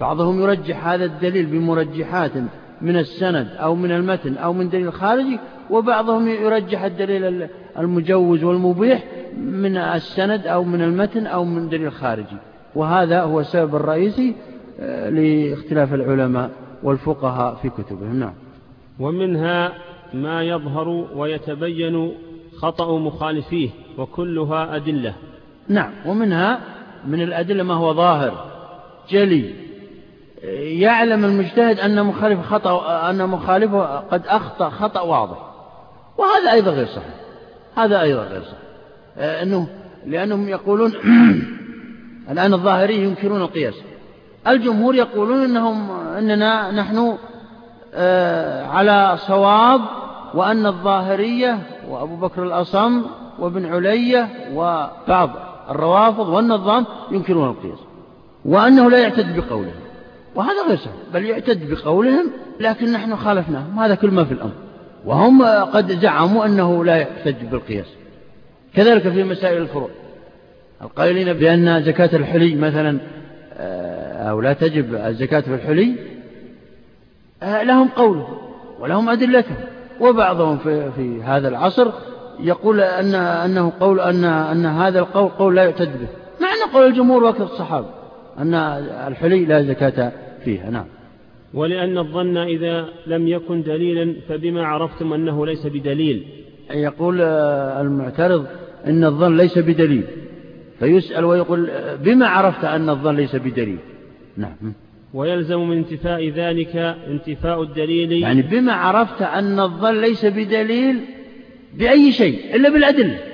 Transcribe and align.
بعضهم 0.00 0.42
يرجح 0.42 0.86
هذا 0.86 1.04
الدليل 1.04 1.46
بمرجحات 1.46 2.32
من 2.82 2.96
السند 2.96 3.48
أو 3.56 3.74
من 3.74 3.90
المتن 3.90 4.36
أو 4.36 4.52
من 4.52 4.68
دليل 4.68 4.92
خارجي 4.92 5.38
وبعضهم 5.70 6.28
يرجح 6.28 6.82
الدليل 6.82 7.48
المجوز 7.78 8.44
والمبيح 8.44 9.04
من 9.38 9.76
السند 9.76 10.46
أو 10.46 10.64
من 10.64 10.82
المتن 10.82 11.26
أو 11.26 11.44
من 11.44 11.68
دليل 11.68 11.92
خارجي. 11.92 12.36
وهذا 12.74 13.22
هو 13.22 13.40
السبب 13.40 13.76
الرئيسي 13.76 14.34
آه، 14.80 15.08
لاختلاف 15.08 15.94
العلماء 15.94 16.50
والفقهاء 16.82 17.54
في 17.54 17.68
كتبهم. 17.68 18.20
نعم. 18.20 18.34
ومنها 19.00 19.72
ما 20.14 20.42
يظهر 20.42 20.88
ويتبين 20.88 22.12
خطأ 22.56 22.98
مخالفيه 22.98 23.68
وكلها 23.98 24.76
أدلة. 24.76 25.14
نعم. 25.68 25.90
ومنها 26.06 26.60
من 27.06 27.22
الأدلة 27.22 27.62
ما 27.62 27.74
هو 27.74 27.94
ظاهر 27.94 28.44
جلي. 29.08 29.63
يعلم 30.52 31.24
المجتهد 31.24 31.80
أن 31.80 32.04
مخالف 32.04 32.46
خطأ 32.46 33.10
أن 33.10 33.28
مخالفه 33.28 33.96
قد 33.96 34.26
أخطأ 34.26 34.68
خطأ 34.68 35.00
واضح. 35.00 35.36
وهذا 36.18 36.52
أيضا 36.52 36.70
غير 36.70 36.86
صحيح. 36.86 37.14
هذا 37.76 38.02
أيضا 38.02 38.22
غير 38.22 38.42
صحيح. 38.42 38.58
آه، 39.18 39.42
أنه 39.42 39.66
لأنهم 40.06 40.48
يقولون 40.48 40.92
الآن 42.30 42.54
الظاهري 42.54 43.04
ينكرون 43.04 43.40
القياس. 43.42 43.74
الجمهور 44.48 44.94
يقولون 44.94 45.42
أنهم 45.42 45.90
أننا 45.90 46.70
نحن 46.70 47.16
آه، 47.94 48.66
على 48.66 49.16
صواب 49.16 49.80
وأن 50.34 50.66
الظاهرية 50.66 51.58
وأبو 51.88 52.16
بكر 52.16 52.42
الأصم 52.42 53.02
وابن 53.38 53.66
علية 53.66 54.28
وبعض 54.54 55.30
الروافض 55.70 56.28
والنظام 56.28 56.86
ينكرون 57.10 57.48
القياس. 57.48 57.78
وأنه 58.44 58.90
لا 58.90 58.98
يعتد 58.98 59.36
بقولهم 59.36 59.83
وهذا 60.34 60.66
غير 60.68 60.76
صحيح 60.76 60.94
بل 61.14 61.24
يعتد 61.24 61.70
بقولهم 61.70 62.30
لكن 62.60 62.92
نحن 62.92 63.16
خالفناهم 63.16 63.78
هذا 63.78 63.94
كل 63.94 64.10
ما 64.10 64.24
في 64.24 64.32
الأمر. 64.32 64.52
وهم 65.04 65.42
قد 65.62 66.00
زعموا 66.00 66.46
أنه 66.46 66.84
لا 66.84 66.96
يحتج 66.96 67.44
بالقياس. 67.50 67.86
كذلك 68.74 69.08
في 69.08 69.24
مسائل 69.24 69.62
الفروع. 69.62 69.90
القائلين 70.82 71.32
بأن 71.32 71.82
زكاة 71.82 72.10
الحلي 72.12 72.54
مثلا 72.54 72.98
آه، 73.56 74.30
أو 74.30 74.40
لا 74.40 74.52
تجب 74.52 74.94
الزكاة 74.94 75.40
في 75.40 75.54
الحلي 75.54 75.94
آه، 77.42 77.62
لهم 77.62 77.88
قوله 77.88 78.28
ولهم 78.80 79.08
أدلتهم 79.08 79.56
وبعضهم 80.00 80.58
في, 80.58 80.92
في 80.92 81.22
هذا 81.22 81.48
العصر 81.48 81.90
يقول 82.40 82.80
أن 82.80 83.14
أنه 83.14 83.72
قول 83.80 84.00
أن 84.00 84.24
أن 84.24 84.66
هذا 84.66 84.98
القول 84.98 85.28
قول 85.28 85.56
لا 85.56 85.64
يعتد 85.64 86.00
به. 86.00 86.08
مع 86.40 86.48
أن 86.48 86.72
قول 86.72 86.86
الجمهور 86.86 87.24
وقت 87.24 87.40
الصحابة 87.40 87.86
أن 88.38 88.54
الحلي 89.08 89.44
لا 89.44 89.62
زكاة 89.62 90.12
فيها 90.44 90.70
نعم. 90.70 90.86
ولأن 91.54 91.98
الظن 91.98 92.36
إذا 92.36 92.88
لم 93.06 93.28
يكن 93.28 93.62
دليلا 93.62 94.14
فبما 94.28 94.66
عرفتم 94.66 95.12
أنه 95.12 95.46
ليس 95.46 95.66
بدليل. 95.66 96.22
يقول 96.70 97.20
آه، 97.20 97.80
المعترض 97.80 98.46
إن 98.86 99.04
الظن 99.04 99.36
ليس 99.36 99.58
بدليل 99.58 100.04
فيسأل 100.78 101.24
ويقول 101.24 101.70
بما 102.04 102.26
عرفت 102.26 102.64
أن 102.64 102.88
الظن 102.88 103.16
ليس 103.16 103.36
بدليل. 103.36 103.78
نعم. 104.36 104.72
ويلزم 105.14 105.68
من 105.68 105.76
انتفاء 105.76 106.28
ذلك 106.28 106.76
انتفاء 107.10 107.62
الدليل. 107.62 108.12
يعني 108.12 108.42
بما 108.42 108.72
عرفت 108.72 109.22
أن 109.22 109.60
الظن 109.60 110.00
ليس 110.00 110.24
بدليل 110.24 111.00
بأي 111.74 112.12
شيء 112.12 112.56
إلا 112.56 112.68
بالأدلة. 112.70 113.33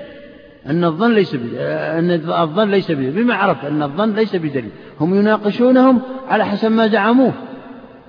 أن 0.67 0.85
الظن 0.85 1.15
ليس 1.15 1.35
بدليل 1.35 1.59
أن 1.59 2.11
الظن 2.43 2.71
ليس 2.71 2.91
بدليل 2.91 3.11
بما 3.11 3.35
عرفت 3.35 3.65
أن 3.65 3.83
الظن 3.83 4.15
ليس 4.15 4.37
بدليل. 4.37 4.71
هم 5.01 5.15
يناقشونهم 5.15 6.01
على 6.29 6.47
حسب 6.47 6.73
ما 6.73 6.87
زعموه. 6.87 7.33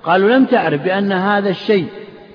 قالوا 0.04 0.30
لم 0.30 0.44
تعرف 0.44 0.82
بأن 0.82 1.12
هذا 1.12 1.50
الشيء 1.50 1.86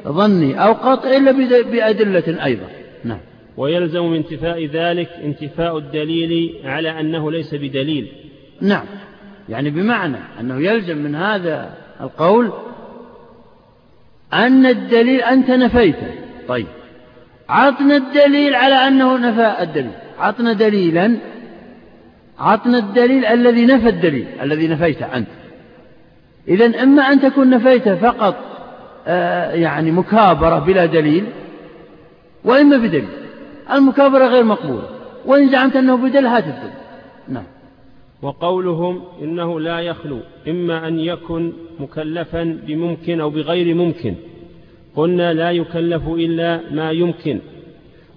ظني 0.08 0.64
أو 0.64 0.74
قطع 0.74 1.10
إلا 1.10 1.32
بأدلة 1.62 2.46
أيضا. 2.46 2.68
نعم. 3.04 3.20
ويلزم 3.58 4.04
من 4.04 4.16
انتفاء 4.16 4.66
ذلك 4.66 5.10
انتفاء 5.24 5.78
الدليل 5.78 6.56
على 6.66 7.00
أنه 7.00 7.32
ليس 7.32 7.56
بدليل. 7.56 8.12
نعم. 8.62 8.86
يعني 9.50 9.70
بمعنى 9.70 10.18
أنه 10.40 10.62
يلزم 10.62 10.98
من 10.98 11.16
هذا 11.16 11.70
القول 12.02 12.54
أن 14.34 14.66
الدليل 14.66 15.22
أنت 15.22 15.50
نفيته. 15.50 16.08
طيب. 16.48 16.68
عطنا 17.50 17.96
الدليل 17.96 18.56
على 18.56 18.76
أنه 18.76 19.18
نفى 19.18 19.64
الدليل. 19.64 19.92
عطنا 20.20 20.54
دليلا 20.54 21.18
عطنا 22.40 22.78
الدليل 22.78 23.26
الذي 23.26 23.66
نفى 23.66 23.90
الدليل 23.90 24.28
الذي 24.42 24.68
نفيته 24.68 25.06
أنت. 25.06 25.28
إذا 26.48 26.84
إما 26.84 27.02
أن 27.02 27.20
تكون 27.20 27.50
نفيته 27.50 27.96
فقط 27.96 28.36
آه 29.08 29.52
يعني 29.52 29.92
مكابرة 29.92 30.60
بلا 30.60 30.86
دليل 30.86 31.26
وإما 32.44 32.78
بدليل. 32.78 33.08
المكابرة 33.72 34.26
غير 34.26 34.44
مقبولة. 34.44 34.90
وإن 35.26 35.50
زعمت 35.50 35.76
أنه 35.76 35.96
بدل 35.96 36.26
هات 36.26 36.44
الدليل. 36.44 36.74
نعم. 37.30 37.44
وقولهم 38.22 39.02
إنه 39.22 39.60
لا 39.60 39.80
يخلو 39.80 40.20
إما 40.48 40.88
أن 40.88 41.00
يكن 41.00 41.54
مكلفا 41.80 42.60
بممكن 42.68 43.22
أو 43.22 43.30
بغير 43.30 43.76
ممكن. 43.76 44.16
قلنا 44.96 45.34
لا 45.34 45.52
يكلف 45.52 46.08
إلا 46.08 46.62
ما 46.72 46.92
يمكن. 46.92 47.40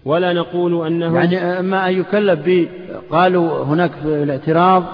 ولا 0.05 0.33
نقول 0.33 0.87
أنه 0.87 1.17
يعني 1.17 1.61
أن 1.61 1.93
يكلف 2.01 2.41
ب 2.47 2.69
قالوا 3.11 3.65
هناك 3.65 3.91
في 4.03 4.23
الاعتراض 4.23 4.85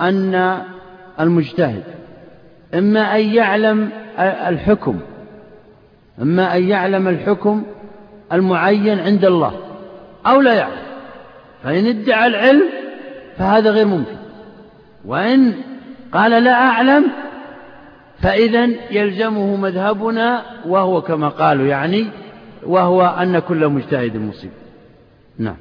أن 0.00 0.58
المجتهد 1.20 1.82
إما 2.74 3.16
أن 3.16 3.20
يعلم 3.20 3.90
الحكم 4.20 5.00
إما 6.22 6.56
أن 6.56 6.68
يعلم 6.68 7.08
الحكم 7.08 7.62
المعين 8.32 8.98
عند 8.98 9.24
الله 9.24 9.52
أو 10.26 10.40
لا 10.40 10.54
يعلم. 10.54 10.84
فإن 11.64 11.86
ادعى 11.86 12.26
العلم 12.26 12.62
فهذا 13.38 13.70
غير 13.70 13.86
ممكن. 13.86 14.16
وإن 15.04 15.52
قال 16.12 16.44
لا 16.44 16.52
أعلم 16.52 17.04
فإذا 18.22 18.68
يلزمه 18.90 19.56
مذهبنا 19.56 20.42
وهو 20.66 21.02
كما 21.02 21.28
قالوا 21.28 21.66
يعني 21.66 22.06
وهو 22.66 23.02
أن 23.02 23.38
كل 23.38 23.68
مجتهد 23.68 24.16
مصيب 24.16 24.50
نعم. 25.38 25.56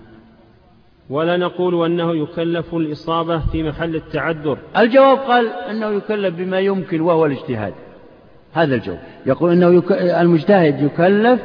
ولا 1.10 1.38
نقول 1.38 1.86
أنه 1.86 2.16
يكلف 2.16 2.76
الإصابة 2.76 3.40
في 3.40 3.64
محل 3.64 3.96
التعذر. 3.96 4.58
الجواب 4.78 5.18
قال 5.18 5.48
أنه 5.48 5.88
يكلف 5.90 6.36
بما 6.36 6.60
يمكن 6.60 7.02
وهو 7.02 7.26
الاجتهاد. 7.26 7.74
هذا 8.54 8.76
الجواب. 8.76 9.00
يقول 9.26 9.52
أنه 9.52 9.74
يك... 9.74 9.92
المجتهد 9.92 10.82
يكلف 10.82 11.42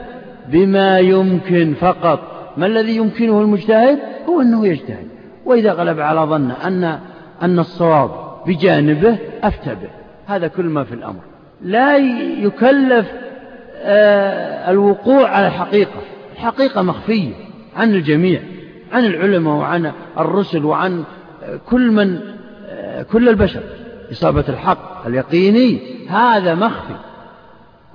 بما 0.48 0.98
يمكن 0.98 1.74
فقط. 1.74 2.20
ما 2.56 2.66
الذي 2.66 2.96
يمكنه 2.96 3.40
المجتهد؟ 3.40 3.98
هو 4.28 4.40
أنه 4.40 4.66
يجتهد. 4.66 5.08
وإذا 5.44 5.72
غلب 5.72 6.00
على 6.00 6.20
ظن 6.20 6.50
أن 6.50 6.98
أن 7.42 7.58
الصواب 7.58 8.10
بجانبه 8.46 9.18
أفتى 9.42 9.74
به. 9.74 9.90
هذا 10.26 10.48
كل 10.48 10.64
ما 10.64 10.84
في 10.84 10.94
الأمر. 10.94 11.20
لا 11.62 11.96
يكلف 12.38 13.12
الوقوع 14.70 15.28
على 15.28 15.46
الحقيقة. 15.46 16.00
الحقيقة 16.32 16.82
مخفية 16.82 17.32
عن 17.76 17.94
الجميع 17.94 18.40
عن 18.92 19.04
العلماء 19.04 19.54
وعن 19.54 19.92
الرسل 20.18 20.64
وعن 20.64 21.04
كل 21.66 21.90
من 21.90 22.20
آه، 22.70 23.02
كل 23.02 23.28
البشر. 23.28 23.60
إصابة 24.12 24.44
الحق 24.48 25.06
اليقيني 25.06 25.80
هذا 26.08 26.54
مخفي 26.54 26.94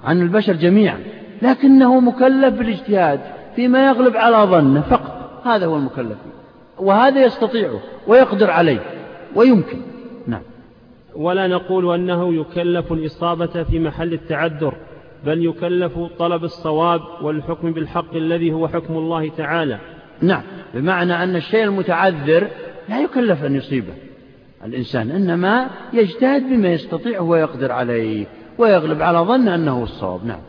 عن 0.04 0.22
البشر 0.22 0.54
جميعا. 0.54 1.00
لكنه 1.42 2.00
مكلف 2.00 2.54
بالاجتهاد 2.54 3.20
فيما 3.56 3.88
يغلب 3.88 4.18
على 4.18 4.38
ظنه 4.38 4.82
فقط. 4.82 5.42
هذا 5.46 5.66
هو 5.66 5.76
المكلف. 5.76 6.18
وهذا 6.78 7.26
يستطيعه 7.26 7.80
ويقدر 8.08 8.52
عليه 8.52 8.80
ويمكن. 9.36 9.78
نعم. 10.28 10.42
ولا 11.16 11.48
نقول 11.48 11.94
أنه 11.94 12.34
يكلف 12.34 12.91
الإصابة 12.91 13.64
في 13.64 13.79
محل 13.79 14.14
التعذر. 14.14 14.74
بل 15.25 15.46
يكلف 15.46 15.99
طلب 16.20 16.43
الصواب 16.43 17.02
والحكم 17.22 17.72
بالحق 17.72 18.16
الذي 18.16 18.53
هو 18.53 18.67
حكم 18.67 18.97
الله 18.97 19.29
تعالى. 19.29 19.79
نعم 20.22 20.41
بمعنى 20.73 21.23
أن 21.23 21.35
الشيء 21.35 21.64
المتعذر 21.64 22.47
لا 22.90 23.02
يكلف 23.02 23.43
أن 23.46 23.55
يصيبه. 23.55 23.93
الإنسان 24.66 25.11
إنما 25.11 25.70
يجتهد 25.93 26.43
بما 26.49 26.73
يستطيع 26.73 27.22
ويقدر 27.22 27.72
عليه 27.72 28.25
ويغلب 28.58 29.02
على 29.02 29.20
ظن 29.20 29.47
أنه 29.47 29.84
الصواب. 29.84 30.25
نعم. 30.25 30.40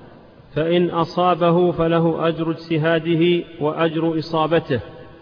فإن 0.55 0.91
أصابه 0.91 1.73
فله 1.73 2.29
أجر 2.29 2.51
اجتهاده 2.51 3.45
وأجر 3.61 4.19
إصابته 4.19 4.81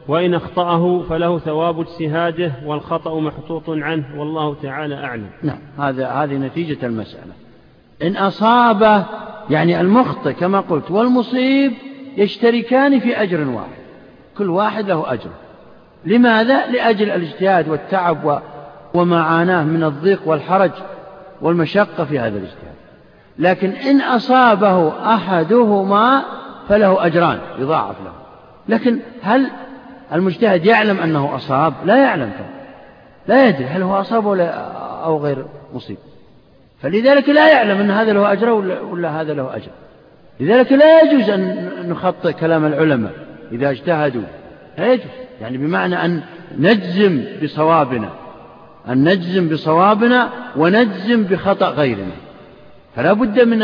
وإن 0.08 0.34
أخطأه 0.34 1.02
فله 1.02 1.38
ثواب 1.38 1.80
اجتهاده 1.80 2.52
والخطأ 2.66 3.20
محطوط 3.20 3.62
عنه 3.68 4.04
والله 4.16 4.54
تعالى 4.54 4.94
أعلم. 4.94 5.30
نعم 5.42 5.58
هذا 5.78 6.08
هذه 6.08 6.34
نتيجة 6.34 6.86
المسألة. 6.86 7.32
إن 8.02 8.16
أصاب 8.16 9.04
يعني 9.50 9.80
المخطئ 9.80 10.32
كما 10.32 10.60
قلت 10.60 10.90
والمصيب 10.90 11.72
يشتركان 12.16 13.00
في 13.00 13.22
أجر 13.22 13.48
واحد. 13.48 13.82
كل 14.38 14.50
واحد 14.50 14.88
له 14.88 15.12
أجر 15.12 15.30
لماذا؟ 16.04 16.66
لأجل 16.66 17.10
الاجتهاد 17.10 17.68
والتعب 17.68 18.42
وما 18.94 19.22
عاناه 19.22 19.64
من 19.64 19.84
الضيق 19.84 20.20
والحرج 20.26 20.70
والمشقة 21.40 22.04
في 22.04 22.18
هذا 22.18 22.38
الاجتهاد. 22.38 22.72
لكن 23.38 23.70
إن 23.70 24.00
أصابه 24.00 24.88
أحدهما 25.14 26.22
فله 26.68 27.06
أجران 27.06 27.38
يضاعف 27.58 27.96
له. 28.04 28.12
لكن 28.68 28.98
هل 29.22 29.50
المجتهد 30.12 30.66
يعلم 30.66 31.00
أنه 31.00 31.36
أصاب؟ 31.36 31.74
لا 31.84 31.96
يعلم 31.96 32.32
لا 33.26 33.48
يدري 33.48 33.64
هل 33.64 33.82
هو 33.82 34.00
أصاب 34.00 34.26
أو 35.04 35.18
غير 35.18 35.44
مصيب. 35.74 35.96
فلذلك 36.82 37.28
لا 37.28 37.52
يعلم 37.52 37.80
أن 37.80 37.90
هذا 37.90 38.12
له 38.12 38.32
أجر 38.32 38.50
ولا, 38.50 38.80
ولا 38.80 39.20
هذا 39.20 39.34
له 39.34 39.56
أجر. 39.56 39.70
لذلك 40.40 40.72
لا 40.72 41.00
يجوز 41.00 41.30
أن 41.30 41.68
نخطئ 41.88 42.32
كلام 42.32 42.64
العلماء 42.64 43.12
إذا 43.52 43.70
اجتهدوا. 43.70 44.22
لا 44.78 44.92
يجوز. 44.92 45.06
يعني 45.40 45.58
بمعنى 45.58 46.04
أن 46.04 46.20
نجزم 46.58 47.24
بصوابنا. 47.42 48.08
أن 48.88 49.08
نجزم 49.08 49.48
بصوابنا 49.48 50.28
ونجزم 50.56 51.24
بخطأ 51.24 51.68
غيرنا. 51.68 52.12
فلا 52.96 53.12
بد 53.12 53.40
من 53.40 53.62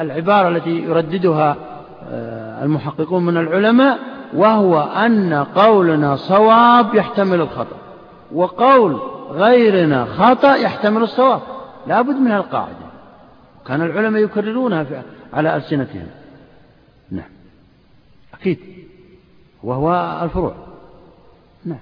العبارة 0.00 0.48
التي 0.48 0.70
يرددها 0.70 1.56
آه، 2.12 2.64
المحققون 2.64 3.24
من 3.24 3.36
العلماء 3.36 3.98
وهو 4.34 4.80
أن 4.80 5.46
قولنا 5.54 6.16
صواب 6.16 6.94
يحتمل 6.94 7.40
الخطأ 7.40 7.76
وقول 8.34 9.00
غيرنا 9.30 10.04
خطأ 10.04 10.54
يحتمل 10.54 11.02
الصواب. 11.02 11.40
لا 11.88 12.02
بد 12.02 12.14
من 12.14 12.32
القاعدة. 12.32 12.86
كان 13.66 13.82
العلماء 13.82 14.22
يكررونها 14.22 15.02
على 15.32 15.56
ألسنتهم. 15.56 16.06
نعم. 17.10 17.28
أكيد. 18.34 18.58
وهو 19.62 20.20
الفروع. 20.22 20.54
نعم. 21.64 21.78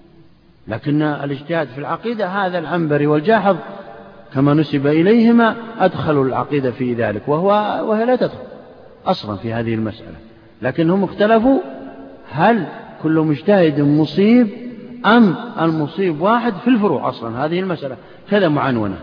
لكن 0.69 1.03
الاجتهاد 1.03 1.69
في 1.69 1.79
العقيدة 1.79 2.27
هذا 2.27 2.59
العنبري 2.59 3.07
والجاحظ 3.07 3.57
كما 4.35 4.55
نسب 4.55 4.87
إليهما 4.87 5.57
أدخلوا 5.79 6.25
العقيدة 6.25 6.71
في 6.71 6.95
ذلك. 6.95 7.29
وهو 7.29 7.49
وهي 7.89 8.05
لا 8.05 8.17
تدخل 8.17 8.39
أصلا 9.07 9.37
في 9.37 9.53
هذه 9.53 9.75
المسألة. 9.75 10.17
لكنهم 10.63 11.05
اختلفوا 11.05 11.61
هل 12.31 12.67
كل 13.03 13.19
مجتهد 13.19 13.81
مصيب 13.81 14.49
أم 15.07 15.35
المصيب 15.61 16.21
واحد 16.21 16.55
في 16.55 16.69
الفروع 16.69 17.09
أصلا. 17.09 17.45
هذه 17.45 17.61
المسألة. 17.61 17.97
كذا 18.31 18.49
معنونة 18.49 18.97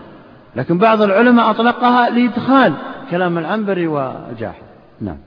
لكن 0.56 0.78
بعض 0.78 1.02
العلماء 1.02 1.50
أطلقها 1.50 2.10
لإدخال 2.10 2.74
كلام 3.10 3.38
العنبري 3.38 3.86
وجاحظ 3.86 4.64
نعم. 5.00 5.18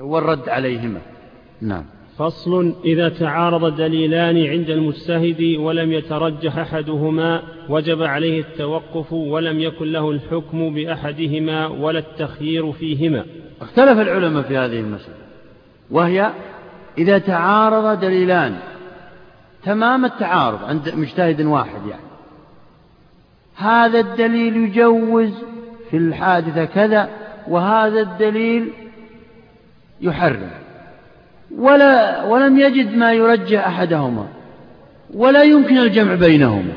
والرد 0.00 0.48
عليهما. 0.48 1.00
نعم. 1.62 1.84
فصل 2.18 2.74
إذا 2.84 3.08
تعارض 3.08 3.76
دليلان 3.76 4.46
عند 4.46 4.70
المجتهد 4.70 5.56
ولم 5.58 5.92
يترجح 5.92 6.58
أحدهما 6.58 7.42
وجب 7.68 8.02
عليه 8.02 8.40
التوقف 8.40 9.12
ولم 9.12 9.60
يكن 9.60 9.92
له 9.92 10.10
الحكم 10.10 10.74
بأحدهما 10.74 11.66
ولا 11.66 11.98
التخيير 11.98 12.72
فيهما. 12.72 13.24
اختلف 13.60 13.98
العلماء 13.98 14.42
في 14.42 14.56
هذه 14.56 14.80
المسألة 14.80 15.14
وهي 15.90 16.32
إذا 16.98 17.18
تعارض 17.18 18.00
دليلان 18.00 18.56
تمام 19.64 20.04
التعارض 20.04 20.64
عند 20.64 20.94
مجتهد 20.94 21.40
واحد 21.40 21.86
يعني 21.90 22.07
هذا 23.58 24.00
الدليل 24.00 24.56
يجوز 24.56 25.30
في 25.90 25.96
الحادثة 25.96 26.64
كذا 26.64 27.08
وهذا 27.48 28.00
الدليل 28.00 28.72
يحرم. 30.00 30.50
ولا 31.56 32.24
ولم 32.24 32.58
يجد 32.58 32.96
ما 32.96 33.12
يرجح 33.12 33.66
أحدهما 33.66 34.26
ولا 35.14 35.42
يمكن 35.42 35.78
الجمع 35.78 36.14
بينهما. 36.14 36.72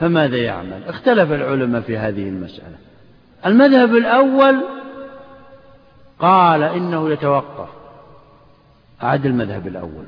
فماذا 0.00 0.36
يعمل؟ 0.36 0.82
اختلف 0.86 1.32
العلماء 1.32 1.80
في 1.80 1.98
هذه 1.98 2.28
المسألة. 2.28 2.76
المذهب 3.46 3.94
الأول 3.94 4.60
قال 6.18 6.62
إنه 6.62 7.10
يتوقف. 7.10 7.68
أعد 9.02 9.26
المذهب 9.26 9.66
الأول. 9.66 10.04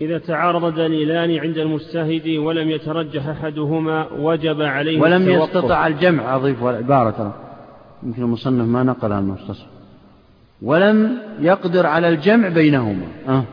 إذا 0.00 0.18
تعارض 0.18 0.74
دليلان 0.74 1.38
عند 1.38 1.58
المجتهد 1.58 2.28
ولم 2.28 2.70
يترجح 2.70 3.26
أحدهما 3.26 4.06
وجب 4.18 4.62
عليه 4.62 5.00
ولم 5.00 5.22
التوقف. 5.22 5.48
يستطع 5.48 5.86
الجمع 5.86 6.36
أضيف 6.36 6.64
العبارة 6.64 7.10
ترى 7.10 7.32
يمكن 8.02 8.22
المصنف 8.22 8.68
ما 8.68 8.82
نقلها 8.82 9.18
المختصر. 9.18 9.66
ولم 10.62 11.18
يقدر 11.40 11.86
على 11.86 12.08
الجمع 12.08 12.48
بينهما. 12.48 13.06
أه. 13.28 13.44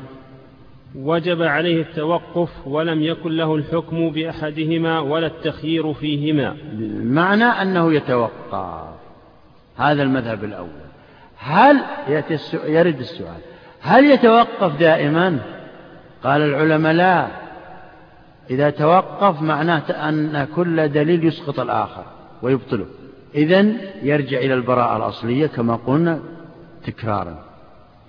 وجب 0.95 1.41
عليه 1.41 1.81
التوقف 1.81 2.49
ولم 2.67 3.01
يكن 3.01 3.31
له 3.31 3.55
الحكم 3.55 4.09
بأحدهما 4.09 4.99
ولا 4.99 5.27
التخيير 5.27 5.93
فيهما. 5.93 6.55
معنى 7.03 7.43
أنه 7.43 7.93
يتوقف. 7.93 8.89
هذا 9.77 10.03
المذهب 10.03 10.43
الأول. 10.43 10.67
هل 11.37 11.77
يرد 12.67 12.99
السؤال. 12.99 13.41
هل 13.81 14.05
يتوقف 14.05 14.79
دائما؟ 14.79 15.39
قال 16.23 16.41
العلماء 16.41 16.93
لا. 16.93 17.27
إذا 18.49 18.69
توقف 18.69 19.41
معناه 19.41 19.89
أن 19.89 20.47
كل 20.55 20.89
دليل 20.89 21.25
يسقط 21.25 21.59
الآخر 21.59 22.03
ويبطله. 22.41 22.85
إذا 23.35 23.59
يرجع 24.03 24.37
إلى 24.37 24.53
البراءة 24.53 24.97
الأصلية 24.97 25.47
كما 25.47 25.75
قلنا 25.75 26.19
تكرارا. 26.85 27.35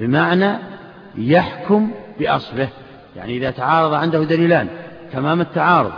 بمعنى 0.00 0.58
يحكم 1.14 1.90
بأصله. 2.18 2.68
يعني 3.16 3.36
إذا 3.36 3.50
تعارض 3.50 3.94
عنده 3.94 4.24
دليلان 4.24 4.68
تمام 5.12 5.40
التعارض 5.40 5.92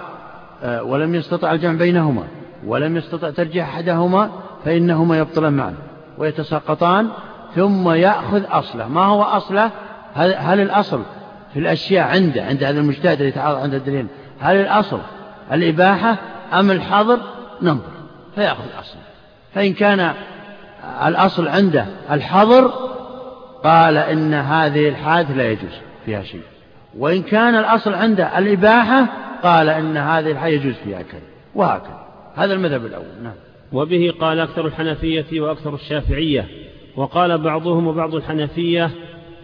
آه، 0.63 0.83
ولم 0.83 1.15
يستطع 1.15 1.53
الجمع 1.53 1.73
بينهما 1.73 2.25
ولم 2.67 2.97
يستطع 2.97 3.31
ترجيح 3.31 3.69
أحدهما 3.69 4.31
فإنهما 4.65 5.19
يبطلان 5.19 5.53
معا 5.53 5.75
ويتساقطان 6.19 7.09
ثم 7.55 7.91
يأخذ 7.91 8.43
أصله. 8.49 8.89
ما 8.89 9.05
هو 9.05 9.23
أصله؟ 9.23 9.71
هل 10.15 10.61
الأصل 10.61 11.03
في 11.55 11.61
الأشياء 11.61 12.09
عنده 12.09 12.45
عند 12.45 12.65
هذا 12.65 12.81
المجتهد 12.81 13.17
الذي 13.17 13.29
يتعارض 13.29 13.59
عند 13.59 13.75
الدليل 13.75 14.07
هل 14.41 14.57
الأصل 14.57 15.01
الإباحة 15.53 16.17
أم 16.53 16.71
الحظر؟ 16.71 17.21
ننظر 17.63 17.91
فيأخذ 18.35 18.65
أصله 18.79 19.03
فإن 19.55 19.73
كان 19.73 20.15
الأصل 21.07 21.49
عنده 21.49 21.87
الحظر 22.11 22.73
قال 23.65 23.97
إن 23.97 24.35
هذه 24.35 24.89
الحادث 24.89 25.31
لا 25.31 25.51
يجوز 25.51 25.73
فيها 26.07 26.23
شيء. 26.23 26.43
وإن 26.99 27.23
كان 27.23 27.55
الأصل 27.55 27.95
عنده 27.95 28.39
الإباحة 28.39 29.07
قال 29.43 29.69
إن 29.69 29.97
هذه 29.97 30.31
الحادث 30.31 30.61
يجوز 30.65 30.75
فيها 30.85 31.03
كذا. 31.03 31.21
وهكذا. 31.55 32.05
هذا 32.35 32.53
المذهب 32.53 32.87
الأول. 32.87 33.05
نعم. 33.23 33.35
وبه 33.73 34.13
قال 34.21 34.41
أكثر 34.41 34.67
الحنفية 34.67 35.41
وأكثر 35.41 35.75
الشافعية. 35.75 36.49
وقال 36.97 37.39
بعضهم 37.39 37.87
وبعض 37.87 38.15
الحنفية 38.15 38.91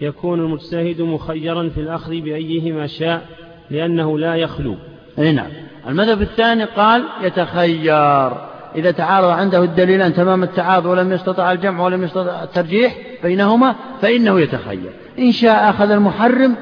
يكون 0.01 0.41
المجتهد 0.41 1.01
مخيرا 1.01 1.69
في 1.69 1.81
الأخذ 1.81 2.11
بأيهما 2.11 2.87
شاء 2.87 3.27
لأنه 3.71 4.19
لا 4.19 4.35
يخلو. 4.35 4.77
أي 5.19 5.33
نعم. 5.33 5.51
المذهب 5.89 6.23
الثاني 6.23 6.65
قال 6.65 7.05
يتخير. 7.23 8.33
إذا 8.77 8.91
تعارض 8.91 9.29
عنده 9.29 9.63
الدليلان 9.65 10.15
تمام 10.15 10.43
التعارض 10.43 10.87
ولم 10.87 11.13
يستطع 11.13 11.53
الجمع 11.53 11.85
ولم 11.85 12.05
يستطع 12.05 12.43
الترجيح 12.43 12.97
بينهما 13.23 13.75
فإنه 14.03 14.41
يتخير. 14.41 14.91
إن 15.19 15.33
شاء 15.33 15.71
أخذ 15.71 15.91
المحرم 15.91 16.57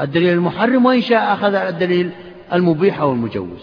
الدليل 0.00 0.32
المحرم 0.32 0.86
وإن 0.86 1.00
شاء 1.00 1.34
أخذ 1.34 1.54
الدليل 1.54 2.10
المبيح 2.52 3.00
أو 3.00 3.12
المجوز. 3.12 3.60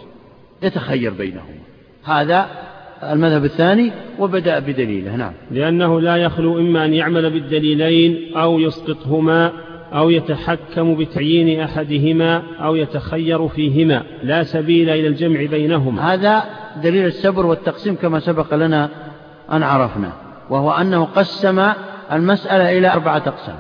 يتخير 0.64 1.14
بينهما. 1.14 1.60
هذا 2.04 2.69
المذهب 3.04 3.46
الثاني 3.46 3.92
وبدأ 4.20 4.60
بدليله 4.60 5.16
نعم. 5.16 5.34
لأنه 5.52 6.02
لا 6.02 6.18
يخلو 6.18 6.60
إما 6.60 6.86
أن 6.86 6.94
يعمل 6.94 7.30
بالدليلين 7.30 8.38
أو 8.38 8.60
يسقطهما 8.60 9.52
أو 9.94 10.10
يتحكم 10.10 10.96
بتعيين 10.96 11.62
أحدهما 11.62 12.44
أو 12.60 12.76
يتخير 12.76 13.48
فيهما 13.48 14.04
لا 14.24 14.44
سبيل 14.44 14.90
إلى 14.90 15.08
الجمع 15.08 15.46
بينهما. 15.46 16.14
هذا 16.14 16.44
دليل 16.84 17.06
السبر 17.06 17.46
والتقسيم 17.46 17.96
كما 17.96 18.20
سبق 18.20 18.54
لنا 18.54 18.90
أن 19.52 19.64
عرفنا 19.64 20.12
وهو 20.50 20.72
أنه 20.72 21.04
قسم 21.06 21.72
المسألة 22.12 22.78
إلى 22.78 22.94
أربعة 22.94 23.24
أقسام 23.28 23.56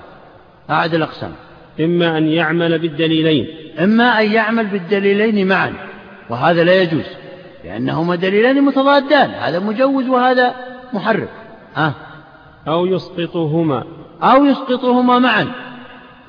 أعد 0.69 0.93
الأقسام. 0.93 1.31
إما 1.79 2.17
أن 2.17 2.27
يعمل 2.27 2.79
بالدليلين. 2.79 3.47
إما 3.79 4.21
أن 4.21 4.31
يعمل 4.31 4.65
بالدليلين 4.65 5.47
معا 5.47 5.73
وهذا 6.29 6.63
لا 6.63 6.81
يجوز. 6.81 7.18
لأنهما 7.63 8.15
دليلان 8.15 8.61
متضادان. 8.61 9.29
هذا 9.29 9.59
مجوز 9.59 10.07
وهذا 10.07 10.55
محرم. 10.93 11.27
أه. 11.77 11.93
أو 12.67 12.85
يسقطهما. 12.85 13.83
أو 14.23 14.45
يسقطهما 14.45 15.19
معا. 15.19 15.47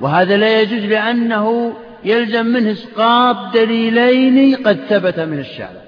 وهذا 0.01 0.37
لا 0.37 0.61
يجوز 0.61 0.85
لأنه 0.85 1.73
يلزم 2.05 2.45
منه 2.45 2.71
إسقاط 2.71 3.53
دليلين 3.53 4.55
قد 4.55 4.79
ثبت 4.89 5.19
من 5.19 5.39
الشارع. 5.39 5.81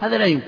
هذا 0.00 0.18
لا 0.18 0.24
يمكن. 0.24 0.46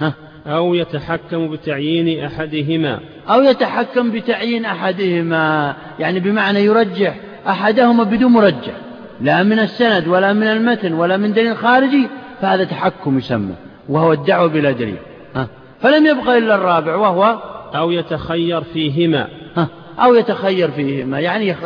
ها؟ 0.00 0.14
أو 0.46 0.74
يتحكم 0.74 1.50
بتعيين 1.50 2.24
أحدهما. 2.24 3.00
أو 3.28 3.42
يتحكم 3.42 4.10
بتعيين 4.10 4.64
أحدهما. 4.64 5.74
يعني 5.98 6.20
بمعنى 6.20 6.64
يرجح 6.64 7.14
أحدهما 7.48 8.04
بدون 8.04 8.32
مرجح. 8.32 8.74
لا 9.20 9.42
من 9.42 9.58
السند 9.58 10.08
ولا 10.08 10.32
من 10.32 10.46
المتن 10.46 10.92
ولا 10.92 11.16
من 11.16 11.32
دليل 11.32 11.56
خارجي 11.56 12.08
فهذا 12.40 12.64
تحكم 12.64 13.18
يسمى. 13.18 13.54
وهو 13.88 14.12
الدعوة 14.12 14.48
بلا 14.48 14.70
دليل. 14.70 14.96
ها. 15.34 15.48
فلم 15.80 16.06
يبقى 16.06 16.38
إلا 16.38 16.54
الرابع 16.54 16.96
وهو 16.96 17.38
أو 17.74 17.90
يتخير 17.90 18.60
فيهما. 18.62 19.28
ها. 19.56 19.68
أو 19.98 20.14
يتخير 20.14 20.70
فيهما. 20.70 21.20
يعني 21.20 21.56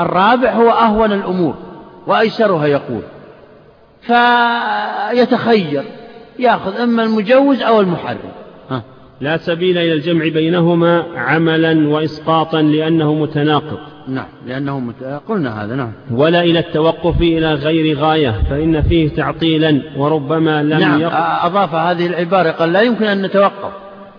الرابع 0.00 0.52
هو 0.52 0.70
أهون 0.70 1.12
الأمور 1.12 1.54
وأيسرها 2.06 2.66
يقول. 2.66 3.02
فيتخير 4.00 5.82
يأخذ 6.38 6.80
إما 6.80 7.02
المجوز 7.02 7.62
أو 7.62 7.80
المحرم. 7.80 8.32
لا 9.20 9.36
سبيل 9.36 9.78
إلى 9.78 9.92
الجمع 9.92 10.28
بينهما 10.28 11.04
عملا 11.16 11.88
وإسقاطا 11.88 12.62
لأنه 12.62 13.14
متناقض. 13.14 13.78
نعم 14.08 14.26
لأنه 14.46 14.80
مت... 14.80 15.20
قلنا 15.28 15.64
هذا 15.64 15.74
نعم. 15.74 15.92
ولا 16.10 16.40
إلى 16.40 16.58
التوقف 16.58 17.20
إلى 17.20 17.54
غير 17.54 17.98
غاية 17.98 18.34
فإن 18.50 18.82
فيه 18.82 19.08
تعطيلا 19.08 19.82
وربما 19.96 20.62
لم 20.62 20.78
نعم 20.78 21.00
يق... 21.00 21.12
أضاف 21.44 21.74
هذه 21.74 22.06
العبارة 22.06 22.50
قال 22.50 22.72
لا 22.72 22.80
يمكن 22.80 23.04
أن 23.04 23.22
نتوقف 23.22 23.72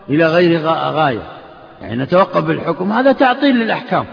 إلى 0.10 0.28
غير 0.28 0.62
غاية. 0.68 1.22
يعني 1.82 2.04
نتوقف 2.04 2.44
بالحكم 2.44 2.92
هذا 2.92 3.12
تعطيل 3.12 3.56
للأحكام 3.56 4.06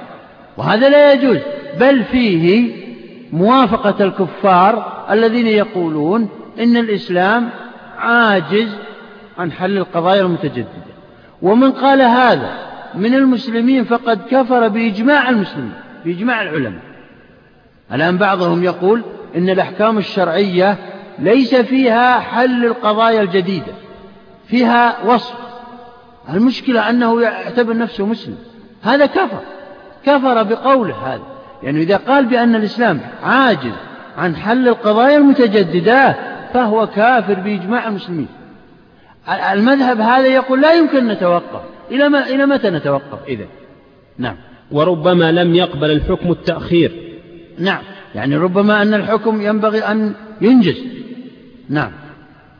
وهذا 0.57 0.89
لا 0.89 1.13
يجوز. 1.13 1.39
بل 1.81 2.05
فيه 2.05 2.73
موافقة 3.33 4.05
الكفار 4.05 5.05
الذين 5.11 5.47
يقولون 5.47 6.29
إن 6.61 6.77
الإسلام 6.77 7.49
عاجز 7.99 8.69
عن 9.39 9.53
حل 9.53 9.79
القضايا 9.79 10.23
المتجددة. 10.23 10.93
ومن 11.43 11.73
قال 11.73 12.03
هذا 12.03 12.72
من 12.95 13.15
المسلمين 13.15 13.85
فقد 13.85 14.21
كفر 14.31 14.69
بإجماع 14.69 15.29
المسلمين 15.29 15.73
بإجماع 16.05 16.43
العلماء. 16.43 16.83
الآن 17.93 18.17
بعضهم 18.17 18.65
يقول 18.65 19.03
إن 19.37 19.49
الأحكام 19.51 19.99
الشرعية 19.99 20.77
ليس 21.19 21.55
فيها 21.55 22.19
حل 22.21 22.65
القضايا 22.65 23.23
الجديدة 23.23 23.73
فيها 24.47 24.97
وصف. 25.05 25.35
المشكلة 26.29 26.91
أنه 26.91 27.23
يعتبر 27.23 27.77
نفسه 27.77 28.07
مسلم. 28.07 28.37
هذا 28.83 29.07
كفر 29.07 29.41
كفر 30.07 30.43
بقوله 30.43 30.95
هذا. 30.95 31.23
يعني 31.63 31.83
إذا 31.83 31.97
قال 31.97 32.27
بأن 32.27 32.55
الإسلام 32.55 33.01
عاجز 33.25 33.73
عن 34.19 34.37
حل 34.37 34.69
القضايا 34.69 35.17
المتجددة 35.17 36.17
فهو 36.55 36.87
كافر 36.87 37.35
بإجماع 37.35 37.89
المسلمين. 37.89 38.29
المذهب 39.53 40.01
هذا 40.01 40.27
يقول 40.27 40.61
لا 40.61 40.73
يمكن 40.73 40.99
أن 40.99 41.09
نتوقف. 41.09 41.61
إلى, 41.93 42.09
ما 42.09 42.29
إلى 42.29 42.47
متى 42.47 42.71
نتوقف 42.71 43.29
إذا 43.29 43.45
نعم. 44.19 44.37
وربما 44.71 45.33
لم 45.33 45.55
يقبل 45.55 45.91
الحكم 45.91 46.31
التأخير. 46.31 46.93
نعم. 47.59 47.83
يعني 48.15 48.37
ربما 48.37 48.83
أن 48.83 48.95
الحكم 48.95 49.41
ينبغي 49.41 49.79
أن 49.79 50.15
ينجز. 50.41 50.85
نعم. 51.69 51.93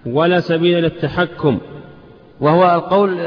ولا 0.07 0.41
سبيل 0.41 0.83
للتحكم. 0.83 1.59
وهو 2.41 2.75
القول 2.75 3.19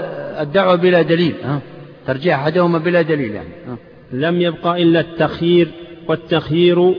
الدعوة 0.42 0.76
بلا 0.76 1.02
دليل 1.02 1.36
ها؟ 1.44 1.60
ترجيح 2.08 2.40
أحدهما 2.40 2.78
بلا 2.78 3.02
دليل 3.02 3.32
يعني 3.32 3.50
ها؟ 3.68 3.78
لم 4.12 4.42
يبقى 4.42 4.84
إلا 4.84 5.00
التخيير 5.00 5.68
والتخيير 6.08 6.96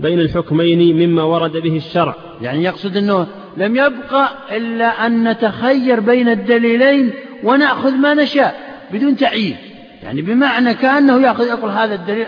بين 0.00 0.20
الحكمين 0.20 1.08
مما 1.08 1.22
ورد 1.22 1.52
به 1.52 1.76
الشرع. 1.76 2.14
يعني 2.42 2.64
يقصد 2.64 2.96
أنه 2.96 3.26
لم 3.56 3.76
يبقى 3.76 4.28
إلا 4.56 5.06
أن 5.06 5.28
نتخير 5.28 6.00
بين 6.00 6.28
الدليلين 6.28 7.12
ونأخذ 7.44 7.90
ما 7.90 8.14
نشاء 8.14 8.56
بدون 8.92 9.16
تعيين 9.16 9.56
يعني 10.02 10.22
بمعنى 10.22 10.74
كأنه 10.74 11.20
يأخذ 11.20 11.46
يقول 11.46 11.70
هذا 11.70 11.94
الدليل 11.94 12.26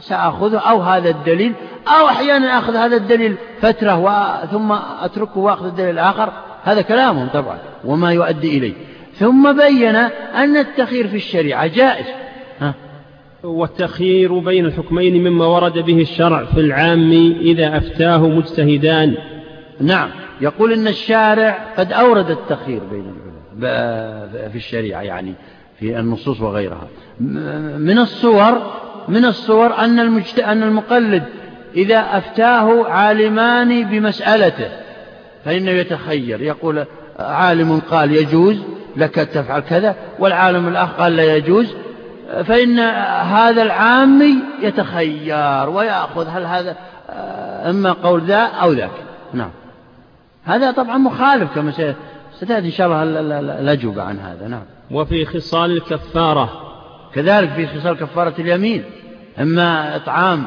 سأخذه 0.00 0.58
أو 0.58 0.80
هذا 0.82 1.10
الدليل 1.10 1.52
أو 1.88 2.08
أحيانا 2.08 2.58
أخذ 2.58 2.76
هذا 2.76 2.96
الدليل 2.96 3.36
فترة 3.60 4.46
ثم 4.52 4.72
أتركه 5.02 5.38
وأخذ 5.38 5.66
الدليل 5.66 5.90
الآخر. 5.90 6.32
هذا 6.64 6.82
كلامهم 6.82 7.28
طبعا 7.28 7.58
وما 7.84 8.12
يؤدي 8.12 8.58
إليه. 8.58 8.72
ثم 9.14 9.52
بين 9.52 9.96
أن 10.34 10.56
التخير 10.56 11.08
في 11.08 11.16
الشريعة 11.16 11.66
جائز. 11.66 12.06
ها؟ 12.60 12.74
والتخيير 13.42 14.38
بين 14.38 14.66
الحكمين 14.66 15.30
مما 15.30 15.46
ورد 15.46 15.78
به 15.78 16.00
الشرع 16.00 16.44
في 16.44 16.60
العام 16.60 17.12
إذا 17.40 17.76
أفتاه 17.76 18.28
مجتهدان. 18.28 19.14
نعم 19.80 20.08
يقول 20.40 20.72
إن 20.72 20.88
الشارع 20.88 21.58
قد 21.78 21.92
أورد 21.92 22.30
التخيير 22.30 22.80
بين 22.90 23.25
في 24.50 24.52
الشريعة 24.54 25.00
يعني 25.00 25.34
في 25.78 25.98
النصوص 25.98 26.40
وغيرها 26.40 26.88
من 27.78 27.98
الصور 27.98 28.72
من 29.08 29.24
الصور 29.24 29.78
أن. 29.78 29.98
أن 30.44 30.62
المقلد 30.62 31.22
إذا 31.76 31.98
أفتاه 31.98 32.88
عالمان 32.88 33.84
بمسألته 33.84 34.68
فإنه 35.44 35.70
يتخير 35.70 36.40
يقول 36.40 36.84
عالم 37.18 37.80
قال 37.90 38.12
يجوز 38.12 38.62
لك 38.96 39.14
تفعل 39.14 39.60
كذا 39.60 39.96
والعالم 40.18 40.68
الآخر 40.68 40.92
قال 40.92 41.16
لا 41.16 41.36
يجوز 41.36 41.74
فإن 42.44 42.78
هذا 42.78 43.62
العامي 43.62 44.34
يتخير 44.62 45.70
ويأخذ 45.70 46.28
هل 46.28 46.44
هذا 46.44 46.76
إما 47.70 47.92
قول 47.92 48.20
ذا 48.20 48.38
أو 48.38 48.72
ذاك 48.72 48.90
نعم 49.34 49.50
هذا 50.44 50.70
طبعا 50.70 50.98
مخالف 50.98 51.54
كما 51.54 51.72
ستأتي 52.40 52.66
إن 52.66 52.70
شاء 52.70 52.86
الله 52.86 53.40
الأجوبة 53.40 54.02
عن 54.02 54.18
هذا 54.18 54.48
نعم. 54.48 54.64
وفي 54.90 55.24
خصال 55.24 55.70
الكفارة. 55.70 56.62
كذلك 57.14 57.50
في 57.50 57.66
خصال 57.66 57.96
كفارة 57.96 58.34
اليمين. 58.38 58.84
إما 59.40 59.96
إطعام 59.96 60.46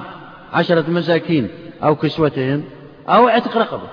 عشرة 0.54 0.90
مساكين 0.90 1.50
أو 1.84 1.96
كسوتهم 1.96 2.64
أو 3.10 3.28
عتق 3.28 3.58
رقبة. 3.58 3.88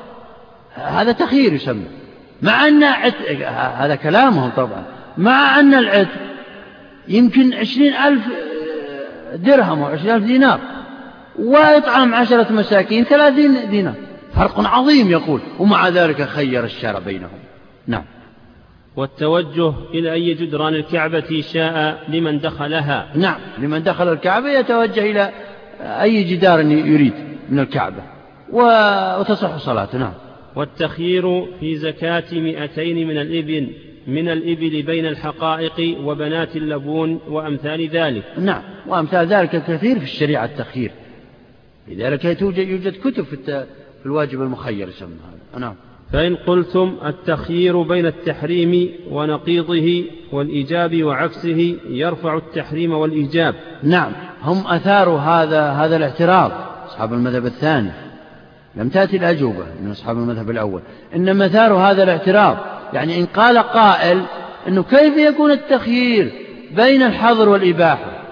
هذا 0.75 1.13
تخيير 1.13 1.53
يسمى. 1.53 1.87
مع 2.43 2.69
أن 2.69 2.85
عتق 2.85 3.49
هذا 3.49 3.95
كلامهم 3.95 4.51
طبعا. 4.57 4.85
مع 5.19 5.61
أن 5.61 5.75
العتق 5.75 6.21
يمكن 7.09 7.55
عشرين 7.55 7.95
ألف 7.95 8.23
درهم 9.35 9.83
أو 9.83 9.87
عشرين 9.87 10.15
ألف 10.15 10.25
دينار. 10.25 10.61
وإطعام 11.39 12.15
عشرة 12.15 12.53
مساكين 12.53 13.05
ثلاثين 13.05 13.71
دينار. 13.71 13.95
فرق 14.35 14.67
عظيم 14.67 15.11
يقول. 15.11 15.41
ومع 15.59 15.89
ذلك 15.89 16.23
خير 16.23 16.65
الشرع 16.65 16.99
بينهم. 16.99 17.46
نعم. 17.87 18.05
والتوجه 18.97 19.73
إلى 19.95 20.13
أي 20.13 20.35
جدران 20.35 20.75
الكعبة 20.75 21.41
شاء 21.41 22.05
لمن 22.09 22.39
دخلها. 22.39 23.13
نعم 23.15 23.41
لمن 23.59 23.83
دخل 23.83 24.13
الكعبة 24.13 24.51
يتوجه 24.51 25.11
إلى 25.11 25.33
أي 25.81 26.25
جدار 26.25 26.61
يريد 26.61 27.13
من 27.49 27.59
الكعبة. 27.59 28.03
وتصح 28.53 29.57
صلاته 29.57 29.99
نعم. 29.99 30.13
والتخيير 30.57 31.47
في 31.61 31.77
زكاة 31.77 32.25
مئتين 32.33 33.09
من 33.09 33.19
الإبل 33.19 33.73
من 34.07 34.29
الإبل 34.29 34.83
بين 34.83 35.07
الحقائق 35.07 35.99
وبنات 36.05 36.57
اللبون 36.57 37.21
وأمثال 37.29 37.89
ذلك. 37.89 38.25
نعم 38.39 38.63
وأمثال 38.87 39.27
ذلك 39.27 39.51
كثير 39.51 39.99
في 39.99 40.05
الشريعة 40.05 40.45
التخيير. 40.45 40.91
لذلك 41.89 42.25
يوجد 42.43 42.93
كتب 43.05 43.25
في 43.25 43.67
الواجب 44.07 44.43
المخير 44.43 44.89
يسمى 44.89 45.09
هذا 45.09 45.61
نعم. 45.61 45.75
فإن 46.13 46.37
قلتم 46.37 46.97
التخيير 47.07 47.83
بين 47.83 48.07
التحريم 48.07 48.91
ونقيضه 49.11 50.05
والإيجاب 50.33 51.03
وعكسه 51.03 51.77
يرفع 51.89 52.37
التحريم 52.37 52.93
والإيجاب. 52.93 53.55
نعم 53.83 54.13
هم 54.43 54.67
أثاروا 54.67 55.19
هذا 55.19 55.71
هذا 55.71 55.97
الاعتراض. 55.97 56.53
أصحاب 56.89 57.13
المذهب 57.13 57.47
الثاني. 57.47 57.91
لم 58.77 58.89
تأتي 58.89 59.17
الأجوبة 59.17 59.65
من 59.83 59.91
أصحاب 59.91 60.17
المذهب 60.17 60.51
الأول. 60.51 60.81
إنما 61.15 61.47
أثاروا 61.47 61.81
هذا 61.81 62.03
الاعتراض. 62.03 62.57
يعني 62.93 63.21
إن 63.21 63.27
قال 63.27 63.59
قائل 63.59 64.23
أنه 64.69 64.83
كيف 64.83 65.17
يكون 65.17 65.51
التخيير 65.51 66.33
بين 66.77 67.03
الحظر 67.03 67.49
والإباحة؟ 67.49 68.23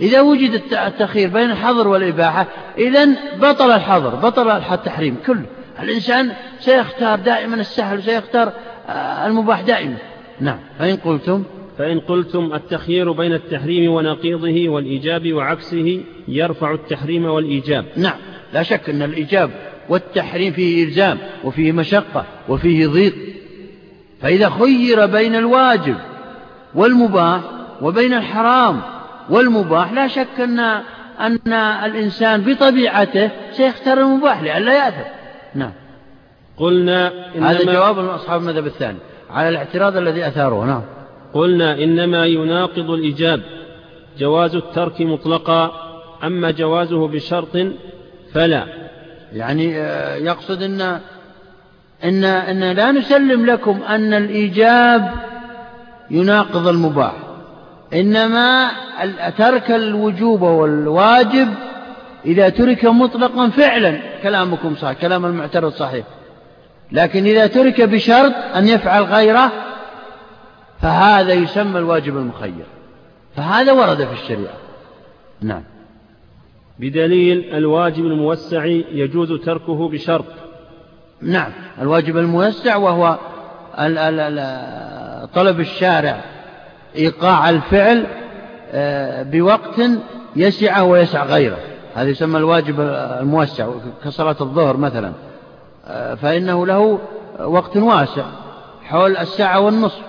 إذا 0.00 0.20
وجد 0.20 0.60
التخيير 0.72 1.28
بين 1.28 1.50
الحظر 1.50 1.88
والإباحة 1.88 2.46
إذا 2.78 3.08
بطل 3.40 3.70
الحظر 3.70 4.14
بطل 4.14 4.50
التحريم 4.50 5.16
كله. 5.26 5.46
الإنسان 5.80 6.32
سيختار 6.60 7.18
دائما 7.18 7.56
السهل 7.56 7.98
وسيختار 7.98 8.52
المباح 9.26 9.60
دائما. 9.60 9.96
نعم. 10.40 10.58
فإن 10.78 10.96
قلتم 10.96 11.44
فإن 11.78 12.00
قلتم 12.00 12.52
التخيير 12.54 13.12
بين 13.12 13.32
التحريم 13.32 13.92
ونقيضه 13.92 14.68
والإيجاب 14.68 15.32
وعكسه 15.32 16.00
يرفع 16.28 16.72
التحريم 16.72 17.24
والإيجاب. 17.24 17.84
نعم. 17.96 18.16
لا 18.52 18.62
شك 18.62 18.90
أن 18.90 19.02
الإيجاب 19.02 19.50
والتحريم 19.88 20.52
فيه 20.52 20.84
إلزام 20.84 21.18
وفيه 21.44 21.72
مشقة 21.72 22.24
وفيه 22.48 22.86
ضيق. 22.86 23.14
فإذا 24.22 24.50
خير 24.50 25.06
بين 25.06 25.34
الواجب 25.34 25.96
والمباح 26.74 27.40
وبين 27.82 28.14
الحرام 28.14 28.80
والمباح 29.30 29.92
لا 29.92 30.08
شك 30.08 30.40
أن 30.40 30.58
أن 31.20 31.52
الإنسان 31.84 32.40
بطبيعته 32.40 33.30
سيختار 33.52 33.98
المباح 33.98 34.42
لئلا 34.42 34.84
يأثم 34.84 35.23
نعم. 35.54 35.72
قلنا 36.56 37.12
هذا 37.40 37.72
جواب 37.72 37.98
من 37.98 38.08
أصحاب 38.08 38.40
المذهب 38.40 38.66
الثاني. 38.66 38.98
على 39.30 39.48
الاعتراض 39.48 39.96
الذي 39.96 40.26
أثاره 40.26 40.64
نعم. 40.64 40.82
قلنا 41.34 41.72
إنما 41.72 42.26
يناقض 42.26 42.90
الإيجاب 42.90 43.40
جواز 44.18 44.54
الترك 44.54 45.00
مطلقا 45.00 45.70
أما 46.24 46.50
جوازه 46.50 47.08
بشرط 47.08 47.56
فلا. 48.32 48.64
يعني 49.32 49.72
يقصد 50.24 50.62
أن 50.62 51.00
إن, 52.04 52.24
إن 52.24 52.72
لا 52.72 52.92
نسلم 52.92 53.46
لكم 53.46 53.82
أن 53.82 54.14
الإيجاب 54.14 55.10
يناقض 56.10 56.68
المباح. 56.68 57.14
إنما 57.94 58.70
ترك 59.38 59.70
الوجوب 59.70 60.42
والواجب 60.42 61.48
إذا 62.26 62.48
ترك 62.48 62.84
مطلقا 62.84 63.50
فعلا 63.50 64.00
كلامكم 64.22 64.76
صحيح 64.76 65.00
كلام 65.00 65.26
المعترض 65.26 65.72
صحيح. 65.72 66.06
لكن 66.92 67.24
إذا 67.24 67.46
ترك 67.46 67.80
بشرط 67.80 68.32
أن 68.56 68.68
يفعل 68.68 69.02
غيره 69.02 69.52
فهذا 70.82 71.32
يسمى 71.32 71.78
الواجب 71.78 72.16
المخير. 72.16 72.64
فهذا 73.36 73.72
ورد 73.72 74.04
في 74.04 74.12
الشريعة. 74.12 74.54
نعم. 75.40 75.62
بدليل 76.78 77.54
الواجب 77.54 78.06
الموسع 78.06 78.64
يجوز 78.64 79.32
تركه 79.44 79.88
بشرط. 79.88 80.24
نعم. 81.22 81.52
الواجب 81.80 82.18
الموسع 82.18 82.76
وهو 82.76 83.18
طلب 85.34 85.60
الشارع 85.60 86.24
إيقاع 86.96 87.50
الفعل 87.50 88.06
آه، 88.72 89.22
بوقت 89.22 89.80
يسعه 90.36 90.84
ويسع 90.84 91.24
غيره. 91.24 91.73
هذا 91.94 92.08
يسمى 92.08 92.38
الواجب 92.38 92.80
الموسع 93.20 93.68
كصلاة 94.04 94.36
الظهر 94.40 94.76
مثلا. 94.76 95.12
آه، 95.86 96.14
فإنه 96.14 96.66
له 96.66 96.98
وقت 97.44 97.76
واسع 97.76 98.22
حول 98.84 99.16
الساعة 99.16 99.60
والنصف. 99.60 100.02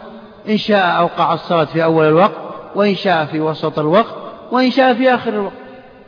إن 0.49 0.57
شاء 0.57 0.97
أوقع 0.97 1.33
الصلاة 1.33 1.63
في 1.65 1.83
أول 1.83 2.05
الوقت 2.05 2.37
وإن 2.75 2.95
شاء 2.95 3.25
في 3.25 3.39
وسط 3.39 3.79
الوقت 3.79 4.15
وإن 4.51 4.71
شاء 4.71 4.93
في 4.93 5.13
آخر 5.13 5.33
الوقت. 5.33 5.53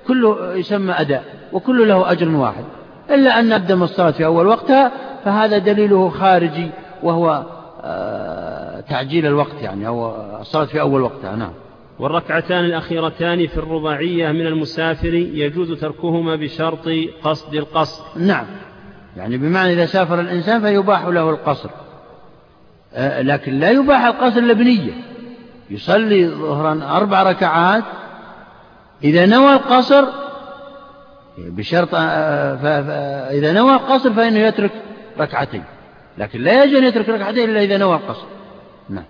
كله 0.07 0.55
يسمى 0.55 0.93
أداء 0.93 1.23
وكله 1.53 1.85
له 1.85 2.11
أجر 2.11 2.29
واحد. 2.29 2.63
إلا 3.09 3.39
أن 3.39 3.51
أقدم 3.51 3.83
الصلاة 3.83 4.11
في 4.11 4.25
أول 4.25 4.47
وقتها 4.47 4.91
فهذا 5.25 5.57
دليله 5.57 6.09
خارجي 6.09 6.69
وهو 7.03 7.43
آه، 7.83 8.79
تعجيل 8.79 9.25
الوقت 9.25 9.61
يعني 9.61 9.87
أو 9.87 10.11
الصلاة 10.41 10.65
في 10.65 10.81
أول 10.81 11.01
وقتها. 11.01 11.35
نعم. 11.35 11.51
والركعتان 11.99 12.65
الأخيرتان 12.65 13.47
في 13.47 13.57
الرباعية 13.57 14.31
من 14.31 14.47
المسافر 14.47 15.13
يجوز 15.13 15.71
تركهما 15.71 16.35
بشرط 16.35 16.89
قصد 17.23 17.55
القصر 17.55 18.03
نعم. 18.15 18.45
يعني 19.17 19.37
بمعنى 19.37 19.73
إذا 19.73 19.85
سافر 19.85 20.19
الإنسان 20.19 20.61
فيباح 20.61 21.05
له 21.05 21.29
القصر. 21.29 21.69
آه، 22.93 23.21
لكن 23.21 23.59
لا 23.59 23.71
يباح 23.71 24.05
القصر 24.05 24.41
لبنية 24.41 24.91
يصلي 25.69 26.27
ظهرا 26.27 26.97
أربع 26.97 27.23
ركعات. 27.23 27.83
إذا 29.03 29.25
نوى 29.25 29.53
القصر 29.53 30.05
بشرط 31.37 31.89
آه، 31.93 33.31
إذا 33.31 33.53
نوى 33.53 33.73
القصر 33.73 34.13
فإنه 34.13 34.39
يترك 34.39 34.71
ركعتين. 35.19 35.63
لكن 36.17 36.41
لا 36.41 36.63
يجوز 36.63 36.75
أن 36.75 36.83
يترك 36.83 37.09
ركعتين 37.09 37.49
إلا 37.49 37.63
إذا 37.63 37.77
نوى 37.77 37.95
القصر. 37.95 38.25
نعم. 38.89 39.03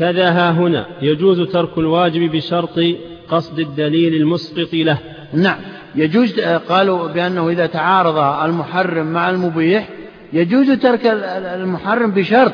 كذا 0.00 0.30
ها 0.30 0.50
هنا. 0.50 0.86
يجوز 1.02 1.40
ترك 1.40 1.78
الواجب 1.78 2.32
بشرط 2.32 2.80
قصد 3.28 3.58
الدليل 3.58 4.14
المسقط 4.14 4.74
له. 4.74 4.98
نعم. 5.32 5.58
يجوز 5.94 6.38
آه، 6.38 6.56
قالوا 6.56 7.08
بأنه 7.08 7.48
إذا 7.48 7.66
تعارض 7.66 8.18
المحرم 8.18 9.06
مع 9.06 9.30
المبيح 9.30 9.88
يجوز 10.32 10.70
ترك 10.70 11.00
المحرم 11.54 12.10
بشرط 12.10 12.52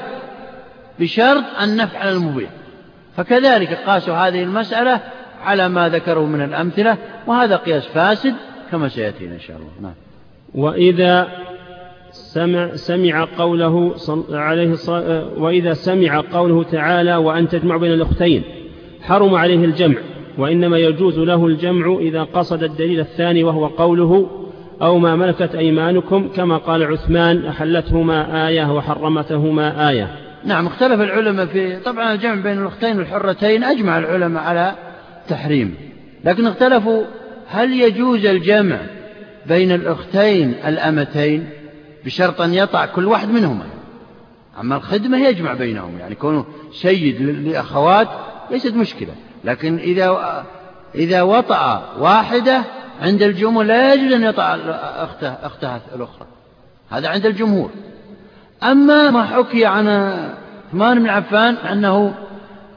بشرط 1.00 1.44
أن 1.62 1.76
نفعل 1.76 2.08
المبيح. 2.08 2.50
فكذلك 3.16 3.78
قاسوا 3.86 4.16
هذه 4.16 4.42
المسألة 4.42 5.00
على 5.44 5.68
ما 5.68 5.88
ذكروا 5.88 6.26
من 6.26 6.44
الأمثلة 6.44 6.96
وهذا 7.26 7.56
قياس 7.56 7.86
فاسد 7.86 8.34
كما 8.70 8.88
سيأتينا 8.88 9.34
إن 9.34 9.40
شاء 9.40 9.56
الله. 9.56 9.70
نعم. 9.82 9.94
وإذا 10.54 11.28
سمع, 12.36 12.74
سمع 12.74 13.28
قوله 13.38 13.94
عليه 14.30 14.74
وإذا 15.38 15.72
سمع 15.72 16.20
قوله 16.32 16.62
تعالى 16.62 17.16
وأن 17.16 17.48
تجمع 17.48 17.76
بين 17.76 17.92
الأختين 17.92 18.42
حرم 19.02 19.34
عليه 19.34 19.64
الجمع 19.64 19.96
وإنما 20.38 20.78
يجوز 20.78 21.18
له 21.18 21.46
الجمع 21.46 21.99
إذا 22.00 22.22
قصد 22.22 22.62
الدليل 22.62 23.00
الثاني 23.00 23.44
وهو 23.44 23.66
قوله 23.66 24.30
أو 24.82 24.99
ما 24.99 25.16
ملكت 25.16 25.54
أيمانكم 25.54 26.28
كما 26.28 26.56
قال 26.56 26.84
عثمان 26.84 27.46
أحلتهما 27.46 28.49
آية 28.49 28.72
وحرمتهما 28.72 29.90
آية. 29.90 30.08
نعم 30.44 30.66
اختلف 30.66 31.00
العلماء 31.00 31.46
في 31.46 31.76
طبعا 31.76 32.14
الجمع 32.14 32.34
بين 32.34 32.58
الأختين 32.58 32.99
والحرتين 32.99 33.64
أجمع 33.64 33.99
العلماء 33.99 34.42
على 34.42 34.75
تحريم 35.28 35.75
لكن 36.25 36.46
اختلفوا 36.46 37.02
هل 37.46 37.80
يجوز 37.80 38.26
الجمع 38.26 38.78
بين 39.46 39.72
الأختين 39.72 40.54
الأمتين؟ 40.66 41.46
بشرط 42.06 42.40
أن 42.40 42.54
يطع 42.54 42.86
كل 42.86 43.06
واحد 43.06 43.28
منهما. 43.28 43.64
أما 44.60 44.76
الخدمة 44.76 45.19
يجمع 45.19 45.54
بينهم 45.54 45.99
يعني 45.99 46.14
كونه 46.14 46.45
سيد 46.73 47.23
لأخوات 47.23 48.08
ليست 48.50 48.75
مشكلة. 48.75 49.14
لكن 49.45 49.78
إذا 49.78 50.45
إذا 50.95 51.23
وطأ 51.23 51.92
واحدة 51.99 52.62
عند 53.02 53.23
الجمهور 53.23 53.64
لا 53.64 53.95
يجوز 53.95 54.12
أن 54.12 54.23
يطع 54.23 54.54
أخته 55.04 55.28
أختها 55.28 55.80
الأخرى. 55.95 56.26
هذا 56.90 57.08
عند 57.08 57.26
الجمهور. 57.26 57.71
أما 58.62 59.10
ما 59.10 59.25
حكي 59.25 59.66
عن 59.66 59.88
عثمان 60.69 61.02
بن 61.02 61.08
عفان 61.08 61.54
أنه 61.54 62.14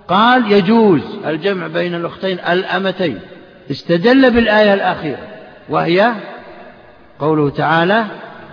قال 0.07 0.51
يجوز 0.51 1.01
الجمع 1.25 1.67
بين 1.67 1.95
الأختين 1.95 2.39
الأمتين. 2.39 3.19
استدل 3.71 4.31
بالآية 4.31 4.73
الأخيرة 4.73 5.27
وهي 5.69 6.13
قوله 7.19 7.49
تعالى 7.49 8.05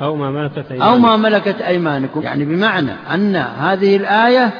أو 0.02 0.16
ما 0.16 0.30
ملكت 0.30 0.70
أيمانكم 0.70 0.82
أو 0.82 0.98
ما 0.98 1.16
ملكت 1.16 1.60
أيمانكم. 1.60 2.22
يعني 2.22 2.44
بمعنى 2.44 2.92
أن 3.14 3.36
هذه 3.36 3.96
الآية 3.96 4.50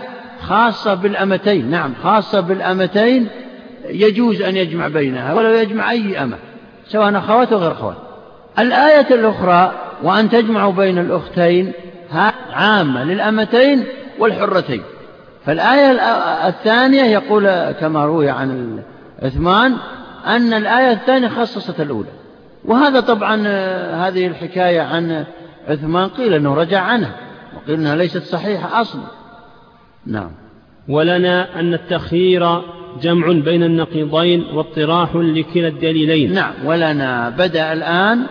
خاصة 0.43 0.95
بالأمتين. 0.95 1.71
نعم 1.71 1.95
خاصة 2.03 2.41
بالأمتين 2.41 3.29
يجوز 3.89 4.43
أن 4.43 4.57
يجمع 4.57 4.89
بينها 4.89 5.35
ولو 5.35 5.51
يجمع 5.51 5.91
أي 5.91 6.23
أمة 6.23 6.37
سواء 6.89 7.19
أخوات 7.19 7.53
أو 7.53 7.59
غير 7.59 7.73
أخوات. 7.73 7.97
الآية 8.59 9.15
الأخرى 9.15 9.73
وأن 10.03 10.31
تجمعوا 10.31 10.73
بين 10.73 10.99
الأختين 10.99 11.73
عامة 12.53 13.05
للأمتين 13.05 13.85
والحرتين. 14.19 14.83
فالآية 15.47 15.91
الثانية 16.49 17.03
يقول 17.03 17.71
كما 17.71 18.05
روي 18.05 18.31
عن 18.31 18.79
عثمان 19.23 19.77
أن 20.27 20.53
الآية 20.53 20.93
الثانية 20.93 21.29
خصصت 21.29 21.81
الأولى. 21.81 22.09
وهذا 22.67 23.01
طبعا 23.01 23.43
آه، 23.47 24.09
هذه 24.09 24.27
الحكاية 24.27 24.81
عن 24.81 25.25
عثمان 25.69 26.09
قيل 26.09 26.35
أنه 26.35 26.55
رجع 26.55 26.81
عنها 26.81 27.17
وقيل 27.57 27.81
أنها 27.81 27.97
ليست 27.97 28.23
صحيحة 28.23 28.81
أصلا. 28.81 29.03
نعم. 30.07 30.31
ولنا 30.89 31.61
أن 31.61 31.75
التخيير 31.75 32.63
جمع 33.03 33.27
بين 33.33 33.63
النقيضين 33.63 34.45
واطراح 34.55 35.17
لكلا 35.17 35.69
الدليلين. 35.69 36.35
نعم. 36.35 36.53
ولنا 36.65 37.31
بدأ 37.31 37.73
الآن 37.73 38.27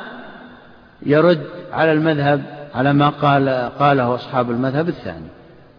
يرد 1.06 1.42
على 1.72 1.92
المذهب 1.92 2.42
على 2.76 2.94
ما 2.94 3.10
قال 3.10 3.50
قاله 3.80 4.16
أصحاب 4.16 4.52
المذهب 4.52 4.88
الثاني. 4.88 5.28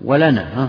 ولنا 0.04 0.62
ها؟ 0.62 0.68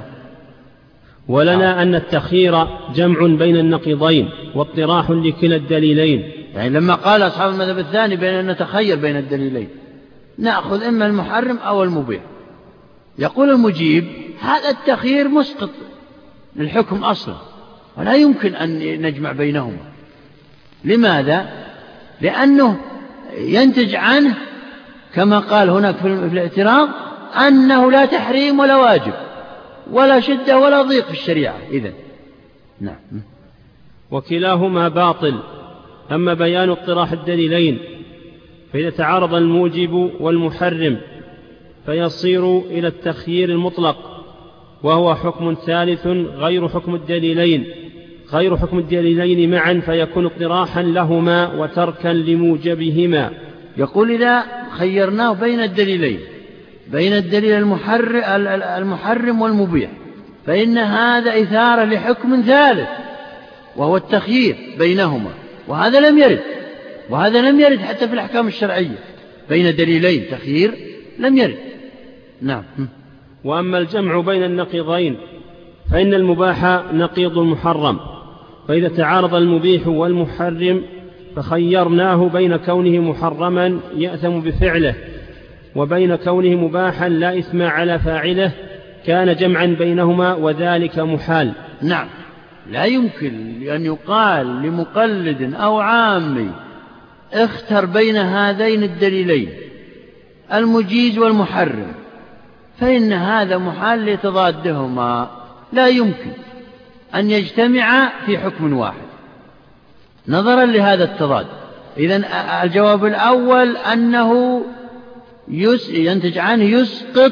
ولنا 1.27 1.81
أن 1.81 1.95
التخيير 1.95 2.67
جمع 2.95 3.19
بين 3.19 3.57
النقيضين 3.57 4.29
واطراح 4.55 5.11
لكلا 5.11 5.55
الدليلين. 5.55 6.36
يعني 6.57 6.69
لما 6.69 6.95
قال 6.95 7.21
أصحاب 7.21 7.49
المذهب 7.53 7.79
الثاني 7.79 8.15
بين 8.15 8.33
أن 8.33 8.51
نتخير 8.51 8.95
بين 8.95 9.17
الدليلين 9.17 9.69
نأخذ 10.37 10.83
إما 10.83 11.05
المحرم 11.05 11.57
أو 11.57 11.83
المبيح. 11.83 12.21
يقول 13.19 13.49
المجيب 13.49 14.07
هذا 14.41 14.69
التخيير 14.69 15.27
مسقط. 15.27 15.69
للحكم 16.55 17.03
أصلا. 17.03 17.35
ولا 17.97 18.13
يمكن 18.13 18.55
أن 18.55 19.01
نجمع 19.01 19.31
بينهما. 19.31 19.77
لماذا؟ 20.83 21.49
لأنه 22.21 22.79
ينتج 23.37 23.95
عنه 23.95 24.35
كما 25.13 25.39
قال 25.39 25.69
هناك 25.69 25.95
في 25.95 26.07
الاعتراض 26.07 26.89
أنه 27.47 27.91
لا 27.91 28.05
تحريم 28.05 28.59
ولا 28.59 28.75
واجب 28.75 29.13
ولا 29.91 30.19
شدة 30.19 30.59
ولا 30.59 30.81
ضيق 30.81 31.05
في 31.05 31.11
الشريعة. 31.11 31.57
إذا 31.71 31.91
نعم. 32.81 33.21
وكلاهما 34.11 34.87
باطل. 34.87 35.39
أما 36.11 36.33
بيان 36.33 36.69
اقتراح 36.69 37.11
الدليلين 37.11 37.79
فإذا 38.73 38.89
تعارض 38.89 39.33
الموجب 39.33 40.11
والمحرم 40.19 40.97
فيصير 41.85 42.59
إلى 42.59 42.87
التخيير 42.87 43.49
المطلق 43.49 43.97
وهو 44.83 45.15
حكم 45.15 45.55
ثالث 45.65 46.07
غير 46.37 46.69
حكم 46.69 46.95
الدليلين. 46.95 47.65
غير 48.33 48.57
حكم 48.57 48.79
الدليلين 48.79 49.51
معا 49.51 49.81
فيكون 49.85 50.25
اقتراحا 50.25 50.81
لهما 50.81 51.53
وتركا 51.53 52.07
لموجبهما. 52.07 53.31
يقول 53.77 54.11
إذا 54.11 54.43
خيرناه 54.71 55.33
بين 55.33 55.59
الدليلين 55.59 56.19
بين 56.91 57.13
الدليل 57.13 57.51
المحرم, 58.77 59.41
والمبيح 59.41 59.91
فإن 60.45 60.77
هذا 60.77 61.41
إثارة 61.41 61.83
لحكم 61.83 62.41
ثالث 62.41 62.89
وهو 63.75 63.97
التخيير 63.97 64.55
بينهما. 64.79 65.31
وهذا 65.67 66.09
لم 66.09 66.17
يرد 66.17 66.39
وهذا 67.09 67.51
لم 67.51 67.59
يرد 67.59 67.79
حتى 67.79 68.07
في 68.07 68.13
الأحكام 68.13 68.47
الشرعية 68.47 68.99
بين 69.49 69.75
دليلين 69.75 70.25
تخيير 70.31 70.73
لم 71.19 71.37
يرد. 71.37 71.57
نعم. 72.41 72.63
وأما 73.43 73.77
الجمع 73.77 74.19
بين 74.19 74.43
النقيضين 74.43 75.17
فإن 75.91 76.13
المباح 76.13 76.83
نقيض 76.93 77.37
المحرم 77.37 77.99
فإذا 78.67 78.87
تعارض 78.87 79.35
المبيح 79.35 79.87
والمحرم 79.87 80.83
فخيرناه 81.35 82.29
بين 82.29 82.57
كونه 82.57 83.01
محرما 83.01 83.79
يأثم 83.95 84.39
بفعله 84.39 84.95
وبين 85.75 86.15
كونه 86.15 86.49
مباحا 86.49 87.09
لا 87.09 87.39
إثم 87.39 87.61
على 87.61 87.99
فاعله 87.99 88.51
كان 89.05 89.35
جمعا 89.35 89.65
بينهما 89.65 90.35
وذلك 90.35 90.99
محال. 90.99 91.51
نعم. 91.81 92.07
لا 92.71 92.85
يمكن 92.85 93.67
أن 93.69 93.85
يقال 93.85 94.61
لمقلد 94.61 95.53
أو 95.53 95.79
عامي 95.79 96.51
اختر 97.33 97.85
بين 97.85 98.17
هذين 98.17 98.83
الدليلين 98.83 99.49
المجيز 100.53 101.17
والمحرم 101.17 101.93
فإن 102.79 103.13
هذا 103.13 103.57
محال 103.57 104.05
لتضادهما 104.05 105.29
لا 105.73 105.87
يمكن 105.87 106.31
أن 107.15 107.31
يجتمعا 107.31 108.09
في 108.25 108.37
حكم 108.37 108.73
واحد. 108.73 109.07
نظرا 110.27 110.65
لهذا 110.65 111.03
التضاد. 111.03 111.47
إذا 111.97 112.23
الجواب 112.63 113.05
الأول 113.05 113.77
أنه 113.77 114.61
ينتج 115.89 116.37
عنه 116.37 116.63
يسقط 116.63 117.31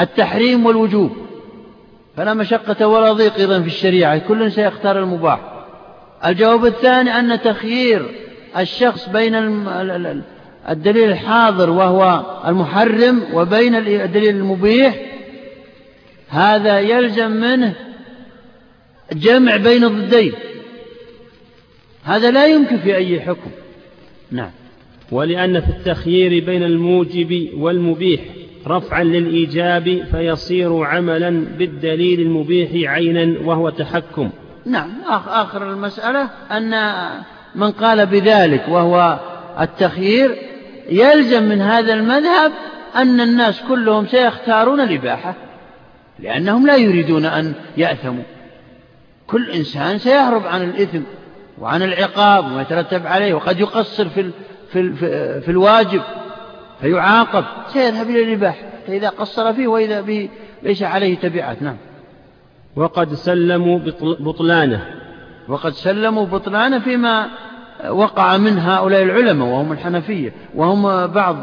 التحريم 0.00 0.66
والوجوب. 0.66 1.21
فلا 2.16 2.34
مشقة 2.34 2.86
ولا 2.86 3.12
ضيق 3.12 3.34
إذا 3.34 3.60
في 3.60 3.66
الشريعة 3.66 4.18
كل 4.18 4.52
سيختار 4.52 4.98
المباح. 4.98 5.40
الجواب 6.26 6.66
الثاني 6.66 7.18
أن 7.18 7.42
تخيير 7.42 8.06
الشخص 8.58 9.08
بين 9.08 9.34
الدليل 10.68 11.10
الحاضر 11.10 11.70
وهو 11.70 12.24
المحرم 12.46 13.22
وبين 13.32 13.74
الدليل 13.74 14.36
المبيح 14.36 15.00
هذا 16.28 16.80
يلزم 16.80 17.30
منه 17.30 17.74
جمع 19.12 19.56
بين 19.56 19.84
الضدين. 19.84 20.32
هذا 22.04 22.30
لا 22.30 22.46
يمكن 22.46 22.78
في 22.78 22.96
أي 22.96 23.20
حكم. 23.20 23.50
نعم. 24.30 24.50
ولأن 25.12 25.60
في 25.60 25.68
التخيير 25.68 26.44
بين 26.44 26.62
الموجب 26.62 27.48
والمبيح. 27.54 28.20
رفعا 28.66 29.04
للإيجاب 29.04 30.04
فيصير 30.10 30.84
عملا 30.84 31.46
بالدليل 31.58 32.20
المبيح 32.20 32.90
عينا 32.90 33.34
وهو 33.44 33.70
تحكم. 33.70 34.30
نعم 34.66 34.90
آخر 35.28 35.70
المسألة 35.70 36.28
أن 36.50 36.74
من 37.54 37.70
قال 37.70 38.06
بذلك 38.06 38.68
وهو 38.68 39.18
التخيير 39.60 40.36
يلزم 40.90 41.42
من 41.42 41.60
هذا 41.60 41.94
المذهب 41.94 42.52
أن 42.96 43.20
الناس 43.20 43.62
كلهم 43.68 44.06
سيختارون 44.06 44.80
الإباحة 44.80 45.34
لأنهم 46.18 46.66
لا 46.66 46.76
يريدون 46.76 47.24
أن 47.24 47.54
يأثموا. 47.76 48.22
كل 49.26 49.50
إنسان 49.50 49.98
سيهرب 49.98 50.46
عن 50.46 50.62
الإثم 50.62 51.00
وعن 51.58 51.82
العقاب 51.82 52.44
وما 52.44 52.62
يترتب 52.62 53.06
عليه 53.06 53.34
وقد 53.34 53.60
يقصر 53.60 54.08
في, 54.08 54.30
في, 54.72 54.92
في, 54.92 55.40
في 55.40 55.50
الواجب. 55.50 56.02
فيعاقب. 56.82 57.44
سيذهب 57.68 58.10
إلى 58.10 58.22
الإباحة 58.22 58.62
فإذا 58.86 59.08
قصر 59.08 59.52
فيه 59.52 59.66
وإذا 59.66 60.00
به 60.00 60.28
ليس 60.62 60.82
عليه 60.82 61.16
تبعات 61.16 61.62
نعم. 61.62 61.76
وقد 62.76 63.14
سلموا 63.14 63.78
بطلانه. 64.00 64.86
وقد 65.48 65.72
سلموا 65.72 66.26
بطلانه 66.26 66.78
فيما 66.78 67.28
وقع 67.88 68.36
من 68.36 68.58
هؤلاء 68.58 69.02
العلماء 69.02 69.48
وهم 69.48 69.72
الحنفية 69.72 70.32
وهم 70.54 71.06
بعض 71.06 71.36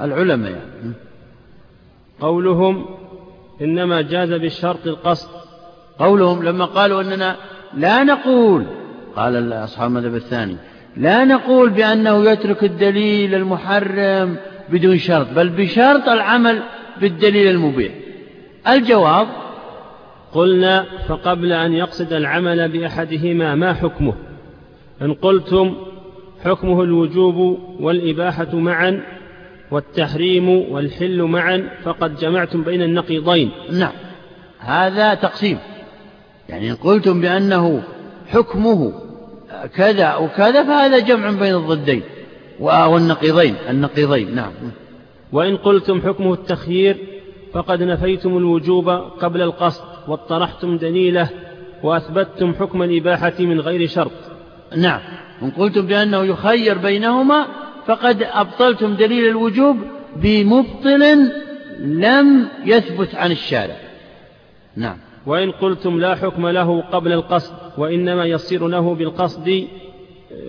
العلماء 0.00 0.50
يعني. 0.50 0.92
قولهم 2.20 2.86
إنما 3.62 4.02
جاز 4.02 4.32
بالشرط 4.32 4.86
القصد. 4.86 5.28
قولهم 5.98 6.42
لما 6.42 6.64
قالوا 6.64 7.02
أننا 7.02 7.36
لا 7.74 8.04
نقول 8.04 8.66
قال 9.16 9.52
أصحاب 9.52 9.90
المذهب 9.90 10.14
الثاني 10.14 10.56
لا 10.96 11.24
نقول 11.24 11.70
بأنه 11.70 12.30
يترك 12.30 12.64
الدليل 12.64 13.34
المحرم 13.34 14.36
بدون 14.68 14.98
شرط 14.98 15.26
بل 15.36 15.48
بشرط 15.48 16.08
العمل 16.08 16.62
بالدليل 17.00 17.48
المبيح 17.48 17.92
الجواب 18.68 19.28
قلنا 20.32 20.86
فقبل 21.08 21.52
أن 21.52 21.72
يقصد 21.72 22.12
العمل 22.12 22.68
بأحدهما 22.68 23.54
ما 23.54 23.74
حكمه؟ 23.74 24.14
إن 25.02 25.14
قلتم 25.14 25.74
حكمه 26.44 26.82
الوجوب 26.82 27.58
والإباحة 27.80 28.56
معا 28.56 29.02
والتحريم 29.70 30.48
والحل 30.48 31.22
معا 31.22 31.68
فقد 31.84 32.16
جمعتم 32.16 32.62
بين 32.62 32.82
النقيضين. 32.82 33.50
نعم. 33.72 33.92
هذا 34.58 35.14
تقسيم. 35.14 35.58
يعني 36.48 36.70
إن 36.70 36.76
قلتم 36.76 37.20
بأنه 37.20 37.82
حكمه 38.28 38.92
كذا 39.74 40.04
أو 40.04 40.28
كذا 40.28 40.64
فهذا 40.64 40.98
جمع 40.98 41.30
بين 41.30 41.54
الضدين. 41.54 42.02
والنقيضين 42.62 43.54
النقيضين 43.70 44.34
نعم. 44.34 44.52
وإن 45.32 45.56
قلتم 45.56 46.00
حكمه 46.00 46.32
التخيير 46.32 46.96
فقد 47.52 47.82
نفيتم 47.82 48.36
الوجوب 48.36 48.88
قبل 49.20 49.42
القصد 49.42 49.84
واطرحتم 50.08 50.76
دليله 50.76 51.30
وأثبتتم 51.82 52.54
حكم 52.54 52.82
الإباحة 52.82 53.32
من 53.38 53.60
غير 53.60 53.88
شرط. 53.88 54.12
نعم. 54.76 55.00
إن 55.42 55.50
قلتم 55.50 55.86
بأنه 55.86 56.24
يخير 56.24 56.78
بينهما 56.78 57.46
فقد 57.86 58.22
أبطلتم 58.22 58.94
دليل 58.94 59.28
الوجوب 59.28 59.76
بمبطل 60.16 61.30
لم 61.80 62.48
يثبت 62.64 63.14
عن 63.14 63.32
الشارع. 63.32 63.76
نعم. 64.76 64.96
وإن 65.26 65.50
قلتم 65.50 66.00
لا 66.00 66.14
حكم 66.14 66.48
له 66.48 66.80
قبل 66.80 67.12
القصد 67.12 67.54
وإنما 67.78 68.24
يصير 68.24 68.68
له 68.68 68.94
بالقصد 68.94 69.66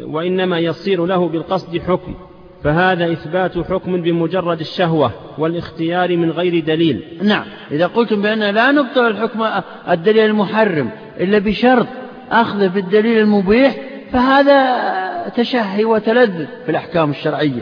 وإنما 0.06 0.60
يصير 0.60 1.06
له 1.06 1.28
بالقصد 1.28 1.78
حكم 1.78 2.16
فهذا 2.64 3.12
إثبات 3.12 3.58
حكم 3.58 4.02
بمجرد 4.02 4.60
الشهوة 4.60 5.12
والاختيار 5.38 6.18
من 6.18 6.32
غير 6.32 6.64
دليل. 6.64 7.04
نعم 7.24 7.46
إذا 7.72 7.88
قلتم 7.88 8.22
بأن 8.22 8.40
لا 8.40 8.72
نبطل 8.72 9.08
الحكم 9.08 9.46
الدليل 9.90 10.26
المحرم 10.26 10.90
إلا 11.20 11.40
بشرط 11.40 11.88
أخذه 12.32 12.68
بالدليل 12.68 13.18
المبيح 13.18 13.76
فهذا 14.12 14.84
تشهي 15.36 15.86
وتلذذ 15.86 16.46
في 16.66 16.72
الأحكام 16.72 17.10
الشرعية. 17.10 17.62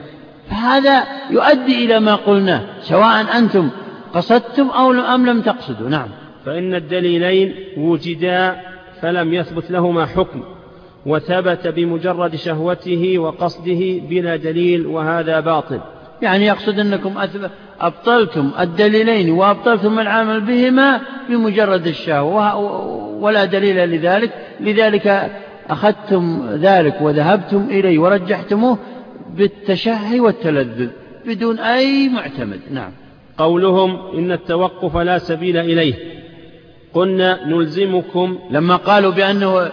فهذا 0.50 1.04
يؤدي 1.30 1.86
إلى 1.86 2.00
ما 2.00 2.16
قلناه 2.16 2.62
سواء 2.82 3.38
أنتم 3.38 3.70
قصدتم 4.14 4.70
أو 4.70 4.92
أم 4.92 5.26
لم 5.26 5.42
تقصدوا. 5.42 5.90
نعم. 5.90 6.08
فإن 6.46 6.76
الدليلين 6.76 7.56
وجدا 7.78 8.56
فلم 9.02 9.34
يثبت 9.34 9.72
لهما 9.72 10.06
حكم. 10.06 10.44
وثبت 11.06 11.68
بمجرد 11.68 12.36
شهوته 12.36 13.20
وقصده 13.20 14.00
بلا 14.10 14.36
دليل 14.36 14.86
وهذا 14.86 15.40
باطل. 15.40 15.80
يعني 16.22 16.46
يقصد 16.46 16.80
أنكم 16.80 17.14
أبطلتم 17.82 18.52
الدليلين 18.60 19.30
وأبطلتم 19.30 20.00
العمل 20.00 20.42
بهما 20.42 21.02
بمجرد 21.30 21.88
الشهوة 21.88 22.58
ولا 23.20 23.46
دليل 23.46 23.90
لذلك 23.90 24.32
لذلك 24.60 25.32
أخذتم 25.70 26.50
ذلك 26.54 27.02
وذهبتم 27.02 27.68
إليه 27.70 28.00
ورجحتموه 28.00 28.78
بالتشهي 29.38 30.20
والتلذذ 30.20 30.90
بدون 31.26 31.60
أي 31.60 32.10
معتمد. 32.10 32.60
نعم. 32.72 32.92
قولهم 33.38 34.18
إن 34.18 34.32
التوقف 34.32 34.98
لا 34.98 35.18
سبيل 35.18 35.58
إليه. 35.58 35.94
قلنا 36.94 37.46
نلزمكم 37.46 38.40
لما 38.52 38.76
قالوا 38.76 39.12
بأنه 39.12 39.72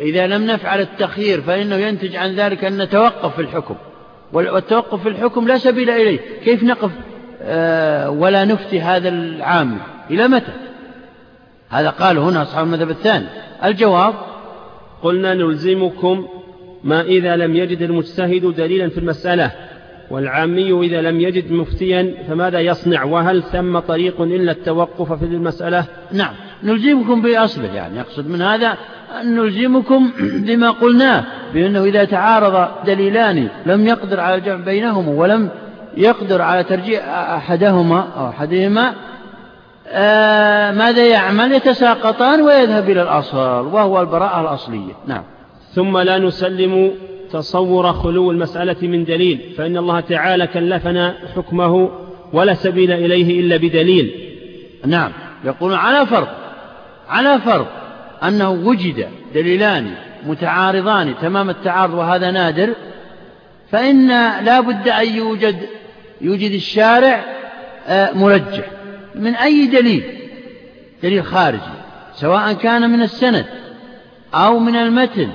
إذا 0.00 0.26
لم 0.26 0.46
نفعل 0.46 0.80
التخيير 0.80 1.40
فإنه 1.40 1.74
ينتج 1.74 2.16
عن 2.16 2.34
ذلك 2.34 2.64
أن 2.64 2.82
نتوقف 2.82 3.34
في 3.34 3.42
الحكم. 3.42 3.74
والتوقف 4.32 5.02
في 5.02 5.08
الحكم 5.08 5.48
لا 5.48 5.58
سبيل 5.58 5.90
إليه. 5.90 6.18
كيف 6.44 6.62
نقف؟ 6.62 6.90
آه، 7.42 8.10
ولا 8.10 8.44
نفتي 8.44 8.80
هذا 8.80 9.08
العام. 9.08 9.78
إلى 10.10 10.28
متى؟ 10.28 10.52
هذا 11.68 11.90
قال 11.90 12.18
هنا 12.18 12.42
أصحاب 12.42 12.66
المذهب 12.66 12.90
الثاني. 12.90 13.26
الجواب 13.64 14.14
قلنا 15.02 15.34
نلزمكم 15.34 16.26
ما 16.84 17.00
إذا 17.00 17.36
لم 17.36 17.56
يجد 17.56 17.82
المجتهد 17.82 18.54
دليلا 18.56 18.88
في 18.88 18.98
المسألة 18.98 19.52
والعامي 20.10 20.86
إذا 20.86 21.02
لم 21.02 21.20
يجد 21.20 21.52
مفتيا 21.52 22.14
فماذا 22.28 22.60
يصنع؟ 22.60 23.04
وهل 23.04 23.42
ثم 23.42 23.78
طريق 23.78 24.20
إلا 24.20 24.52
التوقف 24.52 25.12
في 25.12 25.24
المسألة؟ 25.24 25.84
نعم. 26.12 26.34
نلزمكم 26.62 27.22
بأصله 27.22 27.74
يعني. 27.74 27.98
يقصد 27.98 28.28
من 28.28 28.42
هذا 28.42 28.76
أن 29.20 29.36
نلزمكم 29.36 30.10
بما 30.46 30.70
قلناه 30.70 31.24
بأنه 31.54 31.84
إذا 31.84 32.04
تعارض 32.04 32.68
دليلان 32.86 33.48
لم 33.66 33.86
يقدر 33.86 34.20
على 34.20 34.34
الجمع 34.34 34.64
بينهما 34.64 35.12
ولم 35.12 35.48
يقدر 35.96 36.42
على 36.42 36.64
ترجيح 36.64 37.08
أحدهما 37.08 38.08
أو 38.16 38.28
أحدهما 38.28 38.94
آه 39.88 40.72
ماذا 40.72 41.06
يعمل؟ 41.06 41.52
يتساقطان 41.52 42.40
ويذهب 42.40 42.90
إلى 42.90 43.02
الأصل 43.02 43.36
وهو 43.38 44.00
البراءة 44.00 44.40
الأصلية. 44.40 44.92
نعم. 45.06 45.22
ثم 45.74 45.98
لا 45.98 46.18
نسلم 46.18 46.92
تصور 47.32 47.92
خلو 47.92 48.30
المسألة 48.30 48.76
من 48.82 49.04
دليل 49.04 49.40
فإن 49.58 49.76
الله 49.76 50.00
تعالى 50.00 50.46
كلفنا 50.46 51.14
حكمه 51.36 51.90
ولا 52.32 52.54
سبيل 52.54 52.92
إليه 52.92 53.40
إلا 53.40 53.56
بدليل. 53.56 54.14
نعم. 54.86 55.12
يقولون 55.44 55.76
على 55.76 56.06
فرض 56.06 56.26
على 57.08 57.40
فرض 57.40 57.66
أنه 58.22 58.50
وجد 58.50 59.08
دليلان 59.34 59.94
متعارضان 60.26 61.14
تمام 61.22 61.50
التعارض 61.50 61.94
وهذا 61.94 62.30
نادر 62.30 62.74
فإن 63.70 64.08
لا 64.44 64.60
بد 64.60 64.88
أن 64.88 65.14
يوجد 65.14 65.56
يوجد 66.20 66.50
الشارع 66.50 67.24
آه، 67.86 68.12
مرجح 68.12 68.64
من 69.14 69.34
أي 69.34 69.66
دليل؟ 69.66 70.04
دليل 71.02 71.24
خارجي 71.24 71.60
سواء 72.14 72.52
كان 72.52 72.90
من 72.90 73.02
السند 73.02 73.46
أو 74.34 74.58
من 74.58 74.76
المتن 74.76 75.28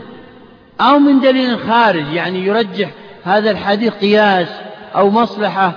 أو 0.82 1.00
من 1.00 1.20
دليل 1.20 1.60
خارج 1.60 2.14
يعني 2.14 2.46
يرجح 2.46 2.90
هذا 3.24 3.52
الحديث 3.52 3.94
قياس 3.94 4.48
أو 4.96 5.10
مصلحة 5.10 5.74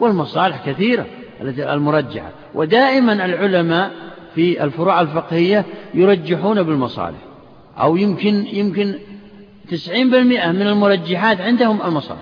والمصالح 0.00 0.66
كثيرة 0.66 1.06
المرجحة. 1.40 2.30
ودائما 2.54 3.12
العلماء 3.12 3.90
في 4.34 4.64
الفروع 4.64 5.00
الفقهية 5.00 5.64
يرجحون 5.94 6.62
بالمصالح. 6.62 7.18
أو 7.78 7.96
يمكن 7.96 8.46
يمكن 8.52 8.94
تسعين 9.70 10.10
بالمئة 10.10 10.52
من 10.52 10.62
المرجحات 10.62 11.40
عندهم 11.40 11.82
المصالح. 11.82 12.20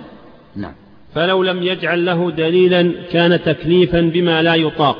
نعم. 0.57 0.73
فلو 1.15 1.43
لم 1.43 1.63
يجعل 1.63 2.07
له 2.07 2.31
دليلا 2.31 2.95
كان 3.13 3.43
تكليفا 3.43 4.01
بما 4.01 4.43
لا 4.43 4.55
يطاق. 4.55 4.97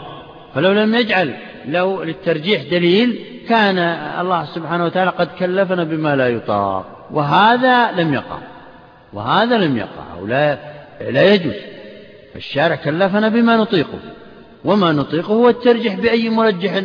فلو 0.55 0.73
لم 0.73 0.95
يجعل 0.95 1.35
له 1.67 2.05
للترجيح 2.05 2.63
دليل 2.71 3.19
كان 3.49 3.79
الله 4.21 4.45
سبحانه 4.45 4.85
وتعالى 4.85 5.11
قد 5.11 5.29
كلفنا 5.39 5.85
بما 5.85 6.17
لا 6.17 6.29
يطاق. 6.29 7.09
وهذا 7.11 7.93
لم 7.93 8.15
يقع. 8.15 8.39
وهذا 9.13 9.59
لم 9.59 9.77
يقع. 9.77 10.21
ولا 10.23 10.59
لا 11.11 11.35
يجوز. 11.35 11.55
الشارع 12.37 12.75
كلفنا 12.75 13.29
بما 13.29 13.57
نطيقه. 13.57 13.99
وما 14.65 14.93
نطيقه 14.93 15.35
هو 15.35 15.49
الترجيح 15.49 15.95
بأي 15.95 16.31
مرجح 16.31 16.83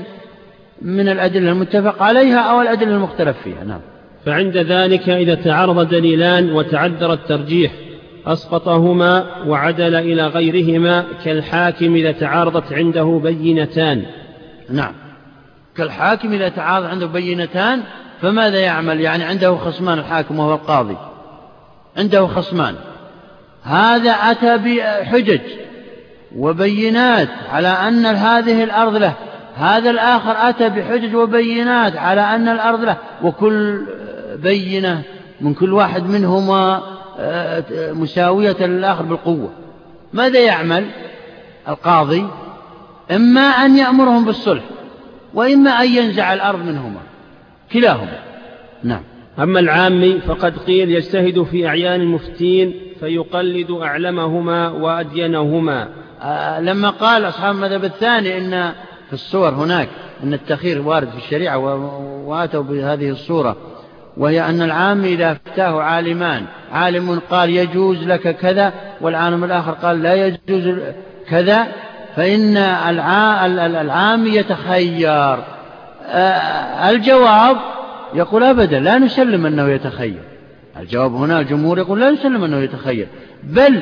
من 0.82 1.10
الأدلة 1.10 1.52
المتفق 1.52 2.04
عليها 2.04 2.40
أو 2.40 2.62
الأدلة 2.62 2.92
المختلف 2.92 3.38
فيها 3.44 3.64
نعم. 3.64 3.80
فعند 4.26 4.58
ذلك 4.58 5.10
إذا 5.10 5.36
تعارض 5.36 5.90
دليلان 5.90 6.52
وتعذر 6.52 7.14
الترجيح 7.14 7.72
أسقطهما 8.26 9.26
وعدل 9.48 9.96
إلى 9.96 10.28
غيرهما 10.28 11.06
كالحاكم 11.26 11.96
إذا 11.96 12.12
تعارضت 12.12 12.74
عنده 12.74 13.22
بينتان. 13.24 14.06
نعم. 14.70 14.94
كالحاكم 15.78 16.34
إذا 16.34 16.50
تعارض 16.50 16.86
عنده 16.86 17.06
بينتان 17.06 17.82
فماذا 18.22 18.60
يعمل؟ 18.60 19.02
يعني 19.02 19.24
عنده 19.24 19.56
خصمان 19.56 20.00
الحاكم 20.00 20.40
وهو 20.40 20.54
القاضي. 20.54 20.98
عنده 21.98 22.28
خصمان. 22.28 22.76
هذا 23.64 24.12
أتى 24.12 24.58
بحجج 24.58 25.42
وبينات 26.36 27.30
على 27.52 27.68
أن 27.68 28.06
هذه 28.06 28.64
الأرض 28.64 28.96
له. 28.96 29.14
هذا 29.56 29.90
الآخر 29.90 30.50
أتى 30.50 30.70
بحجج 30.70 31.16
وبينات 31.16 31.98
على 31.98 32.22
أن 32.22 32.48
الأرض 32.48 32.84
له 32.84 32.98
وكل 33.24 33.86
بينة 34.36 35.02
من 35.42 35.54
كل 35.54 35.74
واحد 35.74 36.10
منهما 36.10 36.82
آه، 37.20 37.64
مساوية 37.92 38.66
للآخر 38.66 39.04
بالقوة. 39.04 39.50
ماذا 40.14 40.40
يعمل 40.40 40.86
القاضي؟ 41.68 42.28
إما 43.12 43.42
أن 43.42 43.78
يأمرهم 43.78 44.26
بالصلح 44.26 44.64
وإما 45.34 45.70
أن 45.70 45.88
ينزع 45.88 46.34
الأرض 46.34 46.60
منهما 46.60 47.00
كلاهما. 47.74 48.20
نعم. 48.84 49.02
أما 49.40 49.60
العامي 49.60 50.20
فقد 50.20 50.58
قيل 50.58 50.92
يجتهد 50.92 51.44
في 51.44 51.68
أعيان 51.68 52.02
المفتين 52.02 52.74
فيقلد 53.00 53.72
أعلمهما 53.72 54.70
وأدينهما. 54.70 55.88
آه 56.22 56.62
لما 56.62 56.90
قال 56.90 57.28
أصحاب 57.28 57.56
المذهب 57.56 57.84
الثاني 57.84 58.38
إن 58.38 58.74
الصور 59.16 59.50
هناك 59.50 59.90
أن 60.24 60.34
التخير 60.34 60.82
وارد 60.82 61.10
في 61.10 61.18
الشريعة 61.18 61.58
وآتوا 62.26 62.64
بهذه 62.64 63.10
الصورة 63.10 63.56
وهي 64.18 64.50
أن 64.50 64.62
العام 64.62 65.04
إذا 65.04 65.32
أفتاه 65.32 65.82
عالمان 65.82 66.46
عالم 66.72 67.22
قال 67.32 67.50
يجوز 67.50 68.04
لك 68.04 68.38
كذا 68.38 68.74
والعالم 69.02 69.44
الآخر 69.44 69.72
قال 69.72 70.04
لا 70.04 70.14
يجوز 70.28 70.80
كذا 71.30 71.68
فإن 72.16 72.58
العام 72.58 74.28
يتخير. 74.28 75.38
آه، 76.08 76.90
الجواب 76.90 77.58
يقول 78.14 78.44
أبدا 78.44 78.80
لا 78.80 78.98
نسلم 78.98 79.46
أنه 79.46 79.70
يتخير. 79.70 80.22
الجواب 80.80 81.16
هنا 81.16 81.40
الجمهور 81.40 81.78
يقول 81.78 82.00
لا 82.00 82.12
نسلم 82.12 82.44
أنه 82.44 82.58
يتخير 82.58 83.08
بل 83.44 83.82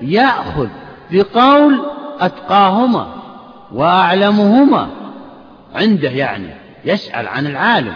يأخذ 0.00 0.68
بقول 1.12 1.80
أتقاهما. 2.20 3.06
وأعلمهما. 3.72 4.88
عنده 5.74 6.10
يعني 6.10 6.48
يسأل 6.84 7.28
عن 7.28 7.46
العالم 7.46 7.94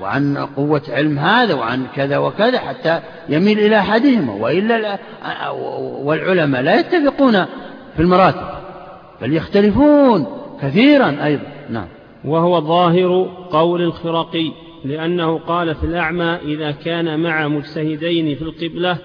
وعن 0.00 0.36
قوة 0.36 0.82
علم 0.88 1.18
هذا 1.18 1.54
وعن 1.54 1.86
كذا 1.94 2.18
وكذا 2.18 2.58
حتى 2.58 3.00
يميل 3.28 3.58
إلى 3.58 3.78
أحدهما. 3.78 4.32
وإلا 4.32 4.98
والعلماء 6.02 6.62
لا 6.62 6.80
يتفقون 6.80 7.44
في 7.96 8.02
المراتب 8.02 8.48
بل 9.22 9.32
يختلفون 9.36 10.26
كثيرا 10.62 11.16
أيضا. 11.24 11.46
نعم. 11.70 11.88
وهو 12.24 12.60
ظاهر 12.60 13.30
قول 13.50 13.82
الخرقي 13.82 14.52
لأنه 14.84 15.38
قال 15.38 15.74
في 15.74 15.84
الأعمى 15.84 16.38
إذا 16.44 16.70
كان 16.70 17.20
مع 17.20 17.48
مجتهدين 17.48 18.36
في 18.36 18.42
القبلة 18.42 18.98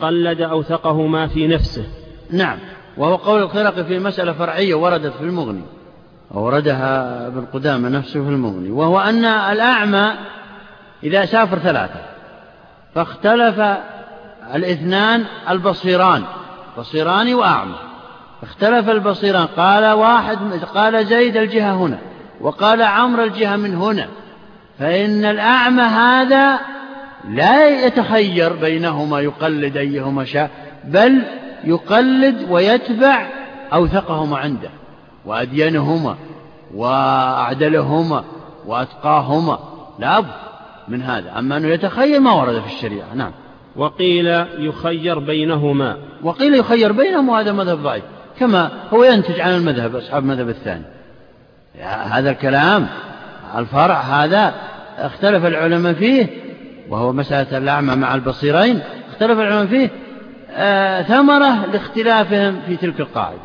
قلد 0.00 0.40
أوثقهما 0.40 1.26
في 1.26 1.46
نفسه. 1.46 1.84
نعم. 2.30 2.58
وهو 3.00 3.16
قول 3.16 3.42
الخرقي 3.42 3.84
في 3.84 3.98
مسألة 3.98 4.32
فرعية 4.32 4.74
وردت 4.74 5.12
في 5.12 5.20
المغني 5.20 5.62
أوردها 6.34 7.26
ابن 7.26 7.44
قدامة 7.52 7.88
نفسه 7.88 8.24
في 8.24 8.28
المغني 8.28 8.70
وهو 8.70 9.00
أن 9.00 9.24
الأعمى 9.24 10.12
إذا 11.02 11.24
سافر 11.24 11.58
ثلاثة 11.58 12.00
فاختلف 12.94 13.60
الاثنان 14.54 15.24
البصيران 15.50 16.22
بصيران 16.78 17.34
وأعمى 17.34 17.76
اختلف 18.42 18.90
البصيران 18.90 19.46
قال 19.46 19.92
واحد 19.92 20.38
قال 20.74 21.06
زيد 21.06 21.36
الجهة 21.36 21.74
هنا 21.74 21.98
وقال 22.40 22.82
عمرو 22.82 23.24
الجهة 23.24 23.56
من 23.56 23.74
هنا 23.74 24.08
فإن 24.78 25.24
الأعمى 25.24 25.82
هذا 25.82 26.60
لا 27.28 27.86
يتخير 27.86 28.52
بينهما 28.52 29.20
يقلد 29.20 29.76
أيهما 29.76 30.24
شاء 30.24 30.50
بل 30.84 31.22
يقلد 31.64 32.46
ويتبع 32.50 33.26
أوثقهما 33.72 34.38
عنده 34.38 34.70
وأدينهما 35.26 36.16
وأعدلهما 36.74 38.24
وأتقاهما 38.66 39.58
لا 39.98 40.24
من 40.88 41.02
هذا 41.02 41.38
أما 41.38 41.56
أنه 41.56 41.68
يتخير 41.68 42.20
ما 42.20 42.32
ورد 42.32 42.60
في 42.60 42.66
الشريعة. 42.66 43.14
نعم. 43.14 43.32
وقيل 43.76 44.26
يخير 44.58 45.18
بينهما. 45.18 45.96
وقيل 46.22 46.54
يخير 46.54 46.92
بينهما 46.92 47.32
وهذا 47.32 47.52
مذهب 47.52 47.78
ضعيف. 47.78 48.04
كما 48.38 48.70
هو 48.94 49.04
ينتج 49.04 49.40
عن 49.40 49.54
المذهب 49.54 49.96
أصحاب 49.96 50.22
المذهب 50.22 50.48
الثاني. 50.48 50.84
هذا 51.84 52.30
الكلام 52.30 52.86
الفرع 53.56 54.00
هذا 54.00 54.54
اختلف 54.98 55.46
العلماء 55.46 55.92
فيه 55.92 56.26
وهو 56.88 57.12
مسألة 57.12 57.58
الأعمى 57.58 57.94
مع 57.96 58.14
البصيرين 58.14 58.80
اختلف 59.10 59.38
العلماء 59.38 59.66
فيه 59.66 59.90
ثمرة 61.02 61.66
لاختلافهم 61.72 62.56
في 62.66 62.76
تلك 62.76 63.00
القاعدة. 63.00 63.38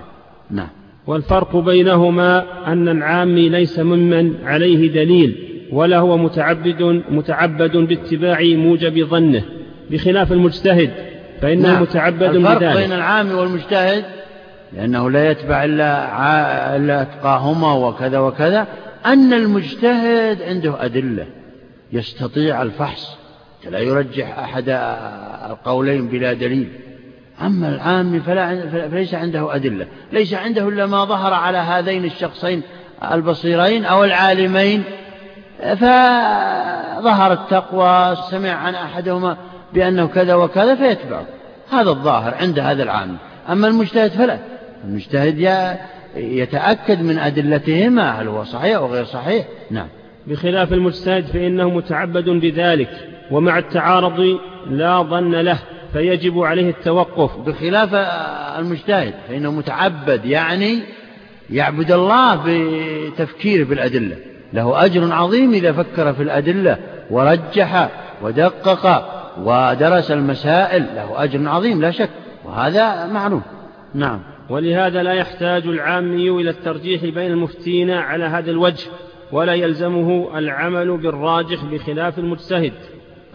نعم. 0.52 0.68
والفرق 1.08 1.56
بينهما 1.56 2.46
أن 2.68 2.90
العامي 2.90 3.50
ليس 3.50 3.80
ممن 3.80 4.36
عليه 4.46 4.92
دليل 4.92 5.36
ولا 5.72 5.98
هو 5.98 6.18
متعبد 6.18 7.04
متعبد 7.10 7.78
باتباع 7.78 8.40
موجب 8.42 9.08
ظنه. 9.08 9.44
بخلاف 9.92 10.32
المجتهد 10.32 10.92
فإنه 11.42 11.74
نعم. 11.74 11.82
متعبد 11.82 12.24
الفرق 12.24 12.60
بذلك 12.60 12.78
بين 12.78 12.94
العامي 12.94 13.34
والمجتهد؟ 13.34 14.04
لأنه 14.74 15.10
لا 15.10 15.32
يتبع 15.32 15.64
إلا, 15.64 16.76
إلا 16.76 17.02
أتقاهما 17.02 17.74
وكذا 17.74 18.20
وكذا. 18.20 18.68
أن 19.06 19.34
المجتهد 19.34 20.42
عنده 20.42 20.86
أدلة 20.86 21.26
يستطيع 21.94 22.62
الفحص 22.62 23.18
لا 23.72 23.80
يرجح 23.80 24.40
أحد 24.40 24.70
القولين 25.50 26.08
بلا 26.08 26.34
دليل. 26.34 26.70
أما 27.42 27.70
العام 27.70 28.20
فلا 28.20 28.70
فليس 28.90 29.14
عنده 29.14 29.56
أدلة. 29.56 29.88
ليس 30.12 30.34
عنده 30.34 30.70
إلا 30.70 30.86
ما 30.86 31.06
ظهر 31.06 31.34
على 31.34 31.58
هذين 31.58 32.06
الشخصين 32.06 32.62
البصيرين 33.12 33.86
أو 33.86 34.04
العالمين. 34.04 34.84
فظهر 35.60 37.34
التقوى 37.34 38.16
سمع 38.16 38.50
عن 38.52 38.76
أحدهما 38.76 39.38
بأنه 39.74 40.08
كذا 40.08 40.36
وكذا 40.36 40.76
فيتبعه. 40.76 41.26
هذا 41.72 41.90
الظاهر 41.90 42.34
عند 42.34 42.60
هذا 42.60 42.84
العام. 42.84 43.18
أما 43.50 43.68
المجتهد 43.68 44.12
فلا. 44.12 44.40
المجتهد 44.84 45.68
يتأكد 46.16 47.02
من 47.02 47.20
أدلتهما 47.20 48.22
هل 48.22 48.28
هو 48.28 48.44
صحيح 48.44 48.76
أو 48.76 48.88
غير 48.88 49.06
صحيح. 49.06 49.46
نعم. 49.72 49.88
بخلاف 50.28 50.74
المجتهد 50.74 51.26
فإنه 51.26 51.70
متعبد 51.70 52.30
بذلك 52.30 52.90
ومع 53.32 53.58
التعارض 53.58 54.40
لا 54.70 55.02
ظن 55.02 55.36
له. 55.36 55.60
فيجب 55.96 56.40
عليه 56.40 56.70
التوقف. 56.70 57.38
بخلاف 57.38 57.94
المجتهد 58.60 59.14
فإنه 59.28 59.52
متعبد 59.52 60.26
يعني 60.26 60.80
يعبد 61.50 61.92
الله 61.92 62.44
بتفكيره 62.46 63.64
بالأدلة. 63.64 64.18
له 64.54 64.86
أجر 64.86 65.14
عظيم 65.14 65.54
إذا 65.54 65.72
فكر 65.72 66.14
في 66.14 66.24
الأدلة 66.24 66.78
ورجح 67.12 67.90
ودقق 68.22 69.06
ودرس 69.44 70.12
المسائل 70.12 70.86
له 70.96 71.24
أجر 71.24 71.50
عظيم 71.50 71.82
لا 71.82 71.92
شك 71.92 72.10
وهذا 72.46 73.06
معلوم 73.06 73.42
نعم. 73.94 74.20
ولهذا 74.50 75.04
لا 75.04 75.14
يحتاج 75.14 75.68
العامي 75.68 76.30
إلى 76.30 76.50
الترجيح 76.50 77.02
بين 77.02 77.32
المفتين 77.32 77.92
على 77.92 78.26
هذا 78.26 78.52
الوجه 78.52 78.88
ولا 79.32 79.54
يلزمه 79.54 80.38
العمل 80.38 80.98
بالراجح 80.98 81.66
بخلاف 81.66 82.20
المجتهد. 82.20 82.74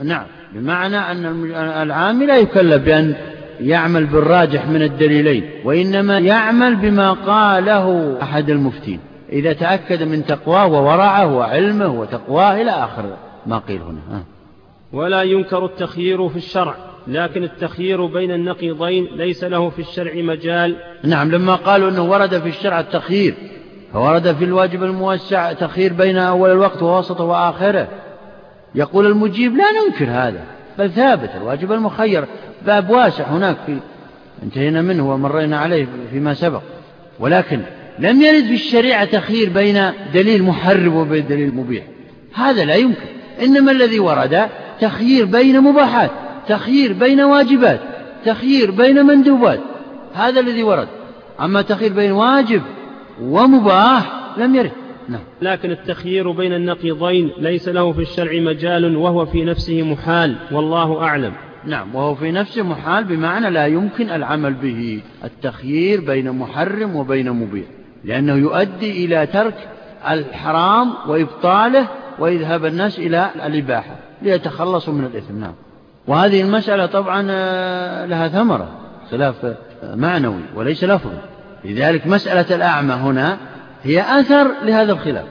نعم. 0.03 0.27
بمعنى 0.53 0.97
أن 0.97 1.53
العامي 1.57 2.27
لا 2.27 2.37
يكلف 2.37 2.85
بأن 2.85 3.15
يعمل 3.61 4.07
بالراجح 4.07 4.67
من 4.67 4.83
الدليلين 4.83 5.51
وإنما 5.65 6.19
يعمل 6.19 6.77
بما 6.77 7.13
قاله 7.13 8.19
أحد 8.23 8.51
المفتين. 8.51 9.01
إذا 9.33 9.53
تأكد 9.53 10.03
من 10.03 10.27
تقواه 10.27 10.67
وورعه 10.67 11.37
وعلمه 11.37 12.01
وتقواه 12.01 12.63
إلى 12.63 12.71
آخر 12.71 13.17
ما 13.47 13.59
قيل 13.59 13.81
هنا. 13.83 14.23
ولا 14.93 15.23
ينكر 15.23 15.65
التخيير 15.65 16.29
في 16.29 16.37
الشرع 16.37 16.75
لكن 17.07 17.45
التخيير 17.45 18.07
بين 18.07 18.31
النقيضين 18.31 19.09
ليس 19.17 19.45
له 19.45 19.71
في 19.71 19.79
الشرع 19.79 20.13
مجال. 20.15 20.77
نعم 21.05 21.31
لما 21.31 21.55
قالوا 21.55 21.91
أنه 21.91 22.03
ورد 22.03 22.39
في 22.39 22.49
الشرع 22.49 22.81
التخيير 22.81 23.35
فورد 23.93 24.33
في 24.33 24.45
الواجب 24.45 24.83
الموسع 24.83 25.53
تخيير 25.53 25.93
بين 25.93 26.19
أول 26.19 26.51
الوقت 26.51 26.83
ووسطه 26.83 27.25
وآخره. 27.25 27.89
يقول 28.75 29.07
المجيب 29.07 29.57
لا 29.57 29.65
ننكر 29.73 30.11
هذا 30.11 30.45
بل 30.79 30.91
ثابت 30.91 31.31
الواجب 31.37 31.73
المخير 31.73 32.25
باب 32.67 32.91
واسع 32.91 33.25
هناك 33.25 33.57
في 33.67 33.79
انتهينا 34.43 34.83
منه 34.83 35.13
ومرينا 35.13 35.59
عليه 35.59 35.87
فيما 36.11 36.35
سبق. 36.35 36.63
ولكن 37.21 37.61
لم 37.99 38.23
يرد 38.23 38.45
في 38.45 38.55
الشريعة 38.55 39.05
تخيير 39.05 39.51
بين 39.51 39.93
دليل 40.15 40.43
محرم 40.43 40.97
وبين 40.97 41.27
دليل 41.27 41.55
مبيح. 41.55 41.85
هذا 42.35 42.65
لا 42.65 42.75
يمكن. 42.75 43.07
إنما 43.43 43.73
الذي 43.73 43.99
ورد 43.99 44.49
تخيير 44.81 45.25
بين 45.25 45.61
مباحات 45.61 46.11
تخيير 46.49 46.93
بين 46.93 47.21
واجبات 47.21 47.81
تخيير 48.25 48.71
بين 48.71 49.07
مندوبات. 49.07 49.61
هذا 50.15 50.41
الذي 50.41 50.63
ورد. 50.63 50.89
أما 51.41 51.63
تخيير 51.63 51.93
بين 51.93 52.13
واجب 52.13 52.63
ومباح 53.23 54.13
لم 54.37 54.55
يرد. 54.55 54.71
لكن 55.43 55.71
التخيير 55.71 56.31
بين 56.31 56.53
النقيضين 56.53 57.31
ليس 57.39 57.69
له 57.69 57.93
في 57.93 58.03
الشرع 58.03 58.41
مجال 58.41 58.97
وهو 58.97 59.27
في 59.27 59.45
نفسه 59.45 59.83
محال 59.83 60.37
والله 60.53 61.03
أعلم. 61.03 61.33
نعم 61.65 61.95
وهو 61.95 62.15
في 62.15 62.33
نفسه 62.33 62.63
محال 62.63 63.05
بمعنى 63.05 63.51
لا 63.51 63.67
يمكن 63.67 64.11
العمل 64.11 64.55
به. 64.55 65.03
التخيير 65.25 66.01
بين 66.01 66.33
محرم 66.33 66.97
وبين 66.97 67.31
مبيح 67.31 67.67
لأنه 68.05 68.35
يؤدي 68.35 69.05
إلى 69.05 69.27
ترك 69.27 69.69
الحرام 70.11 70.93
وإبطاله 71.09 71.89
وإذهاب 72.19 72.65
الناس 72.65 72.99
إلى 72.99 73.31
الإباحة 73.47 73.97
ليتخلصوا 74.23 74.95
من 74.95 75.05
الإثم. 75.05 75.41
نعم. 75.41 75.55
وهذه 76.07 76.43
المسألة 76.43 76.87
طبعا 76.87 77.27
آه، 77.31 78.07
لها 78.07 78.29
ثمرة 78.29 78.69
خلاف 79.11 79.45
آه، 79.45 79.95
معنوي 79.95 80.43
وليس 80.55 80.85
لفظ 80.85 81.11
لذلك 81.65 82.07
مسألة 82.07 82.57
الأعمى 82.57 82.95
هنا 82.95 83.39
هي 83.83 84.21
أثر 84.21 84.65
لهذا 84.65 84.93
الخلاف. 84.93 85.27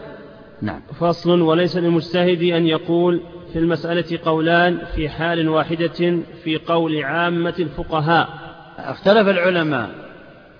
نعم. 0.61 0.81
فصل 0.99 1.41
وليس 1.41 1.77
للمجتهد 1.77 2.43
أن 2.43 2.67
يقول 2.67 3.21
في 3.53 3.59
المسألة 3.59 4.19
قولان 4.25 4.79
في 4.95 5.09
حال 5.09 5.49
واحدة 5.49 6.21
في 6.43 6.57
قول 6.67 7.03
عامة 7.03 7.53
الفقهاء. 7.59 8.29
اختلف 8.77 9.27
العلماء 9.27 9.89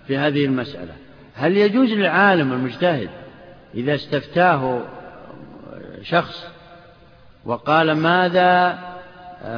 في 0.08 0.18
هذه 0.18 0.46
المسألة. 0.46 0.94
هل 1.34 1.58
يجوز 1.58 1.90
للعالم 1.90 2.54
المجتهد 2.54 3.10
إذا 3.76 3.96
استفتاه 3.96 4.82
شخص 6.04 6.46
وقال 7.46 7.92
ماذا 7.92 8.80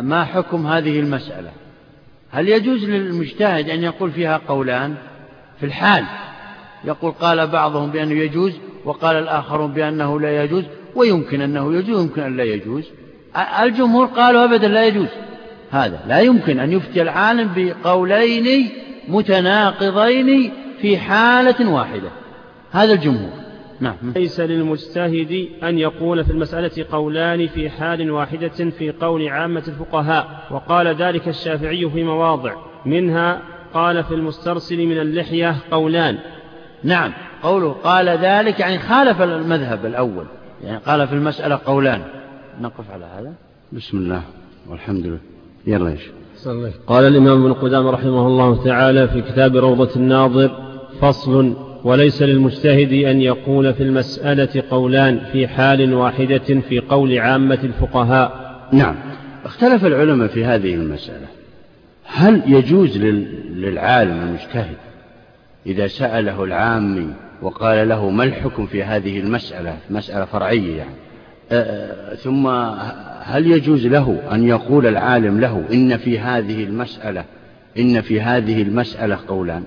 ما 0.02 0.26
حكم 0.26 0.68
هذه 0.68 1.00
المسألة؟ 1.00 1.52
هل 2.32 2.50
يجوز 2.50 2.86
للمجتهد 2.86 3.70
أن 3.70 3.84
يقول 3.84 4.12
فيها 4.12 4.38
قولان؟ 4.48 4.96
في 5.60 5.66
الحال. 5.66 6.06
يقول 6.86 7.12
قال 7.12 7.48
بعضهم 7.48 7.92
بأنه 7.92 8.14
يجوز 8.14 8.54
وقال 8.86 9.16
الآخرون 9.16 9.74
بأنه 9.74 10.20
لا 10.20 10.44
يجوز 10.44 10.64
ويمكن 10.96 11.42
أنه 11.42 11.74
يجوز 11.74 11.98
ويمكن 11.98 12.22
أن 12.22 12.38
لا 12.38 12.44
يجوز. 12.44 12.90
الجمهور 13.64 14.06
قالوا 14.06 14.44
أبدا 14.44 14.68
لا 14.68 14.86
يجوز. 14.86 15.08
هذا 15.72 16.00
لا 16.08 16.20
يمكن 16.20 16.60
أن 16.60 16.72
يفتي 16.72 17.02
العالم 17.02 17.50
بقولين 17.56 18.70
متناقضين 19.08 20.52
في 20.82 20.98
حالة 20.98 21.70
واحدة. 21.70 22.10
هذا 22.72 22.94
الجمهور. 22.94 23.32
نعم. 23.80 23.96
ليس 24.16 24.40
للمجتهد 24.40 25.48
أن 25.64 25.78
يقول 25.80 26.26
في 26.26 26.32
المسألة 26.32 26.86
قولان 26.92 27.48
في 27.48 27.70
حال 27.70 28.12
واحدة 28.12 28.70
في 28.70 28.92
قول 28.92 29.28
عامة 29.28 29.64
الفقهاء 29.68 30.48
وقال 30.52 30.88
ذلك 30.88 31.28
الشافعي 31.28 31.90
في 31.90 32.04
مواضع. 32.04 32.54
منها 32.86 33.42
قال 33.74 34.04
في 34.04 34.14
المسترسل 34.14 34.86
من 34.86 35.02
اللحية 35.02 35.56
قولان. 35.72 36.18
نعم 36.84 37.14
قوله 37.44 37.72
قال 37.72 38.10
ذلك 38.10 38.60
يعني 38.60 38.80
خالف 38.80 39.22
المذهب 39.22 39.86
الأول. 39.86 40.26
يعني 40.64 40.78
قال 40.78 41.08
في 41.08 41.14
المسألة 41.14 41.60
قولان. 41.66 42.02
نقف 42.62 42.92
على 42.92 43.06
هذا. 43.06 43.34
بسم 43.72 43.98
الله 43.98 44.22
والحمد 44.70 45.06
لله. 45.06 45.20
يلا 45.68 45.90
يا 45.90 45.98
قال 46.88 47.08
الإمام 47.08 47.44
ابن 47.44 47.54
قدامة 47.54 47.92
رحمه 47.92 48.28
الله 48.28 48.64
تعالى 48.64 49.08
في 49.08 49.22
كتاب 49.22 49.56
روضة 49.56 49.96
الناظر 49.96 50.52
فصل 51.02 51.56
وليس 51.84 52.22
للمجتهد 52.22 52.94
أن 52.94 53.22
يقول 53.22 53.74
في 53.74 53.84
المسألة 53.84 54.64
قولان 54.70 55.20
في 55.32 55.48
حال 55.48 55.94
واحدة 55.94 56.62
في 56.70 56.80
قول 56.80 57.20
عامة 57.20 57.60
الفقهاء. 57.64 58.60
نعم 58.72 58.96
اختلف 59.46 59.86
العلماء 59.86 60.28
في 60.28 60.46
هذه 60.46 60.74
المسألة. 60.74 61.28
هل 62.06 62.42
يجوز 62.48 62.98
للعالم 62.98 64.22
المجتهد 64.22 64.76
إذا 65.66 65.88
سأله 65.88 66.44
العامي 66.44 67.14
وقال 67.42 67.90
له 67.90 68.10
ما 68.10 68.24
الحكم 68.24 68.66
في 68.66 68.84
هذه 68.84 69.20
المسألة 69.20 69.78
مسألة 69.90 70.26
فرعية 70.26 70.78
يعني. 70.78 70.96
ثم 72.16 72.48
هل 73.22 73.52
يجوز 73.52 73.88
له 73.88 74.22
أن 74.32 74.48
يقول 74.48 74.88
العالم 74.88 75.40
له 75.40 75.64
إن 75.74 75.98
في 75.98 76.20
هذه 76.20 76.64
المسألة 76.64 77.24
إن 77.78 78.02
في 78.02 78.22
هذه 78.22 78.62
المسألة 78.62 79.18
قولان؟ 79.28 79.64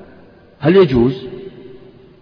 هل 0.61 0.77
يجوز؟ 0.77 1.27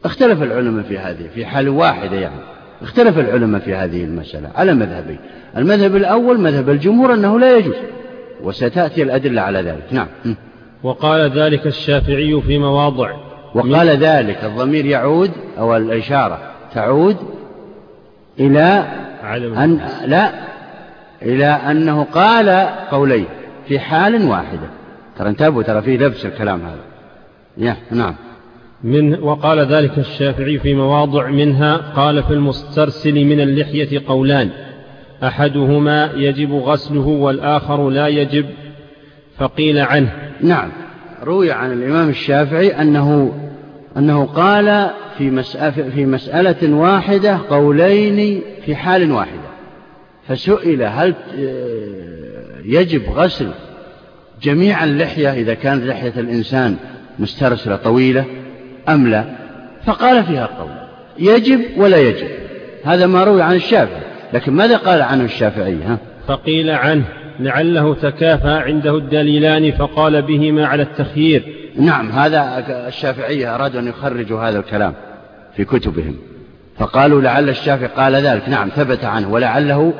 اختلف 0.04 0.42
العلماء 0.42 0.84
في 0.84 0.98
هذه 0.98 1.28
في 1.34 1.46
حال 1.46 1.68
واحدة 1.68 2.16
يعني. 2.16 2.40
اختلف 2.82 3.18
العلماء 3.18 3.60
في 3.60 3.74
هذه 3.74 4.04
المسألة 4.04 4.50
على 4.54 4.74
مذهبين. 4.74 5.18
المذهب 5.56 5.96
الأول 5.96 6.40
مذهب 6.40 6.70
الجمهور 6.70 7.14
أنه 7.14 7.40
لا 7.40 7.56
يجوز 7.56 7.76
وستأتي 8.42 9.02
الأدلة 9.02 9.42
على 9.42 9.62
ذلك. 9.62 9.84
نعم. 9.92 10.08
وقال 10.82 11.30
ذلك 11.30 11.66
الشافعي 11.66 12.42
في 12.46 12.58
مواضع. 12.58 13.31
وقال 13.54 13.88
ذلك 13.88 14.44
الضمير 14.44 14.86
يعود 14.86 15.30
أو 15.58 15.76
الإشارة 15.76 16.38
تعود 16.74 17.16
إلى 18.40 18.84
أن 19.24 19.80
لا 20.04 20.30
إلى 21.22 21.46
أنه 21.46 22.04
قال 22.04 22.50
قولين 22.90 23.26
في 23.68 23.78
حال 23.78 24.28
واحدة. 24.28 24.70
ترى 25.18 25.28
انتبهوا 25.28 25.62
ترى 25.62 25.82
فيه 25.82 25.98
لبس 25.98 26.26
الكلام 26.26 26.60
هذا. 26.60 27.76
نعم. 27.90 28.14
من 28.84 29.18
وقال 29.22 29.58
ذلك 29.58 29.98
الشافعي 29.98 30.58
في 30.58 30.74
مواضع 30.74 31.28
منها 31.28 31.76
قال 31.76 32.22
في 32.22 32.32
المسترسل 32.32 33.24
من 33.24 33.40
اللحية 33.40 34.02
قولان 34.08 34.50
أحدهما 35.22 36.10
يجب 36.14 36.52
غسله 36.52 37.06
والآخر 37.06 37.90
لا 37.90 38.08
يجب 38.08 38.46
فقيل 39.38 39.78
عنه. 39.78 40.12
نعم. 40.40 40.68
روي 41.24 41.52
عن 41.52 41.72
الإمام 41.72 42.08
الشافعي 42.08 42.80
أنه 42.80 43.32
أنه 43.96 44.24
قال 44.24 44.90
في 45.18 45.30
مسألة, 45.30 45.90
في 45.94 46.06
مسألة 46.06 46.74
واحدة 46.74 47.38
قولين 47.50 48.42
في 48.64 48.76
حال 48.76 49.12
واحدة. 49.12 49.52
فسئل 50.28 50.82
هل 50.82 51.14
يجب 52.64 53.02
غسل 53.10 53.48
جميع 54.42 54.84
اللحية 54.84 55.32
إذا 55.32 55.54
كانت 55.54 55.84
لحية 55.84 56.12
الإنسان 56.16 56.76
مسترسلة 57.18 57.76
طويلة 57.76 58.24
أم 58.88 59.06
لا؟ 59.06 59.24
فقال 59.84 60.24
فيها 60.24 60.46
قول 60.46 60.70
يجب 61.18 61.60
ولا 61.76 61.96
يجب. 61.96 62.28
هذا 62.84 63.06
ما 63.06 63.24
روي 63.24 63.42
عن 63.42 63.54
الشافعي. 63.54 64.02
لكن 64.32 64.52
ماذا 64.52 64.76
قال 64.76 65.02
عنه 65.02 65.24
الشافعي؟ 65.24 65.76
ها؟ 65.86 65.98
فقيل 66.28 66.70
عنه 66.70 67.04
لعله 67.40 67.94
تكافى 67.94 68.48
عنده 68.48 68.96
الدليلان 68.96 69.72
فقال 69.72 70.22
بهما 70.22 70.66
على 70.66 70.82
التخيير. 70.82 71.61
نعم 71.76 72.10
هذا 72.10 72.64
الشافعية 72.88 73.54
أرادوا 73.54 73.80
أن 73.80 73.88
يخرجوا 73.88 74.40
هذا 74.40 74.58
الكلام 74.58 74.94
في 75.56 75.64
كتبهم. 75.64 76.16
فقالوا 76.78 77.20
لعل 77.20 77.48
الشافعي 77.48 77.88
قال 77.88 78.14
ذلك. 78.14 78.48
نعم 78.48 78.68
ثبت 78.68 79.04
عنه 79.04 79.32
ولعله 79.32 79.92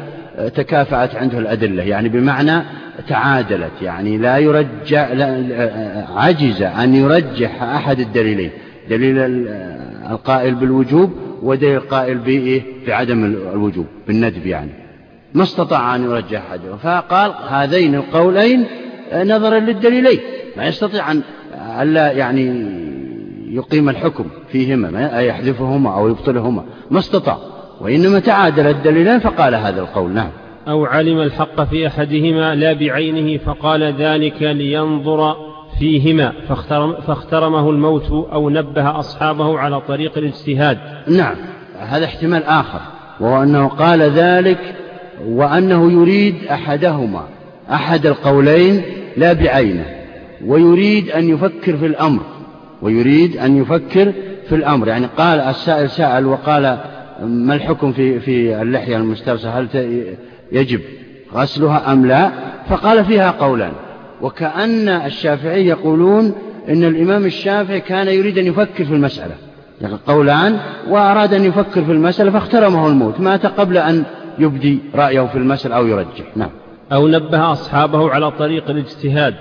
تكافأت 0.55 1.15
عنده 1.15 1.39
الأدلة. 1.39 1.83
يعني 1.83 2.09
بمعنى 2.09 2.63
تعادلت 3.09 3.83
يعني 3.83 4.19
لا 4.19 4.39
يرجع 4.39 5.13
لا 5.13 6.07
عجز 6.17 6.63
أن 6.63 6.95
يرجح 6.95 7.63
أحد 7.63 8.01
الدليلين. 8.01 8.51
دليل 8.91 9.19
القائل 10.11 10.55
بالوجوب 10.55 11.13
ودليل 11.43 11.77
القائل 11.77 12.19
بإيه 12.19 12.63
بعدم 12.87 13.25
الوجوب 13.25 13.87
بالندب 14.07 14.47
يعني. 14.47 14.71
ما 15.35 15.43
استطاع 15.43 15.95
أن 15.95 16.05
يرجح 16.05 16.43
أحده 16.51 16.77
فقال 16.77 17.35
هذين 17.49 17.95
القولين 17.95 18.65
نظرا 19.15 19.59
للدليلين. 19.59 20.21
ما 20.57 20.67
يستطيع 20.67 21.13
أن 21.13 21.23
ألا 21.81 22.13
يعني 22.13 22.67
يقيم 23.49 23.89
الحكم 23.89 24.25
فيهما 24.49 25.19
أي 25.19 25.27
يحذفهما 25.27 25.95
أو 25.95 26.09
يبطلهما. 26.09 26.65
ما 26.91 26.99
استطاع 26.99 27.39
وإنما 27.81 28.19
تعادل 28.19 28.67
الدليلان 28.67 29.21
فقال 29.21 29.55
هذا 29.55 29.81
القول 29.81 30.11
نعم. 30.11 30.31
أو 30.69 30.85
علم 30.85 31.21
الحق 31.21 31.63
في 31.63 31.87
أحدهما 31.87 32.55
لا 32.55 32.73
بعينه 32.73 33.39
فقال 33.39 33.83
ذلك 33.83 34.43
لينظر 34.43 35.37
فيهما 35.79 36.33
فاخترم 36.49 36.95
فاخترمه 37.07 37.71
الموت 37.71 38.11
أو 38.11 38.51
نبه 38.51 38.99
أصحابه 38.99 39.59
على 39.59 39.81
طريق 39.81 40.19
الاجتهاد. 40.19 40.79
نعم 41.09 41.37
هذا 41.79 42.05
احتمال 42.05 42.45
آخر 42.45 42.81
وهو 43.21 43.43
أنه 43.43 43.69
قال 43.69 44.03
ذلك 44.03 44.75
وأنه 45.27 45.93
يريد 45.93 46.35
أحدهما 46.51 47.25
أحد 47.73 48.07
القولين 48.07 48.83
لا 49.17 49.33
بعينه. 49.33 50.02
ويريد 50.47 51.11
أن 51.11 51.29
يفكر 51.29 51.77
في 51.77 51.87
الأمر 51.87 52.23
ويريد 52.83 53.37
أن 53.37 53.57
يفكر 53.57 54.13
في 54.49 54.55
الأمر. 54.55 54.89
يعني 54.89 55.07
قال 55.19 55.41
السائل 55.41 55.91
سأل 55.91 56.27
وقال 56.27 56.79
ما 57.23 57.55
الحكم 57.55 57.93
في 57.93 58.21
في 58.21 58.63
اللحية 58.63 58.97
المسترسلة 58.97 59.59
هل 59.59 59.69
يجب 60.53 60.81
غسلها 61.35 61.93
أم 61.93 62.07
لا؟ 62.07 62.31
فقال 62.69 63.05
فيها 63.05 63.31
قولان. 63.31 63.73
وكأن 64.21 64.89
الشافعي 64.89 65.67
يقولون 65.67 66.35
إن 66.69 66.85
الإمام 66.85 67.25
الشافعي 67.25 67.81
كان 67.81 68.09
يريد 68.09 68.39
أن 68.39 68.47
يفكر 68.47 68.85
في 68.85 68.93
المسألة. 68.95 69.35
يعني 69.81 69.95
قولان 70.07 70.59
وأراد 70.89 71.35
أن 71.35 71.45
يفكر 71.45 71.85
في 71.85 71.93
المسألة 71.93 72.31
فاخترمه 72.31 72.87
الموت. 72.89 73.21
مات 73.21 73.47
قبل 73.47 73.79
أن 73.79 74.05
يبدي 74.39 74.79
رأيه 74.95 75.27
في 75.27 75.39
المسألة 75.39 75.77
أو 75.77 75.87
يرجح. 75.87 76.25
نعم. 76.37 76.51
أو 76.93 77.09
نبه 77.09 77.53
أصحابه 77.53 78.11
على 78.11 78.31
طريق 78.31 78.71
الاجتهاد. 78.71 79.35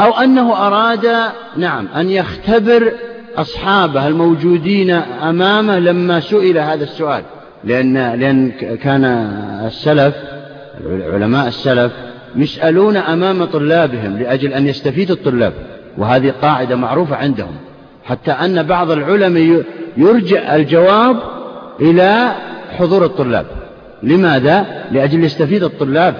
أو 0.00 0.12
أنه 0.12 0.66
أراد 0.66 1.08
نعم 1.56 1.88
أن 1.96 2.10
يختبر 2.10 2.92
أصحابه 3.36 4.06
الموجودين 4.06 4.90
أمامه 5.22 5.78
لما 5.78 6.20
سئل 6.20 6.58
هذا 6.58 6.84
السؤال. 6.84 7.22
لأن, 7.64 7.94
لأن 7.94 8.50
كان 8.82 9.04
السلف 9.66 10.14
علماء 10.86 11.48
السلف 11.48 11.92
يسألون 12.36 12.96
أمام 12.96 13.44
طلابهم 13.44 14.18
لأجل 14.18 14.52
أن 14.52 14.66
يستفيد 14.66 15.10
الطلاب 15.10 15.52
وهذه 15.98 16.34
قاعدة 16.42 16.76
معروفة 16.76 17.16
عندهم. 17.16 17.56
حتى 18.04 18.30
أن 18.30 18.62
بعض 18.62 18.90
العلماء 18.90 19.62
يرجع 19.96 20.56
الجواب 20.56 21.16
إلى 21.80 22.32
حضور 22.78 23.04
الطلاب. 23.04 23.46
لماذا؟ 24.02 24.66
لأجل 24.90 25.24
يستفيد 25.24 25.62
الطلاب 25.62 26.14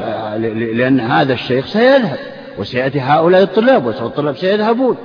لأن 0.74 1.00
هذا 1.00 1.32
الشيخ 1.32 1.66
سيذهب. 1.66 2.18
وسيأتي 2.58 3.00
هؤلاء 3.00 3.42
الطلاب 3.42 3.86
والطلاب 3.86 4.36
سيذهبون 4.36 4.96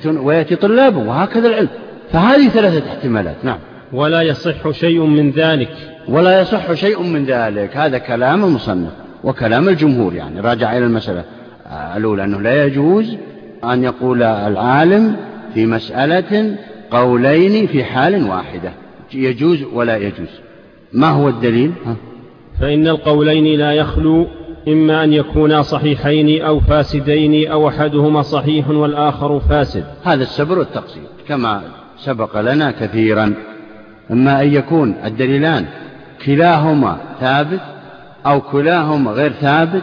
ويأتي 0.00 0.56
طلابهم 0.56 1.08
وهكذا 1.08 1.48
العلم. 1.48 1.68
فهذه 2.12 2.48
ثلاثة 2.48 2.90
احتمالات. 2.90 3.36
نعم. 3.42 3.58
ولا 3.92 4.22
يصح 4.22 4.70
شيء 4.70 5.02
من 5.02 5.30
ذلك. 5.30 5.70
ولا 6.08 6.40
يصح 6.40 6.72
شيء 6.72 7.02
من 7.02 7.24
ذلك. 7.24 7.76
هذا 7.76 7.98
كلام 7.98 8.44
المصنف 8.44 8.90
وكلام 9.24 9.68
الجمهور 9.68 10.14
يعني. 10.14 10.40
راجع 10.40 10.76
إلى 10.76 10.86
المسألة 10.86 11.24
الأولى 11.96 12.24
أنه 12.24 12.40
لا 12.40 12.64
يجوز 12.64 13.16
أن 13.64 13.84
يقول 13.84 14.22
العالم 14.22 15.16
في 15.54 15.66
مسألة 15.66 16.56
قولين 16.90 17.66
في 17.66 17.84
حال 17.84 18.30
واحدة. 18.30 18.72
يجوز 19.14 19.62
ولا 19.72 19.96
يجوز؟ 19.96 20.28
ما 20.92 21.08
هو 21.08 21.28
الدليل؟ 21.28 21.72
فإن 22.60 22.88
القولين 22.88 23.58
لا 23.58 23.72
يخلو 23.72 24.26
إما 24.68 25.04
أن 25.04 25.12
يكونا 25.12 25.62
صحيحين 25.62 26.42
أو 26.42 26.60
فاسدين 26.60 27.50
أو 27.50 27.68
أحدهما 27.68 28.22
صحيح 28.22 28.68
والآخر 28.68 29.40
فاسد. 29.40 29.84
هذا 30.04 30.22
السبر 30.22 30.58
والتقصير 30.58 31.02
كما 31.28 31.62
سبق 31.98 32.40
لنا 32.40 32.70
كثيرا. 32.70 33.34
إما 34.10 34.42
أن 34.42 34.54
يكون 34.54 34.94
الدليلان 35.04 35.66
كلاهما 36.26 36.96
ثابت 37.20 37.60
أو 38.26 38.40
كلاهما 38.40 39.10
غير 39.10 39.32
ثابت 39.32 39.82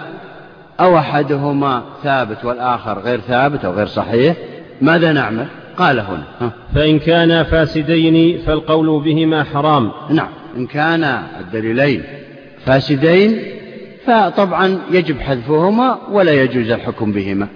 أو 0.80 0.98
أحدهما 0.98 1.84
ثابت 2.04 2.46
والآخر 2.46 3.00
غير 3.00 3.20
ثابت 3.20 3.66
أو 3.66 3.72
غير 3.72 3.86
صحيح 3.86 4.36
ماذا 4.82 5.12
نعمل؟ 5.12 5.46
قال 5.78 6.00
هنا 6.00 6.52
فإن 6.76 7.00
كانا 7.00 7.44
فاسدين 7.44 8.38
فالقول 8.38 9.04
بهما 9.04 9.44
حرام. 9.44 9.92
نعم 10.10 10.30
إن 10.58 10.68
كان 10.68 11.04
الدليلين 11.40 12.04
فاسدين 12.66 13.57
فطبعا 14.08 14.80
يجب 14.92 15.20
حذفهما 15.20 15.98
ولا 16.12 16.44
يجوز 16.44 16.70
الحكم 16.72 17.12
بهما. 17.12 17.48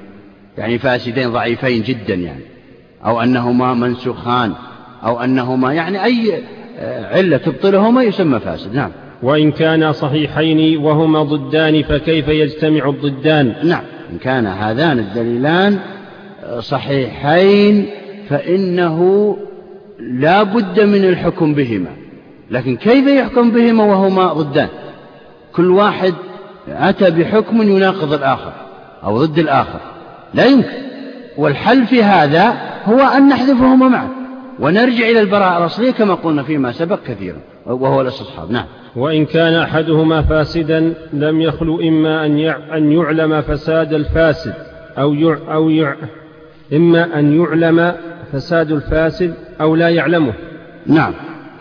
يعني 0.58 0.80
فاسدين 0.80 1.30
ضعيفين 1.30 1.82
جدا 1.82 2.14
يعني. 2.14 2.44
أو 3.06 3.22
أنهما 3.22 3.74
منسوخان. 3.74 4.54
أو 5.04 5.24
أنهما 5.24 5.74
يعني 5.74 6.04
أي 6.04 6.44
علة 7.12 7.38
تبطلهما 7.38 8.04
يسمى 8.04 8.40
فاسد. 8.40 8.76
نعم. 8.76 8.92
وإن 9.24 9.52
كانا 9.52 9.92
صحيحين 9.92 10.78
وهما 10.78 11.24
ضدان 11.24 11.84
فكيف 11.84 12.28
يجتمع 12.28 12.90
الضدان؟ 12.90 13.56
نعم. 13.64 13.84
إن 14.14 14.18
كان 14.18 14.48
هذان 14.48 15.00
الدليلان 15.00 15.80
صحيحين 16.60 17.86
فإنه 18.30 19.38
لا 20.00 20.44
بد 20.44 20.80
من 20.80 21.06
الحكم 21.06 21.54
بهما. 21.54 21.90
لكن 22.52 22.76
كيف 22.76 23.08
يحكم 23.08 23.52
بهما 23.52 23.84
وهما 23.84 24.34
ضدان؟ 24.34 24.68
كل 25.56 25.72
واحد 25.72 26.14
أتى 26.68 27.12
بحكم 27.12 27.62
يناقض 27.62 28.14
الآخر 28.14 28.52
أو 29.04 29.26
ضد 29.26 29.40
الآخر. 29.40 29.80
لا 30.34 30.46
يمكن. 30.46 30.92
والحل 31.38 31.86
في 31.86 32.04
هذا 32.04 32.54
هو 32.86 33.00
أن 33.00 33.30
نحذفهما 33.30 33.88
معا 33.88 34.08
ونرجع 34.60 35.10
إلى 35.10 35.20
البراءة 35.20 35.58
الأصلية 35.58 35.92
كما 35.92 36.14
قلنا 36.14 36.44
فيما 36.44 36.72
سبق 36.72 37.00
كثيرا 37.08 37.38
وهو 37.66 38.02
الاستصحاب. 38.02 38.52
نعم. 38.52 38.66
وإن 38.96 39.26
كان 39.26 39.54
أحدهما 39.54 40.22
فاسدا 40.22 40.94
لم 41.14 41.42
يخلو 41.42 41.82
إما 41.82 42.26
أن 42.76 42.92
يعلم 42.92 43.42
فساد 43.42 43.94
الفاسد 43.94 44.54
أو 44.98 45.14
يع 45.14 45.38
أو 45.54 45.70
يع 45.70 45.96
إما 46.74 47.20
أن 47.20 47.42
يعلم 47.42 47.94
فساد 48.34 48.72
الفاسد 48.72 49.34
أو 49.62 49.76
لا 49.76 49.90
يعلمه. 49.90 50.34
نعم. 50.88 51.14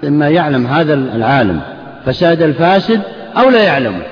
إما 0.05 0.29
يعلم 0.29 0.67
هذا 0.67 0.95
العالم 0.95 1.61
فساد 2.07 2.43
الفاسد 2.43 3.01
أو 3.37 3.51
لا 3.51 3.63
يعلمه. 3.63 4.03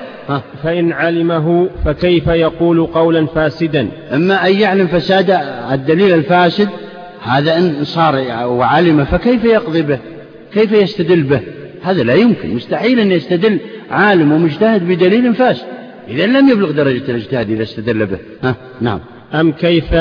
فإن 0.63 0.91
علمه 0.91 1.69
فكيف 1.85 2.27
يقول 2.27 2.85
قولا 2.85 3.25
فاسدا؟ 3.25 3.89
إما 4.13 4.47
أن 4.47 4.53
يعلم 4.53 4.87
فساد 4.87 5.39
الدليل 5.71 6.13
الفاسد 6.13 6.69
هذا 7.23 7.57
إن 7.57 7.83
صار 7.83 8.15
وعلم 8.45 9.05
فكيف 9.05 9.45
يقضي 9.45 9.81
به؟ 9.81 9.99
كيف 10.53 10.71
يستدل 10.71 11.23
به؟ 11.23 11.39
هذا 11.83 12.03
لا 12.03 12.13
يمكن 12.13 12.55
مستحيل 12.55 12.99
أن 12.99 13.11
يستدل 13.11 13.59
عالم 13.91 14.31
ومجتهد 14.31 14.87
بدليل 14.87 15.33
فاسد. 15.33 15.65
إذا 16.07 16.25
لم 16.25 16.49
يبلغ 16.49 16.71
درجة 16.71 17.11
الاجتهاد 17.11 17.49
إذا 17.49 17.63
استدل 17.63 18.05
به. 18.05 18.17
ها؟ 18.43 18.55
نعم. 18.81 18.99
أم 19.33 19.51
كيف 19.51 19.93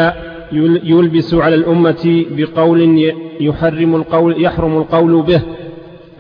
يلبس 0.83 1.35
على 1.35 1.55
الأمة 1.55 2.25
بقول 2.31 3.13
يحرم 3.41 3.95
القول 3.95 4.45
يحرم 4.45 4.77
القول 4.77 5.23
به؟ 5.23 5.41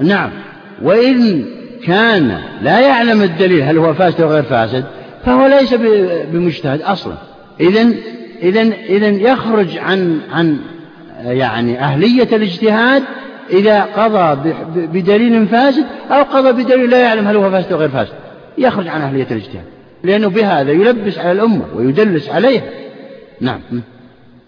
نعم. 0.00 0.30
وإن 0.82 1.44
كان 1.86 2.38
لا 2.62 2.80
يعلم 2.80 3.22
الدليل 3.22 3.62
هل 3.62 3.78
هو 3.78 3.94
فاسد 3.94 4.20
أو 4.20 4.28
غير 4.28 4.42
فاسد 4.42 4.84
فهو 5.24 5.46
ليس 5.46 5.74
بمجتهد 6.32 6.82
أصلا. 6.82 7.14
إذا 7.60 7.88
إذا 8.42 8.62
إذا 8.88 9.08
يخرج 9.08 9.78
عن 9.78 10.20
عن 10.32 10.58
يعني 11.24 11.80
أهلية 11.80 12.28
الاجتهاد 12.36 13.02
إذا 13.50 13.82
قضى 13.82 14.52
بدليل 14.76 15.46
فاسد 15.46 15.84
أو 16.10 16.22
قضى 16.22 16.62
بدليل 16.62 16.90
لا 16.90 17.00
يعلم 17.00 17.28
هل 17.28 17.36
هو 17.36 17.50
فاسد 17.50 17.72
أو 17.72 17.78
غير 17.78 17.88
فاسد. 17.88 18.12
يخرج 18.58 18.88
عن 18.88 19.00
أهلية 19.00 19.26
الاجتهاد. 19.30 19.64
لأنه 20.04 20.28
بهذا 20.28 20.72
يلبس 20.72 21.18
على 21.18 21.32
الأمة 21.32 21.64
ويدلس 21.76 22.28
عليها. 22.28 22.62
نعم. 23.40 23.60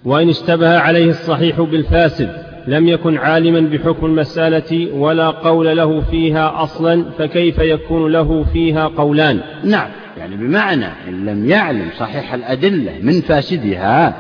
وإن 0.05 0.29
اشتبه 0.29 0.79
عليه 0.79 1.11
الصحيح 1.11 1.61
بالفاسد. 1.61 2.50
لم 2.67 2.89
يكن 2.89 3.19
عالما 3.19 3.61
بحكم 3.61 4.07
المسألة 4.07 4.95
ولا 4.95 5.31
قول 5.31 5.77
له 5.77 6.01
فيها 6.01 6.63
أصلا 6.63 7.05
فكيف 7.19 7.59
يكون 7.59 8.13
له 8.13 8.45
فيها 8.53 8.87
قولان؟ 8.87 9.41
نعم 9.65 9.89
يعني 10.19 10.37
بمعنى 10.37 10.87
إن 11.09 11.27
لم 11.27 11.51
يعلم 11.51 11.89
صحيح 11.99 12.35
الأدلة 12.35 12.93
من 13.03 13.21
فاسدها 13.21 14.15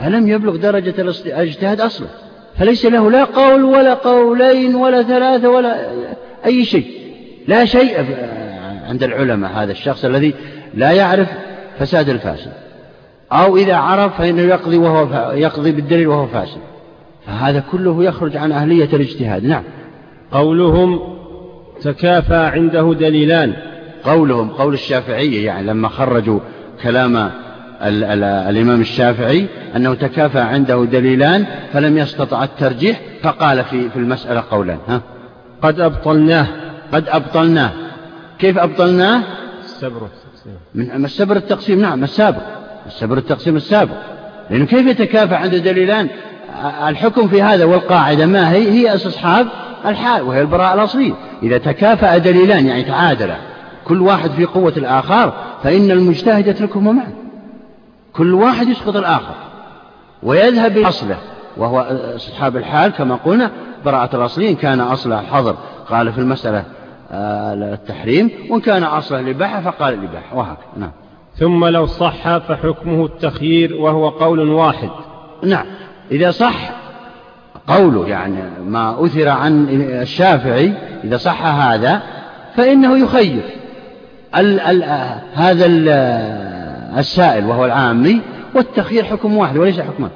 فلم 0.00 0.28
يبلغ 0.28 0.56
درجة 0.56 0.94
الاجتهاد 1.00 1.80
أصلا 1.80 2.08
فليس 2.58 2.86
له 2.86 3.10
لا 3.10 3.24
قول 3.24 3.64
ولا 3.64 3.94
قولين 3.94 4.74
ولا 4.74 5.02
ثلاثة 5.02 5.48
ولا 5.48 5.90
أي 6.46 6.64
شيء. 6.64 6.86
لا 7.48 7.64
شيء 7.64 8.04
عند 8.88 9.02
العلماء 9.02 9.52
هذا 9.52 9.72
الشخص 9.72 10.04
الذي 10.04 10.34
لا 10.74 10.92
يعرف 10.92 11.28
فساد 11.78 12.08
الفاسد. 12.08 12.52
أو 13.32 13.56
إذا 13.56 13.76
عرف 13.76 14.18
فإنه 14.18 14.42
يقضي, 14.42 14.76
وهو 14.76 15.32
يقضي 15.32 15.72
بالدليل 15.72 16.08
وهو 16.08 16.26
فاسد. 16.26 16.60
فهذا 17.26 17.64
كله 17.72 18.04
يخرج 18.04 18.36
عن 18.36 18.52
أهلية 18.52 18.88
الاجتهاد. 18.92 19.44
نعم. 19.44 19.62
قولهم 20.32 21.00
تكافى 21.82 22.36
عنده 22.36 22.94
دليلان. 22.94 23.52
قولهم 24.04 24.48
قول 24.48 24.74
الشافعية 24.74 25.46
يعني 25.46 25.66
لما 25.66 25.88
خرجوا 25.88 26.40
كلام 26.82 27.16
ال 27.16 28.04
ال 28.04 28.24
الإمام 28.24 28.80
الشافعي 28.80 29.46
أنه 29.76 29.94
تكافى 29.94 30.40
عنده 30.40 30.84
دليلان 30.84 31.46
فلم 31.72 31.98
يستطع 31.98 32.44
الترجيح 32.44 33.00
فقال 33.22 33.64
في, 33.64 33.90
في 33.90 33.96
المسألة 33.96 34.44
قولا 34.50 34.76
ها؟ 34.88 35.00
قد 35.62 35.80
أبطلناه. 35.80 36.46
قد 36.92 37.08
أبطلناه. 37.08 37.70
كيف 38.38 38.58
أبطلناه؟ 38.58 39.22
السبر 39.64 40.08
من 40.74 41.04
السبر 41.04 41.36
التقسيم 41.36 41.80
نعم 41.80 42.04
السابق. 42.04 42.42
السبر 42.86 43.18
التقسيم 43.18 43.56
السابق. 43.56 43.96
لأنه 44.50 44.66
كيف 44.66 44.86
يتكافى 44.86 45.34
عنده 45.34 45.58
دليلان؟ 45.58 46.08
الحكم 46.88 47.28
في 47.28 47.42
هذا 47.42 47.64
والقاعدة 47.64 48.26
ما 48.26 48.52
هي؟ 48.52 48.70
هي 48.70 48.94
أصحاب 48.94 49.46
الحال 49.86 50.22
وهي 50.22 50.40
البراءة 50.40 50.74
الأصلية. 50.74 51.12
إذا 51.42 51.58
تكافأ 51.58 52.18
دليلان 52.18 52.66
يعني 52.66 52.82
تعادلا 52.82 53.36
كل 53.84 54.00
واحد 54.00 54.30
في 54.30 54.44
قوة 54.44 54.72
الآخر 54.76 55.32
فإن 55.62 55.90
المجتهد 55.90 56.46
يتركهما 56.46 56.92
معا 56.92 57.12
كل 58.12 58.34
واحد 58.34 58.68
يسقط 58.68 58.96
الآخر 58.96 59.34
ويذهب 60.22 60.74
بأصله 60.74 61.16
وهو 61.56 61.80
أصحاب 62.16 62.56
الحال 62.56 62.92
كما 62.92 63.14
قلنا 63.14 63.50
براءة 63.84 64.16
الأصلية 64.16 64.50
إن 64.50 64.54
كان 64.54 64.80
أصله 64.80 65.20
الحظر 65.20 65.56
قال 65.90 66.12
في 66.12 66.18
المسألة 66.18 66.64
آه، 67.12 67.54
التحريم 67.54 68.30
وإن 68.50 68.60
كان 68.60 68.82
أصله 68.82 69.20
الإباحة 69.20 69.60
فقال 69.60 69.94
الإباحة 69.94 70.36
وهكذا. 70.36 70.66
نعم. 70.76 70.90
ثم 71.36 71.64
لو 71.64 71.86
صح 71.86 72.38
فحكمه 72.38 73.04
التخيير 73.04 73.76
وهو 73.76 74.08
قول 74.08 74.48
واحد. 74.48 74.90
نعم. 75.42 75.66
إذا 76.10 76.30
صح 76.30 76.70
قوله 77.66 78.08
يعني 78.08 78.36
ما 78.66 79.04
أثر 79.04 79.28
عن 79.28 79.68
الشافعي 80.02 80.72
إذا 81.04 81.16
صح 81.16 81.46
هذا 81.46 82.02
فإنه 82.56 82.98
يخير. 82.98 83.42
ال 84.36 84.60
ال 84.60 84.84
هذا 85.34 85.66
ال 85.66 85.88
السائل 86.98 87.44
وهو 87.44 87.64
العامي 87.64 88.20
والتخيير 88.54 89.04
حكم 89.04 89.36
واحد 89.36 89.56
وليس 89.56 89.80
حكمان 89.80 90.10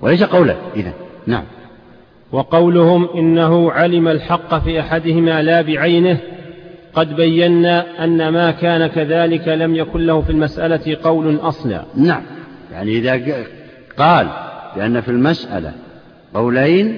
وليس 0.00 0.22
قولا 0.22 0.54
إذا 0.76 0.92
نعم. 1.26 1.44
وقولهم 2.32 3.08
إنه 3.14 3.72
علم 3.72 4.08
الحق 4.08 4.58
في 4.58 4.80
أحدهما 4.80 5.42
لا 5.42 5.62
بعينه. 5.62 6.18
قد 6.94 7.16
بينا 7.16 8.04
أن 8.04 8.28
ما 8.28 8.50
كان 8.50 8.86
كذلك 8.86 9.48
لم 9.48 9.76
يكن 9.76 10.06
له 10.06 10.20
في 10.20 10.30
المسألة 10.30 10.96
قول 11.02 11.38
أصلا. 11.42 11.82
نعم. 11.96 12.22
يعني 12.72 12.98
إذا 12.98 13.20
قال 13.98 14.28
بأن 14.76 15.00
في 15.00 15.08
المسألة 15.08 15.72
قولين 16.34 16.96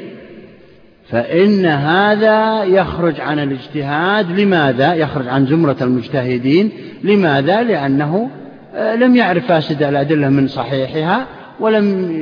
فإن 1.08 1.66
هذا 1.66 2.64
يخرج 2.64 3.20
عن 3.20 3.38
الاجتهاد. 3.38 4.40
لماذا؟ 4.40 4.94
يخرج 4.94 5.28
عن 5.28 5.46
زمرة 5.46 5.76
المجتهدين. 5.80 6.70
لماذا؟ 7.04 7.62
لأنه 7.62 8.30
آه، 8.74 8.96
لم 8.96 9.16
يعرف 9.16 9.46
فاسد 9.46 9.82
الأدلة 9.82 10.28
من 10.28 10.48
صحيحها 10.48 11.26
ولم 11.60 12.16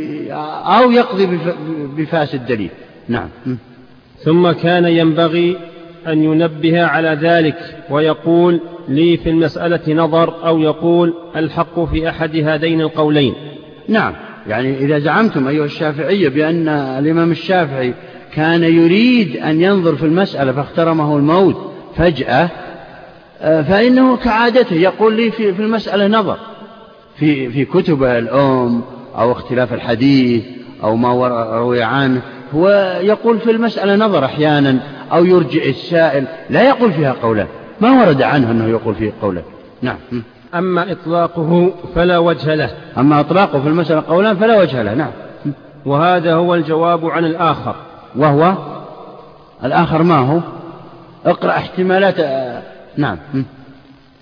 أو 0.65 0.91
يقضي 0.91 1.39
بفاسد 1.97 2.47
دليل. 2.47 2.71
نعم. 3.09 3.29
ثم 4.19 4.51
كان 4.51 4.85
ينبغي 4.85 5.57
أن 6.09 6.23
ينبه 6.25 6.83
على 6.83 7.19
ذلك 7.23 7.59
ويقول 7.91 8.61
لي 8.89 9.17
في 9.17 9.31
المسألة 9.31 9.95
نظر 9.95 10.47
أو 10.47 10.59
يقول 10.59 11.15
الحق 11.37 11.85
في 11.85 12.09
أحد 12.09 12.37
هذين 12.37 12.81
القولين. 12.81 13.35
نعم. 13.89 14.13
يعني 14.47 14.79
إذا 14.79 14.99
زعمتم 14.99 15.49
أيها 15.49 15.65
الشافعية 15.65 16.29
بأن 16.29 16.69
الإمام 16.69 17.31
الشافعي 17.31 17.95
كان 18.35 18.63
يريد 18.63 19.37
أن 19.37 19.61
ينظر 19.61 19.97
في 19.97 20.07
المسألة 20.07 20.53
فاخترمه 20.53 21.17
الموت 21.17 21.73
فجأة 21.97 22.49
آه، 23.41 23.63
فإنه 23.63 24.17
كعادته 24.17 24.77
يقول 24.77 25.17
لي 25.17 25.31
في, 25.31 25.55
في 25.55 25.63
المسألة 25.63 26.07
نظر. 26.07 26.39
في, 27.17 27.51
في 27.51 27.65
كتب 27.65 28.05
الأم 28.05 28.83
أو 29.19 29.33
اختلاف 29.33 29.73
الحديث 29.73 30.45
أو 30.83 30.97
ما 30.97 31.29
روي 31.59 31.83
عنه 31.83 32.23
هو 32.55 32.99
يقول 33.03 33.39
في 33.39 33.51
المسألة 33.51 33.97
نظر 33.97 34.25
أحيانا 34.25 34.79
أو 35.13 35.25
يرجع 35.25 35.63
السائل 35.65 36.25
لا 36.51 36.69
يقول 36.69 36.93
فيها 36.93 37.13
قولا 37.13 37.47
ما 37.81 37.91
ورد 37.91 38.23
عنه 38.23 38.51
أنه 38.51 38.69
يقول 38.69 38.95
فيه 38.95 39.13
قولا 39.23 39.43
نعم. 39.83 39.97
أما 40.55 40.93
إطلاقه 40.93 41.73
فلا 41.95 42.19
وجه 42.19 42.55
له. 42.55 42.71
أما 42.99 43.21
إطلاقه 43.21 43.61
في 43.61 43.69
المسألة 43.69 44.03
قولا 44.09 44.35
فلا 44.35 44.61
وجه 44.61 44.83
له 44.83 44.95
نعم. 44.95 45.11
وهذا 45.87 46.35
هو 46.35 46.55
الجواب 46.55 47.07
عن 47.07 47.25
الآخر. 47.25 47.75
وهو؟ 48.17 48.55
الآخر 49.65 50.03
ما 50.03 50.19
هو؟ 50.19 50.41
اقرأ 51.27 51.51
احتمالات 51.51 52.21
آه، 52.21 52.63
نعم. 52.97 53.19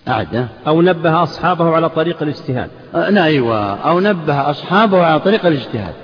أعد 0.09 0.49
أو 0.67 0.83
نبه 0.83 1.23
أصحابه 1.23 1.75
على 1.75 1.89
طريق 1.89 2.23
الاجتهاد. 2.23 2.71
نعم 2.95 3.19
أيوة. 3.19 3.75
أو 3.75 4.01
نبه 4.01 4.51
أصحابه 4.51 5.05
على 5.05 5.21
طريق 5.21 5.47
الاجتهاد. 5.47 5.95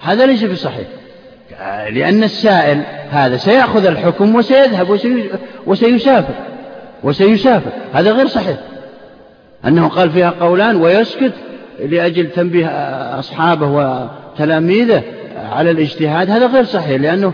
هذا 0.00 0.26
ليس 0.26 0.44
بصحيح 0.44 0.86
لأن 1.90 2.24
السائل 2.24 2.82
هذا 3.10 3.36
سيأخذ 3.36 3.86
الحكم 3.86 4.34
وسيذهب 4.34 4.90
وسيسافر. 5.66 6.34
وسيسافر. 7.02 7.70
هذا 7.92 8.12
غير 8.12 8.26
صحيح. 8.26 8.56
أنه 9.66 9.88
قال 9.88 10.10
فيها 10.10 10.30
قولان 10.30 10.76
ويسكت 10.76 11.32
لأجل 11.88 12.30
تنبيه 12.30 12.66
أصحابه 13.18 13.66
وتلاميذه 13.66 15.02
على 15.36 15.70
الاجتهاد. 15.70 16.30
هذا 16.30 16.46
غير 16.46 16.64
صحيح 16.64 17.00
لأنه 17.00 17.32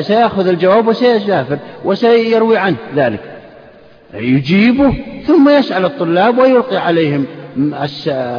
سيأخذ 0.00 0.48
الجواب 0.48 0.86
وسيسافر 0.88 1.58
وسيروي 1.84 2.56
عنه 2.56 2.76
ذلك. 2.96 3.20
يجيبه 4.14 4.94
ثم 5.26 5.48
يسأل 5.48 5.84
الطلاب 5.84 6.38
ويلقي 6.38 6.76
عليهم 6.76 7.26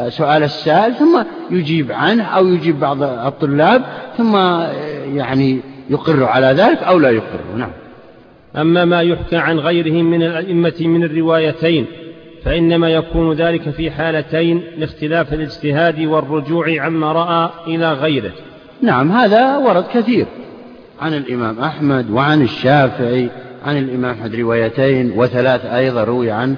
سؤال 0.10 0.44
السائل 0.44 0.94
ثم 0.94 1.24
يجيب 1.52 1.92
عنه 1.92 2.24
أو 2.24 2.48
يجيب 2.48 2.80
بعض 2.80 3.04
الطلاب 3.04 3.82
ثم 4.18 4.36
يعني 5.16 5.60
يقر 5.90 6.24
على 6.24 6.48
ذلك 6.48 6.84
أو 6.84 7.00
لا 7.00 7.10
يقر. 7.10 7.40
نعم. 7.58 7.70
أما 8.58 8.86
ما 8.86 9.02
يحكى 9.02 9.36
عن 9.38 9.60
غيرهم 9.60 10.06
من 10.06 10.24
الأئمة 10.24 10.74
من 10.80 11.04
الروايتين 11.04 11.86
فإنما 12.46 12.90
يكون 12.90 13.34
ذلك 13.34 13.70
في 13.70 13.92
حالتين 13.92 14.62
لاختلاف 14.78 15.34
الاجتهاد 15.34 16.00
والرجوع 16.00 16.82
عما 16.82 17.12
رأى 17.12 17.50
إلى 17.68 17.94
غيره. 17.94 18.32
نعم 18.82 19.12
هذا 19.12 19.58
ورد 19.58 19.86
كثير. 19.94 20.26
عن 21.02 21.14
الإمام 21.14 21.60
أحمد 21.60 22.10
وعن 22.10 22.42
الشافعي 22.42 23.30
عن 23.66 23.78
الإمام 23.78 24.12
أحمد 24.12 24.36
روايتين 24.36 25.14
وثلاث 25.16 25.66
أيضا 25.66 26.04
روي 26.04 26.32
عنه. 26.32 26.56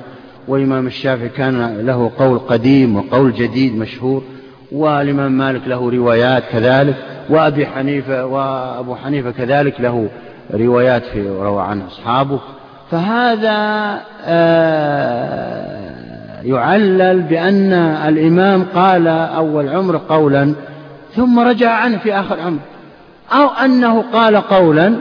والإمام 0.48 0.88
الشافعي 0.88 1.30
كان 1.30 1.86
له 1.86 2.12
قول 2.20 2.40
قديم 2.40 2.96
وقول 2.96 3.34
جديد 3.34 3.78
مشهور 3.78 4.24
والإمام 4.72 5.32
مالك 5.32 5.62
له 5.68 5.92
روايات 5.92 6.44
كذلك 6.52 6.96
وأبي 7.30 7.66
حنيفة 7.66 8.26
وأبو 8.26 8.96
حنيفة 8.96 9.32
كذلك 9.32 9.82
له 9.82 10.10
روايات 10.54 11.06
في 11.06 11.30
روى 11.30 11.62
عنه 11.62 11.88
أصحابه. 11.88 12.40
فهذا 12.92 14.02
آه، 14.26 15.76
يعلل 16.44 17.22
بأن 17.22 17.74
الإمام 18.08 18.66
قال 18.76 19.08
أول 19.08 19.70
عمر 19.70 20.02
قولا 20.10 20.54
ثم 21.16 21.40
رجع 21.40 21.72
عنه 21.72 21.98
في 21.98 22.14
آخر 22.14 22.40
عمر. 22.40 22.60
أو 23.32 23.48
أنه 23.48 24.04
قال 24.14 24.36
قولا 24.36 24.96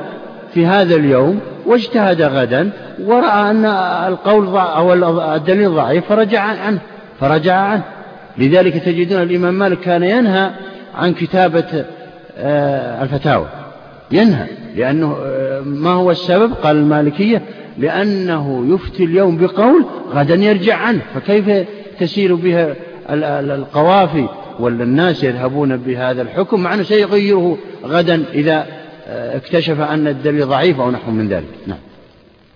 في 0.55 0.66
هذا 0.66 0.95
اليوم 0.95 1.41
واجتهد 1.66 2.22
غدا 2.22 2.70
ورأى 3.05 3.51
أن 3.51 3.64
القول 4.09 4.57
أو 4.57 4.93
الدليل 5.35 5.70
ضعيف 5.70 6.05
فرجع 6.09 6.41
عنه 6.41 6.78
فرجع 7.20 7.57
عنه. 7.57 7.82
لذلك 8.39 8.74
تجدون 8.76 9.22
الإمام 9.22 9.55
مالك 9.55 9.80
كان 9.80 10.03
ينهى 10.03 10.51
عن 10.95 11.12
كتابة 11.12 11.85
آه، 12.39 13.03
الفتاوى. 13.03 13.47
ينهى 14.12 14.47
لأنه 14.76 15.16
آه، 15.24 15.61
ما 15.61 15.91
هو 15.91 16.11
السبب؟ 16.11 16.53
قال 16.53 16.76
المالكية 16.76 17.43
لأنه 17.79 18.75
يفتي 18.75 19.05
اليوم 19.05 19.37
بقول 19.37 19.85
غدا 20.14 20.35
يرجع 20.35 20.77
عنه. 20.77 21.01
فكيف 21.14 21.66
تسير 22.01 22.35
بها 22.35 22.77
القوافي 23.11 24.29
ولا 24.61 24.85
الناس 24.85 25.25
يذهبون 25.25 25.77
بهذا 25.77 26.22
الحكم 26.22 26.61
مع 26.61 26.75
أنه 26.75 26.83
سيغيره 26.83 27.59
غدا 27.85 28.25
إذا 28.35 28.66
آه، 29.07 29.37
اكتشف 29.37 29.81
أن 29.81 30.09
الدليل 30.09 30.47
ضعيف 30.47 30.81
أو 30.81 30.91
نحو 30.91 31.11
من 31.11 31.29
ذلك. 31.29 31.49
نعم. 31.66 31.79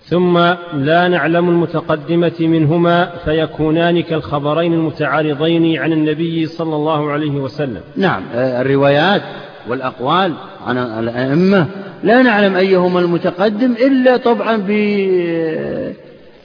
ثم 0.05 0.39
لا 0.75 1.09
نعلم 1.09 1.49
المتقدمة 1.49 2.33
منهما 2.41 3.13
فيكونان 3.25 4.03
كالخبرين 4.03 4.73
المتعارضين 4.73 5.79
عن 5.79 5.93
النبي 5.93 6.47
صلى 6.47 6.77
الله 6.77 7.11
عليه 7.11 7.31
وسلم. 7.31 7.81
نعم 7.97 8.23
آه، 8.35 8.61
الروايات 8.61 9.23
والأقوال 9.69 10.35
عن 10.67 10.79
الأئمة. 10.79 11.67
لا 12.03 12.23
نعلم 12.23 12.57
أيهما 12.57 13.01
المتقدم 13.01 13.73
إلا 13.73 14.17
طبعا 14.17 14.57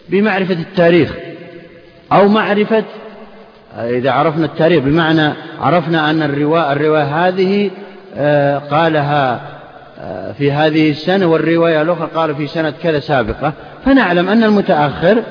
بمعرفة 0.10 0.54
التاريخ 0.54 1.14
أو 2.12 2.28
معرفة 2.28 2.84
إذا 3.78 4.12
عرفنا 4.12 4.46
التاريخ 4.46 4.84
بمعنى 4.84 5.34
عرفنا 5.60 6.10
أن 6.10 6.24
الرواية, 6.24 6.72
الرواية 6.72 7.28
هذه 7.28 7.72
آه، 8.18 8.58
قالها 8.58 9.42
آه، 10.00 10.32
في 10.32 10.52
هذه 10.52 10.92
السنة 10.92 11.26
والرواية 11.26 11.82
الأخرى 11.82 12.10
قال 12.16 12.36
في 12.36 12.48
سنة 12.48 12.74
كذا 12.84 13.00
سابقة. 13.00 13.54
فنعلم 13.86 14.30
أن 14.30 14.44
المتأخر 14.44 15.24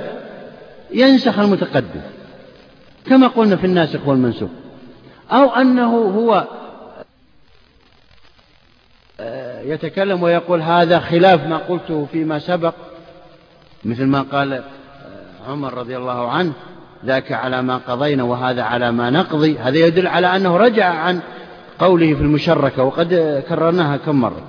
ينسخ 0.95 1.39
المتقدم 1.39 2.01
كما 3.07 3.27
قلنا 3.27 3.57
في 3.57 3.67
الناسخ 3.67 4.09
والمنسوخ 4.09 4.51
أو 5.33 5.51
أنه 5.51 5.97
هو 5.97 6.45
آه، 9.21 9.52
يتكلم 9.65 10.23
ويقول 10.23 10.63
هذا 10.63 10.99
خلاف 10.99 11.47
ما 11.47 11.57
قلته 11.57 12.09
فيما 12.13 12.39
سبق. 12.39 12.75
مثل 13.85 14.05
ما 14.05 14.23
قال 14.23 14.63
عمر 15.49 15.75
رضي 15.75 15.97
الله 15.97 16.31
عنه 16.31 16.53
ذاك 17.05 17.33
على 17.33 17.63
ما 17.63 17.77
قضينا 17.77 18.23
وهذا 18.23 18.63
على 18.63 18.93
ما 18.93 19.11
نقضي. 19.11 19.59
هذا 19.59 19.79
يدل 19.79 20.07
على 20.07 20.37
أنه 20.37 20.57
رجع 20.57 20.87
عن 20.87 21.21
قوله 21.79 22.15
في 22.15 22.21
المشركة 22.21 22.83
وقد 22.83 23.43
كررناها 23.49 23.97
كم 23.97 24.21
مرة. 24.21 24.43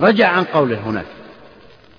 رجع 0.00 0.28
عن 0.28 0.44
قوله 0.44 0.78
هناك 0.86 1.06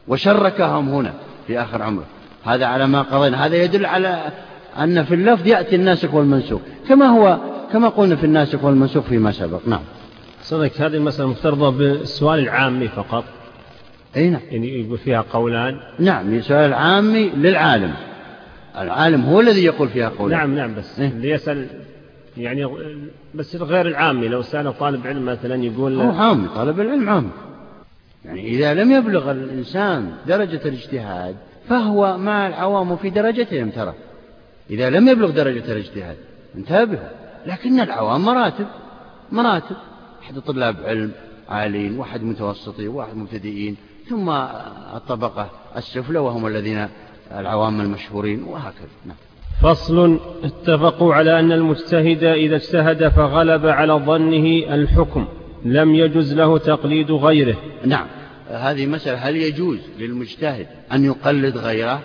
وشركهم 0.08 0.90
هنا 0.90 1.14
في 1.48 1.62
آخر 1.62 1.82
عمره. 1.82 2.06
هذا 2.46 2.66
على 2.66 2.88
ما 2.88 3.02
قضينا. 3.02 3.46
هذا 3.46 3.56
يدل 3.56 3.86
على 3.86 4.32
أن 4.80 5.04
في 5.04 5.16
اللفظ 5.16 5.48
يأتي 5.48 5.76
الناسخ 5.76 6.14
والمنسوخ 6.14 6.62
كما 6.90 7.06
هو 7.06 7.38
كما 7.74 7.90
قلنا 7.90 8.16
في 8.16 8.24
الناسخ 8.24 8.64
والمنسوخ 8.64 9.04
فيما 9.04 9.32
سبق. 9.32 9.60
نعم. 9.68 9.82
صدق 10.42 10.72
هذه 10.78 10.96
المسألة 10.96 11.30
مفترضة 11.30 11.70
بالسؤال 11.70 12.40
العامي 12.40 12.88
فقط. 12.88 13.24
أي 14.16 14.30
نعم. 14.30 14.42
يعني 14.52 14.82
يقول 14.82 14.98
فيها 14.98 15.22
قولان. 15.22 15.80
نعم 16.00 16.34
السؤال 16.34 16.70
العامي 16.70 17.30
للعالم. 17.30 17.94
العالم 18.78 19.22
هو 19.22 19.42
الذي 19.42 19.64
يقول 19.64 19.90
فيها 19.90 20.10
قولان. 20.10 20.40
نعم 20.40 20.56
نعم 20.56 20.76
بس 20.76 21.00
إيه؟ 21.00 21.08
اللي 21.08 21.30
يسأل 21.30 21.68
يعني 22.38 22.68
بس 23.36 23.56
غير 23.56 23.88
العامي. 23.88 24.28
لو 24.28 24.42
سأل 24.42 24.78
طالب 24.78 25.08
علم 25.08 25.26
مثلا 25.26 25.64
يقول 25.64 26.02
هو 26.02 26.12
عامي 26.12 26.48
طالب 26.48 26.80
العلم 26.80 27.10
عامي. 27.10 27.30
يعني 28.26 28.48
إذا 28.48 28.74
لم 28.74 28.92
يبلغ 28.92 29.32
الإنسان 29.32 30.12
درجة 30.28 30.62
الاجتهاد 30.66 31.36
فهو 31.70 32.18
مع 32.18 32.48
العوام 32.48 32.96
في 32.96 33.10
درجتهم 33.10 33.70
ترى. 33.70 33.94
إذا 34.70 34.90
لم 34.90 35.08
يبلغ 35.08 35.30
درجة 35.30 35.72
الاجتهاد 35.72 36.16
انتبه. 36.56 37.00
لكن 37.46 37.80
العوام 37.80 38.26
مراتب 38.26 38.66
مراتب. 39.32 39.76
أحد 40.22 40.40
طلاب 40.40 40.76
علم 40.84 41.12
عالين 41.50 42.00
واحد 42.00 42.24
متوسطين 42.24 42.88
واحد 42.88 43.16
مبتدئين 43.16 43.78
ثم 44.10 44.30
الطبقة 44.96 45.50
السفلى 45.78 46.20
وهم 46.20 46.48
الذين 46.48 46.88
العوام 47.32 47.82
المشهورين 47.82 48.44
وهكذا. 48.44 48.90
نعم. 49.06 49.18
فصل. 49.62 50.20
اتفقوا 50.44 51.14
على 51.14 51.40
أن 51.40 51.52
المجتهد 51.52 52.24
إذا 52.24 52.56
اجتهد 52.56 53.08
فغلب 53.08 53.66
على 53.66 53.94
ظنه 53.94 54.74
الحكم 54.74 55.28
لم 55.66 55.96
يجز 55.96 56.34
له 56.34 56.58
تقليد 56.58 57.12
غيره. 57.12 57.58
نعم. 57.86 58.08
هذه 58.48 58.86
مسألة 58.86 59.18
هل 59.18 59.36
يجوز 59.36 59.80
للمجتهد 60.00 60.68
أن 60.92 61.06
يقلد 61.06 61.58
غيره؟ 61.58 62.02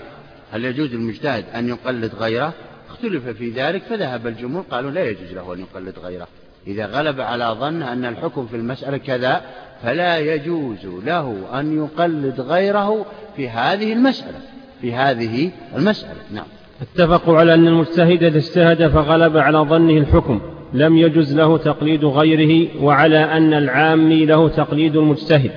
هل 0.53 0.65
يجوز 0.65 0.95
للمجتهد 0.95 1.45
أن 1.55 1.69
يقلد 1.69 2.15
غيره؟ 2.15 2.53
اختلف 2.91 3.29
في 3.29 3.51
ذلك 3.51 3.83
فذهب 3.83 4.27
الجمهور 4.27 4.65
قالوا 4.71 4.91
لا 4.91 5.05
يجوز 5.05 5.33
له 5.33 5.55
أن 5.55 5.61
يقلد 5.61 5.99
غيره. 5.99 6.29
إذا 6.67 6.87
غلب 6.87 7.21
على 7.21 7.57
ظن 7.61 7.83
أن 7.83 8.05
الحكم 8.05 8.47
في 8.47 8.57
المسألة 8.57 8.97
كذا 8.97 9.41
فلا 9.83 10.19
يجوز 10.19 10.87
له 10.87 11.39
أن 11.61 11.77
يقلد 11.77 12.41
غيره 12.41 13.07
في 13.37 13.49
هذه 13.49 13.93
المسألة 13.93 14.39
في 14.81 14.95
هذه 14.95 15.51
المسألة. 15.77 16.21
نعم. 16.33 16.47
اتفقوا 16.83 17.39
على 17.39 17.55
أن 17.55 17.69
المجتهد 17.69 18.23
إذا 18.23 18.39
اجتهد 18.39 18.89
فغلب 18.89 19.37
على 19.37 19.59
ظنه 19.59 19.99
الحكم 19.99 20.41
لم 20.73 20.97
يجز 20.97 21.35
له 21.35 21.59
تقليد 21.59 22.05
غيره 22.05 22.83
وعلى 22.83 23.19
أن 23.19 23.55
العامي 23.55 24.27
له 24.27 24.49
تقليد 24.49 24.97
المجتهد. 24.97 25.51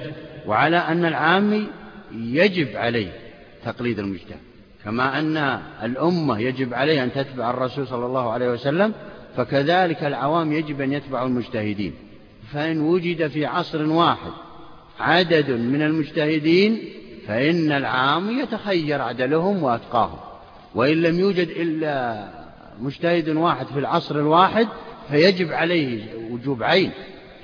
وعلى 0.47 0.77
أن 0.77 1.05
العامي 1.05 1.67
يجب 2.11 2.67
عليه 2.75 3.11
تقليد 3.65 3.99
المجتهد 3.99 4.39
كما 4.85 5.19
أن 5.19 5.59
الأمة 5.83 6.39
يجب 6.39 6.73
عليه 6.73 7.03
أن 7.03 7.11
تتبع 7.11 7.49
الرسول 7.49 7.87
صلى 7.87 8.05
الله 8.05 8.31
عليه 8.31 8.49
وسلم 8.49 8.93
فكذلك 9.37 10.03
العوام 10.03 10.51
يجب 10.51 10.81
أن 10.81 10.93
يتبعوا 10.93 11.27
المجتهدين. 11.27 11.93
فإن 12.53 12.81
وجد 12.81 13.27
في 13.27 13.45
عصر 13.45 13.83
واحد 13.83 14.31
عدد 14.99 15.51
من 15.51 15.81
المجتهدين 15.81 16.79
فإن 17.27 17.71
العام 17.71 18.39
يتخير 18.39 19.01
عدلهم 19.01 19.63
وأتقاهم. 19.63 20.19
وإن 20.75 21.01
لم 21.01 21.19
يوجد 21.19 21.47
إلا 21.47 22.27
مجتهد 22.79 23.29
واحد 23.29 23.65
في 23.65 23.79
العصر 23.79 24.15
الواحد 24.15 24.67
فيجب 25.09 25.51
عليه 25.51 26.03
وجوب 26.31 26.63
عين 26.63 26.91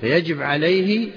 فيجب 0.01 0.41
عليه 0.41 1.09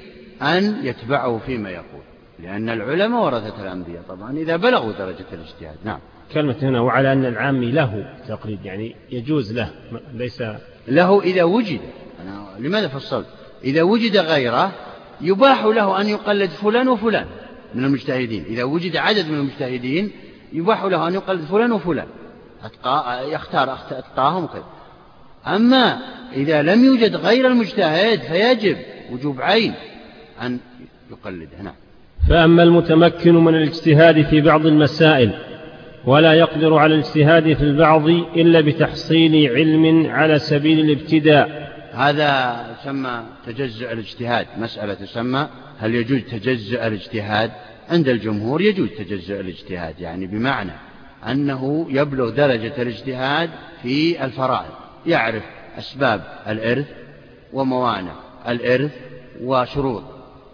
أن 0.43 0.77
يتبعه 0.83 1.39
فيما 1.47 1.71
يقول. 1.71 2.03
لأن 2.39 2.69
العلماء 2.69 3.25
ورثة 3.25 3.63
الأنبياء 3.63 4.03
طبعا 4.09 4.39
إذا 4.39 4.57
بلغوا 4.57 4.93
درجة 4.93 5.27
الاجتهاد. 5.33 5.77
نعم. 5.85 6.01
كلمة 6.33 6.57
هنا 6.63 6.81
وعلى 6.81 7.13
أن 7.13 7.25
العامي 7.25 7.71
له 7.71 8.15
تقليد 8.29 8.65
يعني 8.65 8.97
يجوز 9.11 9.53
له 9.53 9.71
ليس 10.15 10.43
له 10.89 11.23
إذا 11.23 11.43
وجد. 11.43 11.81
أنا 12.23 12.67
لماذا 12.67 12.89
فصلت؟ 12.89 13.27
إذا 13.65 13.83
وجد 13.83 14.17
غيره 14.17 14.73
يباح 15.21 15.65
له 15.65 16.01
أن 16.01 16.09
يقلد 16.09 16.51
فلان 16.51 16.89
وفلان 16.89 17.27
من 17.75 17.85
المجتهدين. 17.85 18.45
إذا 18.45 18.65
وجد 18.65 18.97
عدد 18.97 19.29
من 19.29 19.39
المجتهدين 19.39 20.11
يباح 20.53 20.85
له 20.85 21.09
أن 21.09 21.15
يقلد 21.15 21.41
فلان 21.41 21.73
وفلان. 21.73 22.07
أتقى 22.65 23.33
يختار 23.33 23.75
أتقاهم 23.91 24.47
كذا 24.47 24.65
أما 25.47 25.99
إذا 26.33 26.63
لم 26.63 26.85
يوجد 26.85 27.17
غير 27.17 27.47
المجتهد 27.47 28.21
فيجب 28.21 28.77
وجوب 29.13 29.41
عين 29.41 29.75
أن 30.43 30.59
يقلده. 31.11 31.63
نعم. 31.63 31.75
فأما 32.29 32.63
المتمكن 32.63 33.35
من 33.35 33.55
الاجتهاد 33.55 34.27
في 34.27 34.41
بعض 34.41 34.67
المسائل 34.67 35.48
ولا 36.05 36.33
يقدر 36.33 36.75
على 36.75 36.95
الاجتهاد 36.95 37.53
في 37.53 37.63
البعض 37.63 38.09
إلا 38.09 38.61
بتحصيل 38.61 39.53
علم 39.57 40.07
على 40.11 40.39
سبيل 40.39 40.81
الابتداء. 40.81 41.69
هذا 41.93 42.61
يسمى 42.81 43.23
تجزؤ 43.47 43.93
الاجتهاد. 43.93 44.47
مسألة 44.59 44.95
تسمى 44.95 45.49
هل 45.79 45.95
يجوز 45.95 46.21
تجزؤ 46.21 46.87
الاجتهاد؟ 46.87 47.51
عند 47.91 48.09
الجمهور 48.09 48.61
يجوز 48.61 48.89
تجزؤ 48.89 49.41
الاجتهاد 49.41 50.01
يعني 50.01 50.27
بمعنى 50.27 50.73
أنه 51.31 51.87
يبلغ 51.91 52.31
درجة 52.31 52.83
الاجتهاد 52.83 53.51
في 53.83 54.25
الفرائض. 54.25 54.73
يعرف 55.07 55.43
أسباب 55.79 56.21
الإرث 56.49 56.87
وموانع 57.53 58.13
الإرث 58.49 58.93
وشروط 59.43 60.03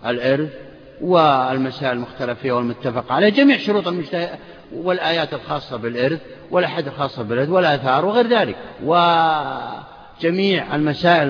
الإرث 0.07 0.64
والمسائل 1.01 1.93
المختلف 1.93 2.39
فيها 2.39 2.53
والمتفق 2.53 3.13
عليه 3.13 3.29
جميع 3.29 3.59
شروط 3.59 3.89
المجتهد 3.89 4.39
والآيات 4.73 5.35
الخاصة 5.35 5.77
بالإرث 5.77 6.21
والأحد 6.51 6.87
الخاصة 6.87 7.23
بالإرث 7.23 7.49
والآثار 7.49 8.05
وغير 8.05 8.27
ذلك. 8.27 8.57
وجميع 8.85 10.75
المسائل 10.77 11.29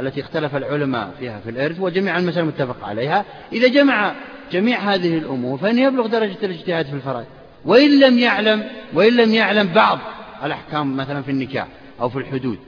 التي 0.00 0.20
اختلف 0.20 0.56
العلماء 0.56 1.10
فيها 1.18 1.40
في 1.40 1.50
الإرث 1.50 1.80
وجميع 1.80 2.18
المسائل 2.18 2.48
المتفق 2.48 2.84
عليها 2.84 3.24
إذا 3.52 3.68
جمع 3.68 4.14
جميع 4.52 4.78
هذه 4.78 5.18
الأمور 5.18 5.58
فإنه 5.58 5.82
يبلغ 5.82 6.06
درجة 6.06 6.38
الاجتهاد 6.42 6.86
في 6.86 6.92
الفرائض. 6.92 7.26
وإن 7.64 8.00
لم 8.00 8.18
يعلم 8.18 8.64
وإن 8.94 9.16
لم 9.16 9.34
يعلم 9.34 9.72
بعض 9.72 9.98
الأحكام 10.44 10.96
مثلا 10.96 11.22
في 11.22 11.30
النكاح 11.30 11.66
أو 12.00 12.08
في 12.08 12.18
الحدود 12.18 12.58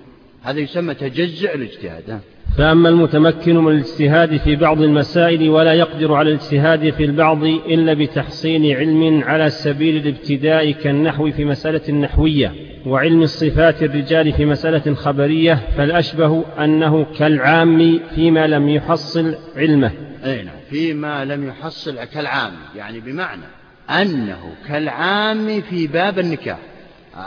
هذا 0.42 0.60
يسمى 0.60 0.94
تجزئ 0.94 1.54
الاجتهاد. 1.54 2.20
فأما 2.58 2.88
المتمكن 2.88 3.56
من 3.56 3.72
الاجتهاد 3.72 4.36
في 4.36 4.56
بعض 4.56 4.80
المسائل 4.80 5.50
ولا 5.50 5.72
يقدر 5.72 6.14
على 6.14 6.30
الاجتهاد 6.30 6.90
في 6.90 7.04
البعض 7.04 7.44
إلا 7.44 7.94
بتحصيل 7.94 8.76
علم 8.76 9.24
على 9.24 9.50
سبيل 9.50 9.96
الابتداء 9.96 10.70
كالنحو 10.70 11.30
في 11.30 11.44
مسألة 11.44 11.92
نحوية 11.92 12.54
وعلم 12.86 13.22
الصفات 13.22 13.82
الرجال 13.82 14.32
في 14.32 14.46
مسألة 14.46 14.94
خبرية 14.94 15.54
فالأشبه 15.76 16.44
أنه 16.58 17.06
كالعام 17.18 18.00
فيما 18.14 18.46
لم 18.46 18.68
يحصل 18.68 19.34
علمه. 19.56 19.92
أي 20.24 20.42
نعم 20.42 20.54
فيما 20.70 21.24
لم 21.24 21.48
يحصل 21.48 22.04
كالعام 22.04 22.52
يعني 22.76 23.00
بمعنى 23.00 23.42
أنه 23.90 24.54
كالعام 24.68 25.60
في 25.60 25.86
باب 25.86 26.18
النكاح. 26.18 26.58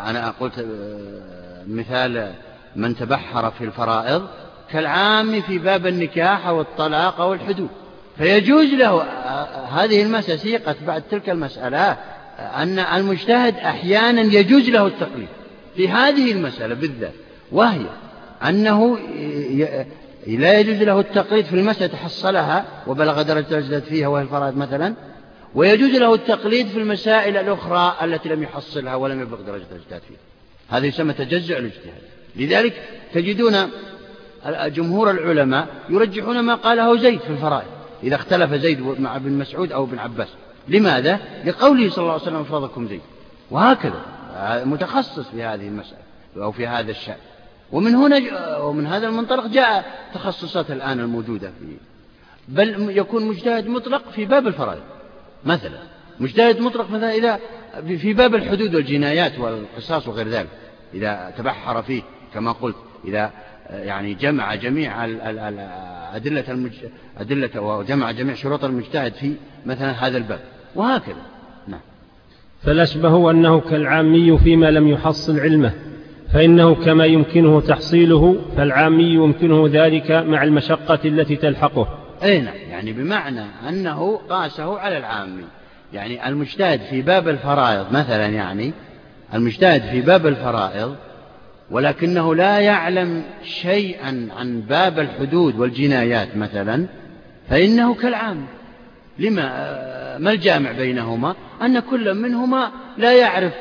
أنا 0.08 0.30
قلت 0.30 0.60
آه، 0.60 1.64
مثال 1.68 2.32
من 2.76 2.96
تبحر 2.96 3.52
في 3.52 3.64
الفرائض 3.64 4.28
كالعام 4.72 5.42
في 5.42 5.58
باب 5.58 5.88
النكاح 5.88 6.48
أو 6.48 6.62
الطلاق 6.62 7.22
أو 7.22 7.34
الحدود 7.34 7.70
فيجوز 8.18 8.66
له 8.66 9.02
هذه 9.72 10.04
المسألة 10.04 10.38
سيقت 10.38 10.78
بعد 10.88 11.04
تلك 11.12 11.30
المسألة 11.30 11.98
أن 12.40 12.80
المجتهد 12.80 13.56
أحيانا 13.56 14.22
يجوز 14.22 14.70
له 14.70 14.88
التقليد 14.88 15.28
في 15.76 15.90
هذه 15.90 16.32
المسألة 16.32 16.76
بالذات. 16.76 17.14
وهي 17.52 17.86
أنه 18.44 18.98
لا 20.28 20.60
يجوز 20.60 20.76
له 20.76 21.00
التقليد 21.00 21.46
في 21.46 21.54
المسألة 21.54 21.88
تحصلها 21.88 22.66
وبلغ 22.88 23.22
درجة 23.22 23.50
الاجتهاد 23.50 23.84
فيها 23.84 24.08
وهي 24.08 24.24
الفرائض 24.24 24.58
مثلا 24.58 24.94
ويجوز 25.56 25.90
له 25.90 26.14
التقليد 26.14 26.68
في 26.68 26.80
المسائل 26.80 27.38
الأخرى 27.38 27.96
التي 28.04 28.30
لم 28.30 28.44
يحصلها 28.44 28.96
ولم 28.96 29.22
يبلغ 29.22 29.42
درجة 29.42 29.66
الاجتهاد 29.72 30.02
فيها. 30.08 30.18
هذا 30.78 30.86
يسمى 30.86 31.14
تجزع 31.14 31.58
الاجتهاد. 31.58 32.02
لذلك 32.36 32.74
تجدون 33.14 33.56
جمهور 34.46 35.12
العلماء 35.12 35.68
يرجحون 35.90 36.40
ما 36.40 36.56
قاله 36.56 36.98
زيد 36.98 37.20
في 37.20 37.30
الفرائض 37.30 37.68
إذا 38.04 38.16
اختلف 38.16 38.54
زيد 38.54 39.00
مع 39.00 39.16
ابن 39.16 39.32
مسعود 39.32 39.72
أو 39.72 39.84
ابن 39.84 40.00
عباس. 40.00 40.28
لماذا؟ 40.68 41.20
لقوله 41.46 41.90
صلى 41.90 42.02
الله 42.02 42.14
عليه 42.14 42.24
وسلم 42.24 42.44
فرضكم 42.44 42.88
زيد. 42.88 43.02
وهكذا 43.52 44.02
متخصص 44.66 45.28
في 45.28 45.44
هذه 45.44 45.68
المسألة 45.68 46.00
أو 46.38 46.52
في 46.52 46.68
هذا 46.68 46.92
الشأن. 46.92 47.18
ومن 47.72 47.96
هنا 47.96 48.18
ومن 48.58 48.88
هذا 48.88 49.08
المنطلق 49.08 49.48
جاء 49.48 49.86
تخصصات 50.14 50.72
الآن 50.72 51.00
الموجودة 51.00 51.52
في 51.60 51.78
بل 52.48 52.98
يكون 52.98 53.26
مجتهد 53.26 53.68
مطلق 53.68 54.12
في 54.12 54.26
باب 54.26 54.48
الفرائض. 54.48 54.84
مثلا 55.46 55.80
مجتهد 56.20 56.60
مطلق 56.60 56.92
مثلا 56.92 57.14
إذا 57.14 57.40
في 57.98 58.14
باب 58.14 58.36
الحدود 58.36 58.76
والجنايات 58.76 59.40
والقصاص 59.40 60.08
وغير 60.08 60.28
ذلك 60.28 60.50
إذا 60.94 61.34
تبحر 61.38 61.82
فيه 61.82 62.02
كما 62.34 62.52
قلت 62.52 62.76
إذا 63.06 63.32
يعني 63.70 64.14
جمع 64.14 64.56
جميع 64.56 65.06
أدلة 66.16 66.70
أدلة 67.18 67.62
وجمع 67.62 68.12
جميع 68.12 68.36
شروط 68.36 68.64
المجتهد 68.64 69.14
في 69.14 69.34
مثلا 69.66 69.92
هذا 69.92 70.18
الباب. 70.18 70.40
وهكذا. 70.76 71.22
نعم. 71.68 71.80
فالأشبه 72.64 73.32
أنه 73.32 73.60
كالعامي 73.60 74.38
فيما 74.38 74.72
لم 74.72 74.88
يحصل 74.88 75.40
علمه 75.40 75.74
فإنه 76.34 76.76
كما 76.76 77.06
يمكنه 77.06 77.62
تحصيله 77.62 78.36
فالعامي 78.58 79.04
يمكنه 79.04 79.70
ذلك 79.72 80.12
مع 80.12 80.44
المشقة 80.44 81.00
التي 81.06 81.36
تلحقه. 81.36 82.00
أي 82.24 82.42
نعم. 82.42 82.56
يعني 82.70 82.94
بمعنى 82.94 83.46
أنه 83.70 84.20
قاسه 84.30 84.80
على 84.80 84.98
العامي. 84.98 85.44
يعني 85.94 86.28
المجتهد 86.28 86.80
في 86.80 87.02
باب 87.02 87.28
الفرائض 87.28 87.92
مثلا 87.92 88.26
يعني 88.26 88.74
المجتهد 89.34 89.82
في 89.82 90.02
باب 90.02 90.28
الفرائض 90.28 90.96
ولكنه 91.72 92.36
لا 92.36 92.60
يعلم 92.60 93.24
شيئا 93.44 94.30
عن 94.38 94.62
باب 94.62 95.00
الحدود 95.00 95.60
والجنايات 95.60 96.38
مثلا 96.38 96.86
فإنه 97.50 97.94
كالعام. 97.94 98.46
لما 99.20 100.18
ما 100.18 100.32
الجامع 100.32 100.72
بينهما؟ 100.72 101.36
أن 101.62 101.80
كل 101.80 102.14
منهما 102.14 102.72
لا 102.98 103.14
يعرف 103.14 103.54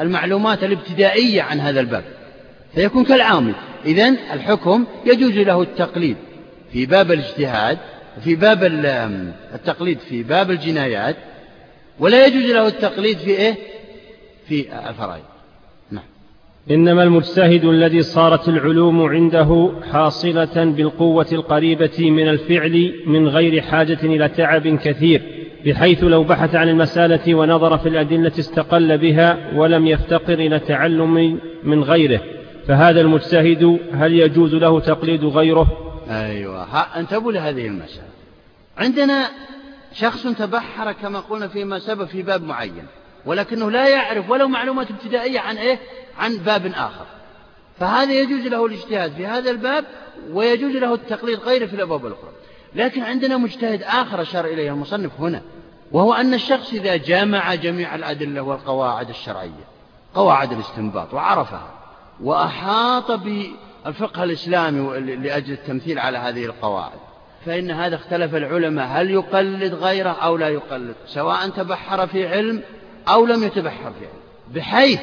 المعلومات 0.00 0.64
الابتدائية 0.64 1.42
عن 1.42 1.60
هذا 1.60 1.80
الباب 1.80 2.04
فيكون 2.74 3.04
كالعامي 3.04 3.54
إذن 3.86 4.16
الحكم 4.32 4.84
يجوز 5.06 5.32
له 5.32 5.62
التقليد 5.62 6.16
في 6.72 6.86
باب 6.86 7.12
الاجتهاد 7.12 7.78
في 8.24 8.34
باب 8.34 8.64
التقليد 9.54 9.98
في 9.98 10.22
باب 10.22 10.50
الجنايات 10.50 11.16
ولا 11.98 12.26
يجوز 12.26 12.42
له 12.50 12.66
التقليد 12.68 13.18
في 13.18 13.30
إيه؟ 13.30 13.54
في 14.48 14.88
الفرائض. 14.88 15.29
إنما 16.70 17.02
المجتهد 17.02 17.64
الذي 17.64 18.02
صارت 18.02 18.48
العلوم 18.48 19.02
عنده 19.02 19.72
حاصلة 19.92 20.64
بالقوة 20.64 21.26
القريبة 21.32 22.10
من 22.10 22.28
الفعل 22.28 22.94
من 23.06 23.28
غير 23.28 23.62
حاجة 23.62 23.98
إلى 24.02 24.28
تعب 24.28 24.68
كثير 24.68 25.22
بحيث 25.66 26.04
لو 26.04 26.24
بحث 26.24 26.54
عن 26.54 26.68
المسألة 26.68 27.34
ونظر 27.34 27.78
في 27.78 27.88
الأدلة 27.88 28.32
استقل 28.38 28.98
بها 28.98 29.38
ولم 29.54 29.86
يفتقر 29.86 30.32
إلى 30.32 30.58
تعلم 30.58 31.40
من 31.64 31.84
غيره. 31.84 32.20
فهذا 32.68 33.00
المجتهد 33.00 33.80
هل 33.92 34.12
يجوز 34.12 34.54
له 34.54 34.80
تقليد 34.80 35.24
غيره؟ 35.24 35.66
أيوة. 36.10 36.62
انتبهوا 36.80 37.32
لهذه 37.32 37.66
المسألة. 37.66 38.08
عندنا 38.78 39.28
شخص 39.94 40.22
تبحر 40.22 40.92
كما 40.92 41.20
قلنا 41.20 41.48
فيما 41.48 41.78
سبق 41.78 42.04
في 42.04 42.22
باب 42.22 42.42
معين 42.42 42.84
ولكنه 43.26 43.70
لا 43.70 43.88
يعرف 43.88 44.30
ولو 44.30 44.48
معلومات 44.48 44.90
ابتدائية 44.90 45.40
عن 45.40 45.56
إيه؟ 45.56 45.78
عن 46.20 46.36
باب 46.36 46.66
آخر. 46.66 47.06
فهذا 47.80 48.12
يجوز 48.12 48.46
له 48.46 48.66
الاجتهاد 48.66 49.12
في 49.12 49.26
هذا 49.26 49.50
الباب 49.50 49.84
ويجوز 50.32 50.72
له 50.72 50.94
التقليد 50.94 51.38
غيره 51.38 51.66
في 51.66 51.74
الأبواب 51.74 52.06
الأخرى. 52.06 52.30
لكن 52.74 53.02
عندنا 53.02 53.36
مجتهد 53.36 53.82
آخر 53.82 54.22
أشار 54.22 54.44
إليه 54.44 54.70
المصنف 54.70 55.20
هنا 55.20 55.42
وهو 55.92 56.12
أن 56.12 56.34
الشخص 56.34 56.72
إذا 56.72 56.96
جامع 56.96 57.54
جميع 57.54 57.94
الأدلة 57.94 58.40
والقواعد 58.40 59.08
الشرعية 59.08 59.64
قواعد 60.14 60.52
الاستنباط 60.52 61.14
وعرفها 61.14 61.70
وأحاط 62.20 63.10
بالفقه 63.10 64.24
الإسلامي 64.24 65.00
لأجل 65.00 65.52
التمثيل 65.52 65.98
على 65.98 66.18
هذه 66.18 66.44
القواعد 66.44 66.98
فإن 67.46 67.70
هذا 67.70 67.96
اختلف 67.96 68.34
العلماء 68.34 68.86
هل 68.86 69.10
يقلد 69.10 69.74
غيره 69.74 70.10
أو 70.10 70.36
لا 70.36 70.48
يقلد 70.48 70.94
سواء 71.06 71.48
تبحر 71.48 72.06
في 72.06 72.28
علم 72.28 72.62
أو 73.08 73.26
لم 73.26 73.44
يتبحر 73.44 73.92
في 73.92 74.06
علم 74.06 74.20
بحيث 74.54 75.00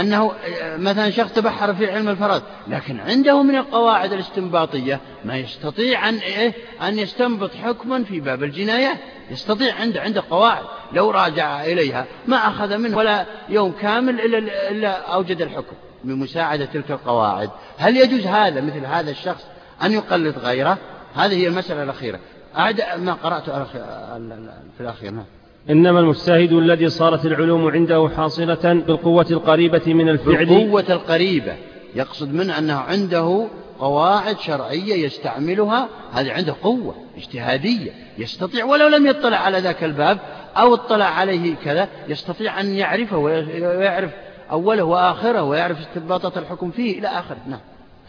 أنه 0.00 0.32
مثلا 0.62 1.10
شخص 1.10 1.32
تبحر 1.32 1.74
في 1.74 1.92
علم 1.92 2.08
الفرد 2.08 2.42
لكن 2.68 3.00
عنده 3.00 3.42
من 3.42 3.56
القواعد 3.56 4.12
الاستنباطية 4.12 5.00
ما 5.24 5.36
يستطيع 5.36 6.08
أن, 6.08 6.14
إيه 6.14 6.52
أن 6.82 6.98
يستنبط 6.98 7.50
حكما 7.54 8.04
في 8.04 8.20
باب 8.20 8.42
الجنايات 8.42 8.98
يستطيع 9.30 9.74
عنده 9.74 10.00
عنده 10.00 10.22
قواعد 10.30 10.64
لو 10.92 11.10
راجع 11.10 11.64
إليها 11.64 12.06
ما 12.26 12.36
أخذ 12.36 12.78
منه 12.78 12.96
ولا 12.96 13.26
يوم 13.48 13.72
كامل 13.72 14.20
إلا, 14.20 14.70
إلا 14.70 15.14
أوجد 15.14 15.42
الحكم 15.42 15.76
بمساعدة 16.04 16.64
تلك 16.64 16.90
القواعد. 16.90 17.50
هل 17.78 17.96
يجوز 17.96 18.26
هذا 18.26 18.60
مثل 18.60 18.86
هذا 18.86 19.10
الشخص 19.10 19.44
أن 19.82 19.92
يقلد 19.92 20.38
غيره؟ 20.38 20.78
هذه 21.14 21.34
هي 21.34 21.48
المسألة 21.48 21.82
الأخيرة. 21.82 22.20
أعد 22.58 22.82
ما 22.96 23.12
قرأته 23.12 23.64
في 23.64 24.80
الأخير 24.80 25.10
نعم. 25.10 25.24
إنما 25.70 26.00
المجتهد 26.00 26.52
الذي 26.52 26.88
صارت 26.88 27.26
العلوم 27.26 27.68
عنده 27.68 28.10
حاصلة 28.16 28.72
بالقوة 28.86 29.26
القريبة 29.30 29.94
من 29.94 30.08
الفعل 30.08 30.46
بالقوة 30.46 30.84
القريبة. 30.90 31.56
يقصد 31.94 32.34
منه 32.34 32.58
أنه 32.58 32.74
عنده 32.74 33.46
قواعد 33.78 34.38
شرعية 34.38 35.04
يستعملها. 35.04 35.88
هذه 36.12 36.32
عنده 36.32 36.54
قوة 36.62 36.94
اجتهادية. 37.16 37.90
يستطيع 38.18 38.64
ولو 38.64 38.88
لم 38.88 39.06
يطلع 39.06 39.36
على 39.36 39.58
ذاك 39.58 39.84
الباب 39.84 40.18
أو 40.56 40.74
اطلع 40.74 41.04
عليه 41.04 41.54
كذا 41.64 41.88
يستطيع 42.08 42.60
أن 42.60 42.74
يعرفه 42.74 43.16
ويعرف 43.16 44.10
أوله 44.50 44.82
وآخره 44.82 45.42
ويعرف 45.42 45.78
استنباطات 45.80 46.38
الحكم 46.38 46.70
فيه 46.70 46.98
إلى 46.98 47.08
آخره. 47.08 47.38
نعم. 47.46 47.60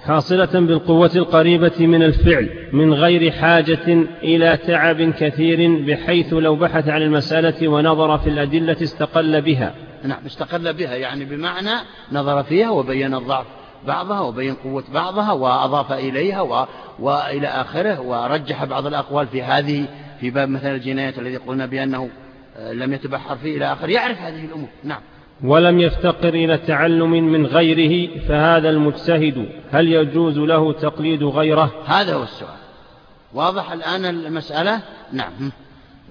حاصلة 0.05 0.59
بالقوة 0.59 1.11
القريبة 1.15 1.87
من 1.87 2.03
الفعل 2.03 2.49
من 2.73 2.93
غير 2.93 3.31
حاجة 3.31 4.05
إلى 4.23 4.57
تعب 4.57 5.01
كثير 5.01 5.85
بحيث 5.85 6.33
لو 6.33 6.55
بحث 6.55 6.87
عن 6.87 7.01
المسألة 7.01 7.67
ونظر 7.67 8.17
في 8.17 8.29
الأدلة 8.29 8.77
استقل 8.81 9.41
بها. 9.41 9.75
نعم 10.03 10.25
استقل 10.25 10.73
بها 10.73 10.95
يعني 10.95 11.25
بمعنى 11.25 11.71
نظر 12.11 12.43
فيها 12.43 12.69
وبين 12.69 13.15
الضعف 13.15 13.45
بعضها 13.87 14.19
وبين 14.19 14.53
قوة 14.53 14.83
بعضها 14.93 15.31
وأضاف 15.31 15.91
إليها 15.91 16.41
و... 16.41 16.65
وإلى 16.99 17.47
آخره 17.47 17.99
ورجح 17.99 18.65
بعض 18.65 18.85
الأقوال 18.85 19.27
في 19.27 19.43
هذه 19.43 19.85
في 20.19 20.29
باب 20.29 20.49
مثل 20.49 20.75
الجنايات 20.75 21.19
الذي 21.19 21.37
قلنا 21.37 21.65
بأنه 21.65 22.09
لم 22.71 22.93
يتبحر 22.93 23.35
فيه 23.35 23.57
إلى 23.57 23.73
آخر. 23.73 23.89
يعرف 23.89 24.21
هذه 24.21 24.45
الأمور. 24.45 24.69
نعم. 24.83 25.01
ولم 25.43 25.79
يفتقر 25.79 26.29
إلى 26.29 26.57
تعلم 26.57 27.11
من 27.11 27.45
غيره 27.45 28.19
فهذا 28.27 28.69
المجتهد 28.69 29.49
هل 29.71 29.87
يجوز 29.87 30.37
له 30.37 30.73
تقليد 30.73 31.23
غيره؟ 31.23 31.71
هذا 31.85 32.15
هو 32.15 32.23
السؤال. 32.23 32.59
واضح 33.33 33.71
الآن 33.71 34.05
المسألة؟ 34.05 34.81
نعم. 35.13 35.51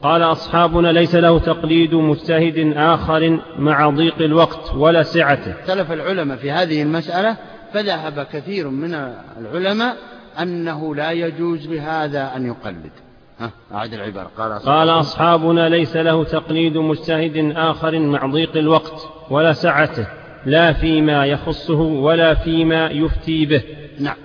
قال 0.03 0.23
أصحابنا 0.23 0.93
ليس 0.93 1.15
له 1.15 1.39
تقليد 1.39 1.95
مجتهد 1.95 2.73
آخر 2.77 3.41
مع 3.59 3.91
ضيق 3.91 4.19
الوقت 4.21 4.75
ولا 4.75 5.03
سعته. 5.03 5.53
اختلف 5.61 5.93
العلماء 5.93 6.37
في 6.37 6.51
هذه 6.51 6.83
المسألة 6.83 7.37
فذهب 7.73 8.27
كثير 8.33 8.69
من 8.69 8.95
العلماء 9.41 9.97
أنه 10.43 10.95
لا 10.95 11.11
يجوز 11.11 11.69
لهذا 11.69 12.37
أن 12.37 12.47
يقلد. 12.47 12.91
أعد 13.75 13.93
العبارة. 13.93 14.31
قال 14.37 14.53
أصحابنا, 14.53 14.79
قال 14.79 15.01
أصحابنا 15.01 15.69
ليس 15.69 15.97
له 15.97 16.25
تقليد 16.25 16.77
مجتهد 16.77 17.53
آخر 17.57 17.99
مع 17.99 18.27
ضيق 18.27 18.57
الوقت. 18.57 19.18
ولا 19.31 19.53
سعته 19.53 20.07
لا 20.47 20.73
فيما 20.73 21.27
يخصه 21.27 21.81
ولا 21.81 22.35
فيما 22.35 22.91
يفتي 22.91 23.47
به. 23.47 23.63
نعم. 23.99 24.17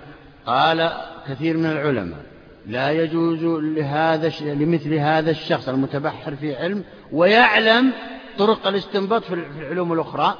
قال 0.45 0.91
كثير 1.27 1.57
من 1.57 1.65
العلماء 1.65 2.19
لا 2.67 2.91
يجوز 2.91 3.43
لهذا 3.63 4.31
لمثل 4.41 4.93
هذا 4.93 5.31
الشخص 5.31 5.69
المتبحر 5.69 6.35
في 6.35 6.55
علم 6.55 6.83
ويعلم 7.11 7.91
طرق 8.37 8.67
الاستنباط 8.67 9.23
في 9.23 9.33
العلوم 9.33 9.93
الأخرى 9.93 10.37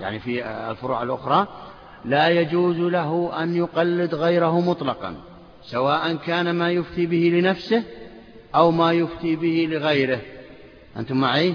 يعني 0.00 0.18
في 0.18 0.46
الفروع 0.70 1.02
الأخرى 1.02 1.46
لا 2.04 2.28
يجوز 2.28 2.78
له 2.78 3.42
أن 3.42 3.56
يقلد 3.56 4.14
غيره 4.14 4.60
مطلقا 4.60 5.14
سواء 5.62 6.14
كان 6.14 6.54
ما 6.54 6.70
يفتي 6.70 7.06
به 7.06 7.30
لنفسه 7.34 7.82
أو 8.54 8.70
ما 8.70 8.92
يفتي 8.92 9.36
به 9.36 9.68
لغيره. 9.70 10.20
أنتم 10.96 11.16
معي؟ 11.16 11.54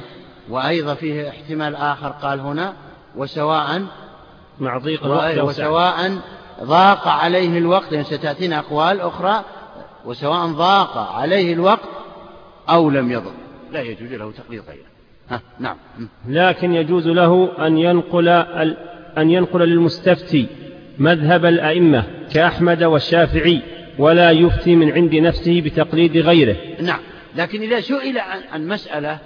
وأيضا 0.49 0.93
فيه 0.93 1.29
احتمال 1.29 1.75
آخر 1.75 2.09
قال 2.09 2.39
هنا 2.39 2.73
وسواء 3.15 3.81
مع 4.59 4.77
ضيق 4.77 5.05
الوقت 5.05 5.37
وسواء 5.37 6.19
ضاق 6.63 7.07
عليه 7.07 7.57
الوقت 7.57 7.91
يعني 7.91 8.05
ستأتينا 8.05 8.59
أقوال 8.59 9.01
أخرى 9.01 9.43
وسواء 10.05 10.47
ضاق 10.47 10.97
عليه 10.97 11.53
الوقت 11.53 11.89
أو 12.69 12.89
لم 12.89 13.11
يضق. 13.11 13.33
لا 13.71 13.81
يجوز 13.81 14.13
له 14.13 14.31
تقليد 14.31 14.61
غيره. 14.69 14.85
ها 15.29 15.41
نعم. 15.59 15.77
لكن 16.27 16.73
يجوز 16.73 17.07
له 17.07 17.51
أن 17.67 17.77
ينقل 17.77 18.27
أن 19.17 19.29
ينقل 19.29 19.59
للمستفتي 19.59 20.47
مذهب 20.97 21.45
الأئمة 21.45 22.03
كأحمد 22.33 22.83
والشافعي 22.83 23.61
ولا 23.99 24.31
يفتي 24.31 24.75
من 24.75 24.91
عند 24.91 25.15
نفسه 25.15 25.61
بتقليد 25.61 26.17
غيره. 26.17 26.55
نعم. 26.81 26.99
لكن 27.35 27.61
إذا 27.61 27.81
سئل 27.81 28.17
عن, 28.17 28.41
عن 28.53 28.67
مسألة 28.67 29.19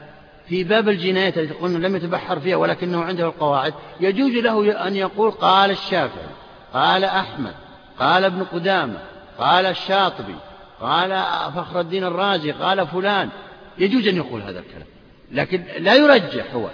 في 0.50 0.64
باب 0.64 0.90
الجنايات 0.90 1.38
التي 1.38 1.54
قلنا 1.54 1.88
لم 1.88 1.96
يتبحر 1.96 2.40
فيها 2.40 2.56
ولكنه 2.56 3.04
عنده 3.04 3.26
القواعد 3.26 3.74
يجوز 4.00 4.32
له 4.32 4.88
أن 4.88 4.96
يقول 4.96 5.32
قال 5.32 5.72
الشافعي 5.72 6.30
قال 6.74 7.04
أحمد 7.04 7.54
قال 8.00 8.24
ابن 8.24 8.44
قدامة 8.44 9.00
قال 9.38 9.66
الشاطبي 9.66 10.36
قال 10.82 11.24
فخر 11.56 11.80
الدين 11.80 12.04
الرازي 12.04 12.52
قال 12.52 12.88
فلان. 12.88 13.30
يجوز 13.78 14.08
أن 14.08 14.16
يقول 14.16 14.42
هذا 14.42 14.60
الكلام. 14.60 14.88
لكن 15.32 15.64
لا 15.80 15.96
يرجح 15.96 16.54
هو. 16.54 16.68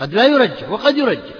قد 0.00 0.14
لا 0.14 0.26
يرجح 0.26 0.70
وقد 0.70 0.98
يرجح. 0.98 1.34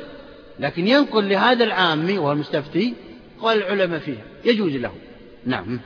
لكن 0.58 0.88
ينقل 0.88 1.28
لهذا 1.28 1.64
العامي 1.64 2.18
وهو 2.18 2.32
المستفتي 2.32 2.94
قال 3.42 3.58
العلماء 3.58 3.98
فيها. 3.98 4.22
يجوز 4.44 4.72
له. 4.72 4.92
نعم. 5.46 5.80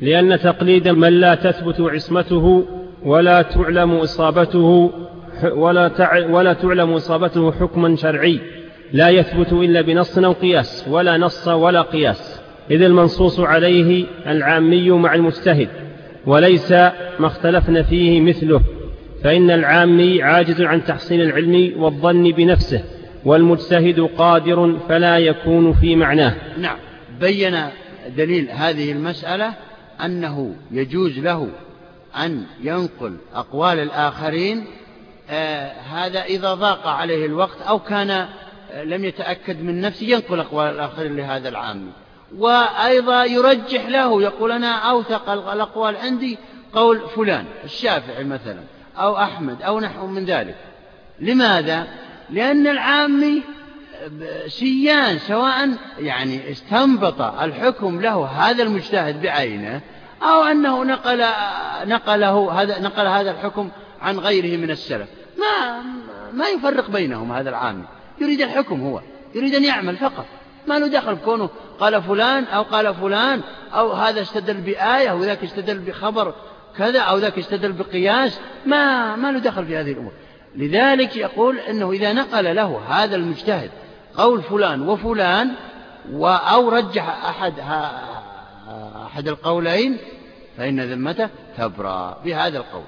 لأن 0.00 0.40
تقليد 0.40 0.88
من 0.88 1.20
لا 1.20 1.34
تثبت 1.34 1.80
عصمته 1.80 2.66
ولا 3.02 3.42
تعلم 3.42 3.92
إصابته 3.92 4.92
ولا, 5.44 5.90
ولا 6.30 6.52
تعلم 6.52 6.92
إصابته 6.92 7.52
حكما 7.52 7.96
شرعي. 7.96 8.40
لا 8.92 9.08
يثبت 9.08 9.52
إلا 9.52 9.80
بنص 9.80 10.18
أو 10.18 10.32
قياس 10.32 10.88
ولا 10.88 11.16
نص 11.16 11.48
ولا 11.48 11.82
قياس. 11.82 12.40
إذ 12.70 12.82
المنصوص 12.82 13.40
عليه 13.40 14.06
العامي 14.26 14.90
مع 14.90 15.14
المجتهد 15.14 15.68
وليس 16.26 16.72
ما 16.72 17.26
اختلفن 17.26 17.82
فيه 17.82 18.20
مثله. 18.20 18.60
فإن 19.24 19.50
العامي 19.50 20.22
عاجز 20.22 20.62
عن 20.62 20.84
تحصيل 20.84 21.22
العلم 21.22 21.82
والظن 21.82 22.22
بنفسه 22.30 22.84
والمجتهد 23.24 24.00
قادر 24.00 24.76
فلا 24.88 25.18
يكون 25.18 25.72
في 25.72 25.96
معناه. 25.96 26.34
نعم. 26.58 26.76
بين 27.20 27.56
دليل 28.16 28.48
هذه 28.50 28.92
المسألة 28.92 29.52
أنه 30.04 30.54
يجوز 30.70 31.18
له 31.18 31.48
أن 32.24 32.42
ينقل 32.62 33.16
أقوال 33.34 33.78
الآخرين 33.78 34.64
هذا 35.90 36.24
إذا 36.24 36.54
ضاق 36.54 36.86
عليه 36.86 37.26
الوقت 37.26 37.62
أو 37.62 37.78
كان 37.78 38.10
آه 38.10 38.28
لم 38.84 39.04
يتأكد 39.04 39.62
من 39.62 39.80
نفسه 39.80 40.06
ينقل 40.06 40.40
أقوال 40.40 40.74
الآخرين 40.74 41.16
لهذا 41.16 41.48
العامي 41.48 41.90
وأيضا 42.38 43.24
يرجح 43.24 43.88
له 43.88 44.22
يقول 44.22 44.52
أنا 44.52 44.72
أوثق 44.72 45.30
الأقوال 45.30 45.96
عندي 45.96 46.38
قول 46.74 47.00
فلان 47.16 47.44
الشافعي 47.64 48.24
مثلا 48.24 48.60
أو 48.98 49.16
أحمد 49.16 49.62
أو 49.62 49.80
نحو 49.80 50.06
من 50.06 50.24
ذلك. 50.24 50.56
لماذا؟ 51.20 51.86
لأن 52.30 52.66
العامي 52.66 53.42
سيان 54.46 55.18
سواء 55.18 55.68
يعني 55.98 56.50
استنبط 56.50 57.20
الحكم 57.20 58.00
له 58.00 58.26
هذا 58.26 58.62
المجتهد 58.62 59.22
بعينه 59.22 59.80
أو 60.22 60.42
أنه 60.42 60.84
نقل 60.84 61.24
نقله 61.84 62.52
هذا 62.52 62.78
نقل 62.80 63.06
هذا 63.06 63.30
الحكم 63.30 63.70
عن 64.00 64.18
غيره 64.18 64.56
من 64.56 64.70
السلف. 64.70 65.08
ما 65.40 65.82
ما 66.32 66.48
يفرق 66.48 66.90
بينهم 66.90 67.32
هذا 67.32 67.50
العامي 67.50 67.84
يريد 68.20 68.40
الحكم 68.40 68.80
هو. 68.80 69.00
يريد 69.34 69.54
أن 69.54 69.64
يعمل 69.64 69.96
فقط. 69.96 70.26
ما 70.66 70.78
له 70.78 70.86
دخل 70.86 71.16
كونه 71.24 71.48
قال 71.80 72.02
فلان 72.02 72.44
أو 72.44 72.62
قال 72.62 72.94
فلان 72.94 73.40
أو 73.74 73.92
هذا 73.92 74.22
استدل 74.22 74.54
بآية 74.54 75.12
وذاك 75.12 75.44
استدل 75.44 75.78
بخبر 75.78 76.34
كذا 76.78 77.00
أو 77.00 77.18
ذاك 77.18 77.38
استدل 77.38 77.72
بقياس. 77.72 78.40
ما 78.66 79.16
ما 79.16 79.32
له 79.32 79.38
دخل 79.38 79.66
في 79.66 79.76
هذه 79.76 79.92
الأمور. 79.92 80.12
لذلك 80.56 81.16
يقول 81.16 81.58
أنه 81.58 81.90
إذا 81.92 82.12
نقل 82.12 82.56
له 82.56 82.80
هذا 82.88 83.16
المجتهد 83.16 83.70
قول 84.16 84.42
فلان 84.42 84.88
وفلان 84.88 85.50
أو 86.22 86.68
رجح 86.68 87.24
أحد 87.26 87.54
أحد 89.06 89.28
القولين 89.28 89.96
فإن 90.56 90.80
ذمته 90.80 91.28
تبرأ 91.58 92.20
بهذا 92.24 92.58
القول. 92.58 92.84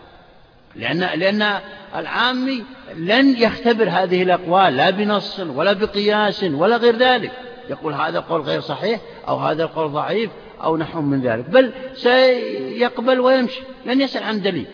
لأن, 0.76 0.98
لأن 0.98 1.60
العامي 1.96 2.62
لن 2.96 3.36
يختبر 3.36 3.88
هذه 3.88 4.22
الأقوال 4.22 4.76
لا 4.76 4.90
بنص 4.90 5.40
ولا 5.40 5.72
بقياس 5.72 6.44
ولا 6.44 6.76
غير 6.76 6.96
ذلك. 6.96 7.30
يقول 7.70 7.92
هذا 7.92 8.18
القول 8.18 8.40
غير 8.40 8.60
صحيح 8.60 9.00
أو 9.28 9.36
هذا 9.36 9.62
القول 9.62 9.90
ضعيف 9.90 10.30
أو 10.62 10.76
نحو 10.76 11.00
من 11.00 11.20
ذلك. 11.20 11.50
بل 11.50 11.72
سيقبل 11.94 13.20
ويمشي 13.20 13.60
لن 13.86 14.00
يسأل 14.00 14.22
عن 14.22 14.42
دليل. 14.42 14.66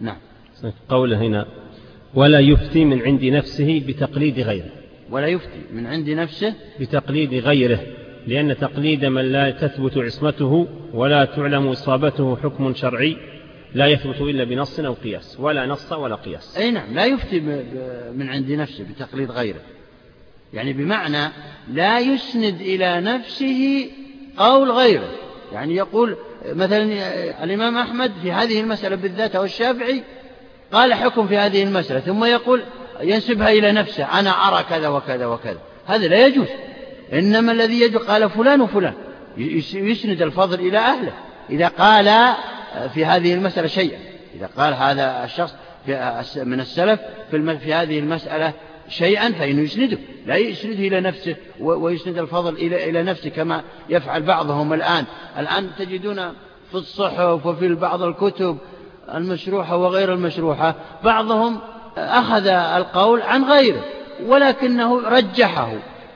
نعم. 0.00 0.16
قوله 0.88 1.18
هنا 1.18 1.46
ولا 2.14 2.38
يفتي 2.38 2.84
من 2.84 3.02
عند 3.02 3.24
نفسه 3.24 3.82
بتقليد 3.88 4.40
غيره. 4.40 4.70
ولا 5.10 5.26
يفتي 5.26 5.60
من 5.72 5.86
عند 5.86 6.10
نفسه 6.10 6.54
بتقليد 6.80 7.34
غيره 7.34 7.80
لأن 8.26 8.56
تقليد 8.56 9.04
من 9.04 9.32
لا 9.32 9.50
تثبت 9.50 9.98
عصمته 9.98 10.66
ولا 10.94 11.24
تعلم 11.24 11.68
إصابته 11.68 12.36
حكم 12.36 12.74
شرعي. 12.74 13.33
لا 13.74 13.86
يثبت 13.86 14.20
إلا 14.20 14.44
بنص 14.44 14.80
أو 14.80 14.92
قياس 14.92 15.36
ولا 15.40 15.66
نص 15.66 15.92
ولا 15.92 16.14
قياس. 16.14 16.56
أي 16.56 16.70
نعم 16.70 16.94
لا 16.94 17.04
يفتي 17.04 17.40
من 18.14 18.28
عند 18.28 18.52
نفسه 18.52 18.84
بتقليد 18.84 19.30
غيره. 19.30 19.60
يعني 20.52 20.72
بمعنى 20.72 21.32
لا 21.72 22.00
يسند 22.00 22.60
إلى 22.60 23.00
نفسه 23.00 23.90
قول 24.36 24.70
غيره. 24.70 25.08
يعني 25.52 25.74
يقول 25.74 26.16
مثلا 26.46 26.82
الإمام 27.44 27.78
أحمد 27.78 28.12
في 28.22 28.32
هذه 28.32 28.60
المسألة 28.60 28.96
بالذات 28.96 29.36
أو 29.36 29.44
الشافعي 29.44 30.02
قال 30.72 30.94
حكم 30.94 31.26
في 31.26 31.36
هذه 31.36 31.62
المسألة 31.62 32.00
ثم 32.00 32.24
يقول 32.24 32.62
ينسبها 33.00 33.48
إلى 33.52 33.72
نفسه 33.72 34.18
أنا 34.20 34.30
أرى 34.30 34.64
كذا 34.70 34.88
وكذا 34.88 35.26
وكذا. 35.26 35.58
هذا 35.86 36.08
لا 36.08 36.26
يجوز. 36.26 36.48
إنما 37.12 37.52
الذي 37.52 37.80
يجوز 37.80 38.02
قال 38.02 38.30
فلان 38.30 38.60
وفلان. 38.60 38.94
يسند 39.72 40.22
الفضل 40.22 40.60
إلى 40.60 40.78
أهله. 40.78 41.12
إذا 41.50 41.68
قال 41.68 42.34
في 42.94 43.04
هذه 43.04 43.34
المسألة 43.34 43.66
شيئا. 43.66 43.98
إذا 44.34 44.48
قال 44.56 44.74
هذا 44.74 45.24
الشخص 45.24 45.54
من 46.36 46.60
السلف 46.60 47.00
في 47.30 47.74
هذه 47.74 47.98
المسألة 47.98 48.52
شيئا 48.88 49.32
فإنه 49.32 49.62
يسنده. 49.62 49.98
لا 50.26 50.36
يسنده 50.36 50.78
إلى 50.78 51.00
نفسه 51.00 51.36
ويسند 51.60 52.18
الفضل 52.18 52.54
إلى 52.54 52.90
إلى 52.90 53.02
نفسه 53.02 53.30
كما 53.30 53.62
يفعل 53.88 54.22
بعضهم 54.22 54.72
الآن. 54.72 55.04
الآن 55.38 55.70
تجدون 55.78 56.16
في 56.70 56.74
الصحف 56.74 57.46
وفي 57.46 57.74
بعض 57.74 58.02
الكتب 58.02 58.58
المشروحة 59.14 59.76
وغير 59.76 60.12
المشروحة 60.12 60.74
بعضهم 61.04 61.58
أخذ 61.96 62.46
القول 62.46 63.22
عن 63.22 63.44
غيره 63.44 63.84
ولكنه 64.26 65.08
رجحه 65.08 65.72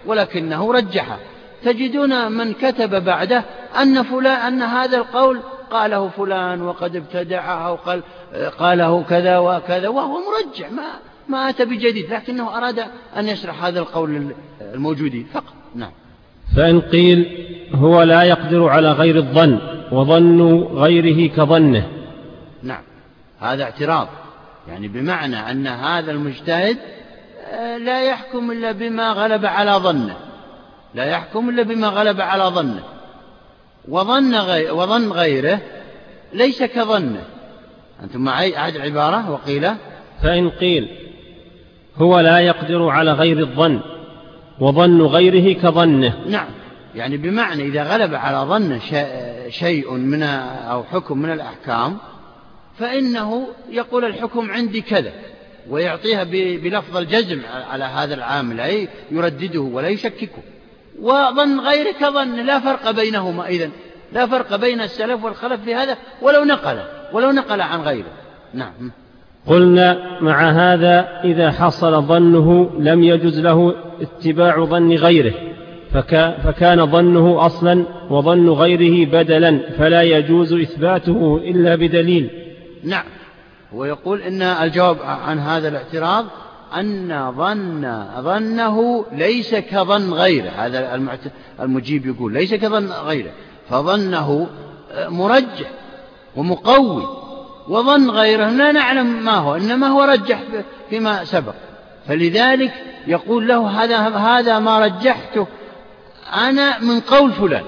ولكنه 0.06 0.72
رجحه. 0.72 1.18
تجدون 1.64 2.32
من 2.32 2.52
كتب 2.52 3.04
بعده 3.04 3.44
أن 3.82 4.02
فلان 4.02 4.42
أن 4.42 4.62
هذا 4.62 4.96
القول 4.96 5.40
قاله 5.70 6.08
فلان 6.08 6.62
وقد 6.62 6.96
ابتدعه 6.96 7.72
وقال 7.72 8.02
قاله 8.58 9.02
كذا 9.02 9.38
وكذا 9.38 9.88
وهو 9.88 10.18
مرجع 10.18 10.70
ما 10.70 10.84
ما 11.28 11.48
أتى 11.48 11.64
بجديد 11.64 12.12
لكنه 12.12 12.56
أراد 12.56 12.78
أن 13.16 13.28
يشرح 13.28 13.64
هذا 13.64 13.80
القول 13.80 14.34
الموجود 14.60 15.26
فقط. 15.32 15.54
نعم. 15.74 15.90
فإن 16.56 16.80
قيل 16.80 17.46
هو 17.74 18.02
لا 18.02 18.22
يقدر 18.22 18.68
على 18.68 18.92
غير 18.92 19.16
الظن 19.16 19.58
وظن 19.92 20.62
غيره 20.62 21.34
كظنه. 21.34 21.88
نعم. 22.62 22.82
هذا 23.40 23.62
اعتراض. 23.64 24.08
يعني 24.68 24.88
بمعنى 24.88 25.50
أن 25.50 25.66
هذا 25.66 26.10
المجتهد 26.10 26.78
آه، 27.50 27.76
لا 27.76 28.02
يحكم 28.02 28.50
إلا 28.50 28.72
بما 28.72 29.12
غلب 29.12 29.46
على 29.46 29.70
ظنه. 29.70 30.16
لا 30.94 31.04
يحكم 31.04 31.48
إلا 31.48 31.62
بما 31.62 31.88
غلب 31.88 32.20
على 32.20 32.44
ظنه. 32.44 32.82
وظن, 33.88 34.34
غير 34.34 34.74
وظن 34.74 35.12
غيره 35.12 35.60
ليس 36.32 36.62
كظنه. 36.62 37.24
أنتم 38.02 38.20
معي؟ 38.20 38.56
أعد 38.56 38.76
العبارة 38.76 39.30
وقيل؟ 39.30 39.68
فإن 40.22 40.50
قيل 40.50 40.88
هو 41.96 42.20
لا 42.20 42.38
يقدر 42.38 42.88
على 42.88 43.12
غير 43.12 43.38
الظن 43.38 43.80
وظن 44.60 45.02
غيره 45.02 45.60
كظنه. 45.60 46.24
نعم. 46.28 46.48
يعني 46.94 47.16
بمعنى 47.16 47.62
إذا 47.62 47.82
غلب 47.82 48.14
على 48.14 48.38
ظنه 48.48 48.80
شيء 49.48 49.92
من 49.92 50.22
أو 50.22 50.84
حكم 50.84 51.18
من 51.18 51.32
الأحكام 51.32 51.96
فإنه 52.78 53.46
يقول 53.70 54.04
الحكم 54.04 54.50
عندي 54.50 54.80
كذا 54.80 55.12
ويعطيها 55.70 56.24
بلفظ 56.32 56.96
الجزم 56.96 57.40
على 57.70 57.84
هذا 57.84 58.14
العامل 58.14 58.60
أي 58.60 58.88
يردده 59.10 59.60
ولا 59.60 59.88
يشككه. 59.88 60.42
وظن 61.02 61.60
غير 61.60 61.92
كظن 62.00 62.46
لا 62.46 62.60
فرق 62.60 62.90
بينهما 62.90 63.46
إذن. 63.48 63.70
لا 64.12 64.26
فرق 64.26 64.56
بين 64.56 64.80
السلف 64.80 65.24
والخلف 65.24 65.60
في 65.60 65.74
هذا 65.74 65.96
ولو 66.22 66.44
نقل 66.44 66.78
ولو 67.12 67.30
نقل 67.30 67.60
عن 67.60 67.80
غيره. 67.80 68.10
نعم. 68.54 68.92
قلنا 69.46 70.18
مع 70.20 70.50
هذا 70.50 71.20
إذا 71.24 71.50
حصل 71.50 72.02
ظنه 72.02 72.70
لم 72.78 73.04
يجز 73.04 73.40
له 73.40 73.74
اتباع 74.00 74.64
ظن 74.64 74.92
غيره 74.92 75.34
فكان 76.44 76.86
ظنه 76.86 77.46
أصلا 77.46 77.84
وظن 78.10 78.48
غيره 78.48 79.10
بدلا 79.10 79.60
فلا 79.78 80.02
يجوز 80.02 80.52
إثباته 80.52 81.40
إلا 81.44 81.74
بدليل. 81.74 82.30
نعم. 82.84 83.04
هو 83.74 83.84
يقول 83.84 84.22
إن 84.22 84.42
الجواب 84.42 84.96
عن 85.02 85.38
هذا 85.38 85.68
الاعتراض 85.68 86.24
أن 86.76 87.32
ظن 87.36 88.04
ظنه 88.20 89.04
ليس 89.12 89.54
كظن 89.54 90.12
غيره. 90.12 90.48
هذا 90.48 91.00
المجيب 91.60 92.06
يقول 92.06 92.32
ليس 92.32 92.54
كظن 92.54 92.86
غيره. 92.86 93.30
فظنه 93.70 94.46
مرجح 95.08 95.70
ومقوي 96.36 97.06
وظن 97.68 98.10
غيره 98.10 98.48
لا 98.48 98.72
نعلم 98.72 99.24
ما 99.24 99.34
هو 99.34 99.54
إنما 99.54 99.86
هو 99.86 100.02
رجح 100.02 100.42
فيما 100.90 101.24
سبق. 101.24 101.54
فلذلك 102.06 102.72
يقول 103.06 103.48
له 103.48 103.68
هذا 103.68 103.98
هذا 103.98 104.58
ما 104.58 104.78
رجحته 104.78 105.46
أنا 106.34 106.78
من 106.78 107.00
قول 107.00 107.32
فلان. 107.32 107.64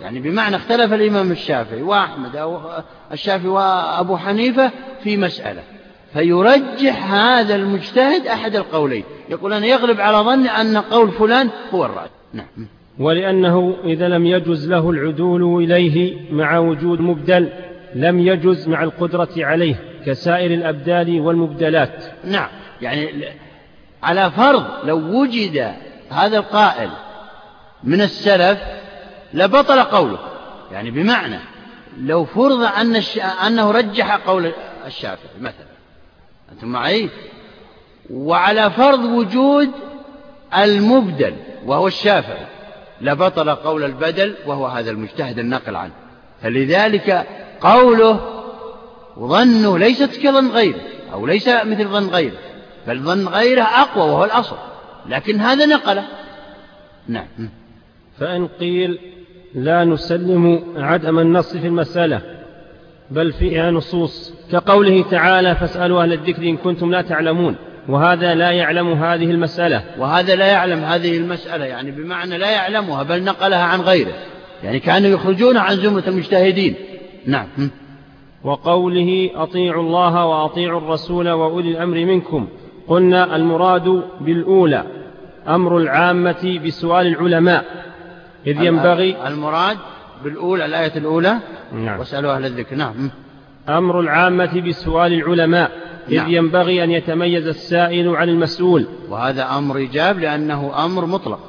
يعني 0.00 0.20
بمعنى 0.20 0.56
اختلف 0.56 0.92
الإمام 0.92 1.32
الشافعي 1.32 1.82
وأحمد 1.82 2.36
أو 2.36 2.60
الشافعي 3.12 3.48
وأبو 3.48 4.16
حنيفة 4.16 4.70
في 5.02 5.16
مسألة. 5.16 5.62
فيرجح 6.14 7.12
هذا 7.12 7.54
المجتهد 7.54 8.26
أحد 8.26 8.56
القولين. 8.56 9.04
يقول 9.28 9.52
أنا 9.52 9.66
يغلب 9.66 10.00
على 10.00 10.16
ظني 10.16 10.48
أن 10.48 10.76
قول 10.76 11.10
فلان 11.10 11.50
هو 11.70 11.84
الراجح 11.84 12.10
نعم. 12.32 12.68
ولأنه 12.98 13.76
إذا 13.84 14.08
لم 14.08 14.26
يجز 14.26 14.68
له 14.68 14.90
العدول 14.90 15.64
إليه 15.64 16.16
مع 16.32 16.58
وجود 16.58 17.00
مبدل 17.00 17.48
لم 17.94 18.18
يجز 18.18 18.68
مع 18.68 18.82
القدرة 18.82 19.28
عليه 19.38 19.74
كسائر 20.06 20.54
الأبدال 20.54 21.20
والمبدلات. 21.20 22.04
نعم. 22.24 22.48
يعني 22.82 23.24
على 24.02 24.30
فرض 24.30 24.64
لو 24.84 24.98
وجد 24.98 25.74
هذا 26.10 26.38
القائل 26.38 26.90
من 27.84 28.00
السلف 28.00 28.58
لبطل 29.34 29.80
قوله. 29.80 30.18
يعني 30.72 30.90
بمعنى 30.90 31.38
لو 32.00 32.24
فرض 32.24 32.62
أن. 32.62 33.02
أنه 33.46 33.70
رجح 33.70 34.16
قول 34.16 34.52
الشافعي 34.86 35.40
مثلا. 35.40 35.73
أنتم 36.54 36.68
معي؟ 36.68 37.08
وعلى 38.10 38.70
فرض 38.70 39.04
وجود 39.04 39.70
المبدل 40.56 41.34
وهو 41.66 41.86
الشافعي 41.86 42.46
لبطل 43.00 43.50
قول 43.50 43.84
البدل 43.84 44.34
وهو 44.46 44.66
هذا 44.66 44.90
المجتهد 44.90 45.38
النقل 45.38 45.76
عنه. 45.76 45.92
فلذلك 46.42 47.26
قوله 47.60 48.20
ظنه 49.18 49.78
ليست 49.78 50.16
كظن 50.22 50.50
غيره 50.50 50.80
أو 51.12 51.26
ليس 51.26 51.48
مثل 51.48 51.88
ظن 51.88 52.08
غيره 52.08 52.38
بل 52.86 53.00
ظن 53.00 53.28
غيره 53.28 53.62
أقوى 53.62 54.10
وهو 54.10 54.24
الأصل 54.24 54.56
لكن 55.08 55.40
هذا 55.40 55.66
نقله. 55.66 56.04
نعم. 57.08 57.26
فإن 58.18 58.46
قيل 58.46 58.98
لا 59.54 59.84
نسلم 59.84 60.74
عدم 60.76 61.18
النص 61.18 61.56
في 61.56 61.66
المسألة 61.66 62.33
بل 63.10 63.32
فيها 63.32 63.70
نصوص 63.70 64.34
كقوله 64.52 65.04
تعالى 65.10 65.54
فاسألوا 65.54 66.02
أهل 66.02 66.12
الذكر 66.12 66.42
إن 66.42 66.56
كنتم 66.56 66.90
لا 66.90 67.02
تعلمون. 67.02 67.56
وهذا 67.88 68.34
لا 68.34 68.50
يعلم 68.50 68.92
هذه 68.92 69.30
المسألة. 69.30 69.84
وهذا 69.98 70.34
لا 70.34 70.46
يعلم 70.46 70.84
هذه 70.84 71.16
المسألة 71.18 71.64
يعني 71.64 71.90
بمعنى 71.90 72.38
لا 72.38 72.50
يعلمها 72.50 73.02
بل 73.02 73.24
نقلها 73.24 73.62
عن 73.62 73.80
غيره. 73.80 74.12
يعني 74.62 74.80
كانوا 74.80 75.10
يخرجون 75.10 75.56
عن 75.56 75.76
زمرة 75.76 76.04
المجتهدين. 76.08 76.74
نعم. 77.26 77.46
وقوله 78.44 79.30
أطيعوا 79.34 79.82
الله 79.82 80.26
وأطيعوا 80.26 80.80
الرسول 80.80 81.30
وأولي 81.30 81.70
الأمر 81.70 82.04
منكم. 82.04 82.48
قلنا 82.88 83.36
المراد 83.36 84.02
بالأولى 84.20 84.84
أمر 85.48 85.78
العامة 85.78 86.60
بسؤال 86.66 87.06
العلماء. 87.06 87.64
إذ 88.46 88.62
ينبغي 88.62 89.16
المراد؟ 89.26 89.76
بالأولى 90.24 90.64
الآية 90.64 90.92
الأولى؟ 90.96 91.38
نعم. 91.72 91.98
واسألوا 91.98 92.36
أهل 92.36 92.46
الذكر. 92.46 92.76
نعم. 92.76 93.10
أمر 93.68 94.00
العامة 94.00 94.60
بسؤال 94.60 95.12
العلماء 95.12 95.70
إذ 96.08 96.16
نعم. 96.16 96.30
ينبغي 96.30 96.84
أن 96.84 96.90
يتميز 96.90 97.46
السائل 97.46 98.08
عن 98.08 98.28
المسؤول. 98.28 98.86
وهذا 99.08 99.58
أمر 99.58 99.76
إيجاب 99.76 100.18
لأنه 100.18 100.84
أمر 100.84 101.06
مطلق. 101.06 101.40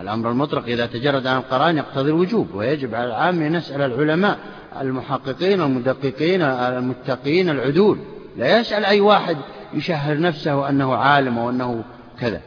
الأمر 0.00 0.30
المطلق 0.30 0.64
إذا 0.64 0.86
تجرد 0.86 1.26
عن 1.26 1.36
القرآن 1.36 1.76
يقتضي 1.76 2.10
الوجوب 2.10 2.54
ويجب 2.54 2.94
على 2.94 3.06
العام 3.06 3.42
أن 3.42 3.54
يسأل 3.54 3.80
العلماء 3.80 4.38
المحققين 4.80 5.60
المدققين 5.60 6.42
المتقين 6.42 7.50
العدول. 7.50 7.98
لا 8.36 8.60
يسأل 8.60 8.84
أي 8.84 9.00
واحد 9.00 9.36
يشهر 9.74 10.20
نفسه 10.20 10.68
أنه 10.68 10.94
عالم 10.94 11.38
أو 11.38 11.50
أنه 11.50 11.84
كذا 12.20 12.40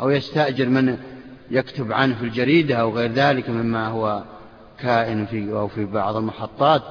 أو 0.00 0.10
يستأجر 0.10 0.68
من 0.68 0.96
يكتب 1.50 1.92
عنه 1.92 2.14
في 2.14 2.24
الجريدة 2.24 2.74
أو 2.74 2.96
غير 2.96 3.12
ذلك 3.12 3.50
مما 3.50 3.86
هو 3.86 4.22
كائن 4.82 5.26
في 5.26 5.52
أو 5.52 5.68
في 5.68 5.84
بعض 5.84 6.16
المحطات 6.16 6.82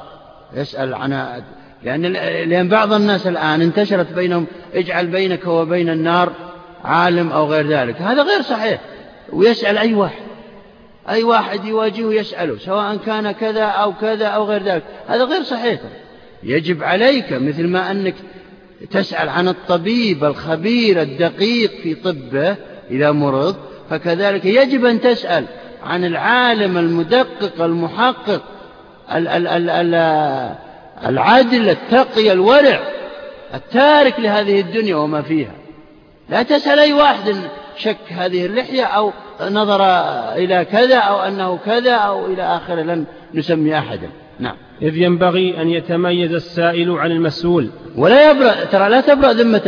يسأل 0.53 0.93
عن 0.93 1.41
لأن 1.83 2.01
لأن 2.49 2.69
بعض 2.69 2.93
الناس 2.93 3.27
الآن 3.27 3.61
انتشرت 3.61 4.13
بينهم 4.13 4.47
اجعل 4.73 5.07
بينك 5.07 5.47
وبين 5.47 5.89
النار 5.89 6.31
عالم 6.83 7.31
أو 7.31 7.45
غير 7.45 7.67
ذلك. 7.67 8.01
هذا 8.01 8.23
غير 8.23 8.41
صحيح. 8.41 8.81
ويسأل 9.33 9.77
أي 9.77 9.93
واحد. 9.93 10.23
أي 11.09 11.23
واحد 11.23 11.65
يواجهه 11.65 12.13
يسأله 12.13 12.57
سواء 12.57 12.97
كان 13.05 13.31
كذا 13.31 13.63
أو 13.63 13.93
كذا 13.93 14.27
أو 14.27 14.43
غير 14.43 14.63
ذلك. 14.63 14.83
هذا 15.07 15.23
غير 15.23 15.43
صحيح. 15.43 15.79
يجب 16.43 16.83
عليك 16.83 17.33
مثل 17.33 17.67
ما 17.67 17.91
أنك 17.91 18.15
تسأل 18.91 19.29
عن 19.29 19.47
الطبيب 19.47 20.23
الخبير 20.23 21.01
الدقيق 21.01 21.71
في 21.83 21.95
طبه 21.95 22.55
إذا 22.91 23.11
مرض 23.11 23.55
فكذلك 23.89 24.45
يجب 24.45 24.85
أن 24.85 25.01
تسأل 25.01 25.45
عن 25.83 26.05
العالم 26.05 26.77
المدقق 26.77 27.61
المحقق 27.61 28.41
العدل 31.05 31.69
التقي 31.69 32.31
الورع 32.31 32.79
التارك 33.53 34.19
لهذه 34.19 34.59
الدنيا 34.59 34.95
وما 34.95 35.21
فيها. 35.21 35.51
لا 36.29 36.43
تسأل 36.43 36.79
أي 36.79 36.93
واحد 36.93 37.35
شك 37.77 37.97
هذه 38.09 38.45
اللحية 38.45 38.83
أو 38.83 39.11
نظر 39.41 39.83
إلى 40.35 40.65
كذا 40.65 40.97
أو 40.97 41.19
أنه 41.19 41.59
كذا 41.65 41.93
أو 41.93 42.25
إلى 42.25 42.43
آخره 42.43 42.81
لن 42.81 43.05
نسمي 43.33 43.77
أحدا. 43.77 44.09
نعم. 44.39 44.55
إذ 44.81 44.97
ينبغي 44.97 45.61
أن 45.61 45.69
يتميز 45.69 46.33
السائل 46.33 46.91
عن 46.91 47.11
المسؤول. 47.11 47.69
ولا 47.97 48.31
يبرأ 48.31 48.65
ترى 48.65 48.89
لا 48.89 49.01
تبرأ 49.01 49.33
ذمة 49.33 49.67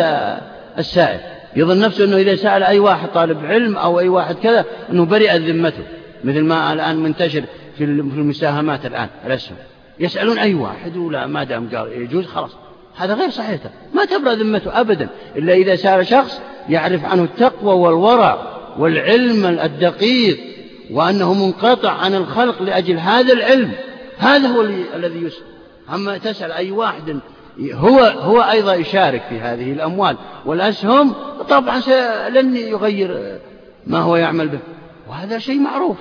السائل. 0.78 1.20
يظن 1.56 1.80
نفسه 1.80 2.06
أنه 2.06 2.18
إذا 2.18 2.36
سأل 2.36 2.64
أي 2.64 2.80
واحد 2.80 3.10
طالب 3.10 3.46
علم 3.46 3.78
أو 3.78 4.00
أي 4.00 4.10
واحد 4.10 4.36
كذا 4.36 4.66
أنه 4.92 5.06
برئت 5.06 5.42
ذمته. 5.42 5.84
مثل 6.24 6.42
ما 6.42 6.74
الآن 6.74 6.96
منتشر 6.98 7.44
في 7.78 7.84
المساهمات 7.84 8.86
الآن 8.86 9.10
الأسهم. 9.26 9.56
يسألون 10.00 10.40
أي 10.40 10.54
واحد؟ 10.54 10.98
ولا 10.98 11.28
ما 11.28 11.44
دام 11.44 11.70
قال 11.76 11.92
يجوز 11.92 12.26
خلاص. 12.26 12.52
هذا 12.98 13.14
غير 13.14 13.30
صحيح. 13.30 13.60
ما 13.94 14.06
تبرأ 14.06 14.34
ذمته 14.34 14.80
أبدا 14.80 15.10
إلا 15.36 15.54
إذا 15.54 15.76
سأل 15.76 16.08
شخص 16.08 16.42
يعرف 16.70 17.06
عنه 17.06 17.24
التقوى 17.24 17.74
والورع 17.74 18.38
والعلم 18.78 19.46
الدقيق 19.46 20.40
وأنه 20.92 21.34
منقطع 21.34 21.92
عن 21.92 22.16
الخلق 22.16 22.62
لأجل 22.62 22.98
هذا 22.98 23.34
العلم. 23.34 23.72
هذا 24.18 24.48
هو 24.48 24.62
الذي 24.96 25.24
يسأل. 25.24 25.44
أما 25.94 26.18
تسأل 26.18 26.52
أي 26.52 26.72
واحد 26.72 27.20
هو 27.74 28.00
هو 28.00 28.42
أيضا 28.42 28.74
يشارك 28.74 29.22
في 29.30 29.40
هذه 29.40 29.72
الأموال. 29.72 30.18
والأسهم 30.46 31.14
طبعا 31.50 31.82
لن 32.30 32.58
يغير 32.58 33.40
ما 33.88 34.00
هو 34.00 34.16
يعمل 34.16 34.48
به. 34.48 34.60
وهذا 35.12 35.40
شيء 35.40 35.60
معروف. 35.60 35.98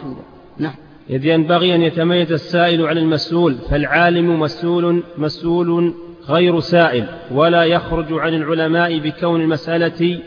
نعم. 0.58 0.74
إذ 1.10 1.24
ينبغي 1.24 1.74
أن 1.74 1.82
يتميز 1.82 2.32
السائل 2.32 2.86
عن 2.86 2.98
المسؤول 2.98 3.56
فالعالم 3.70 4.40
مسؤول 4.40 5.02
مسؤول 5.18 5.94
غير 6.28 6.60
سائل 6.60 7.06
ولا 7.30 7.64
يخرج 7.64 8.06
عن 8.12 8.34
العلماء 8.34 8.98
بكون 8.98 9.40
المسألة 9.40 10.20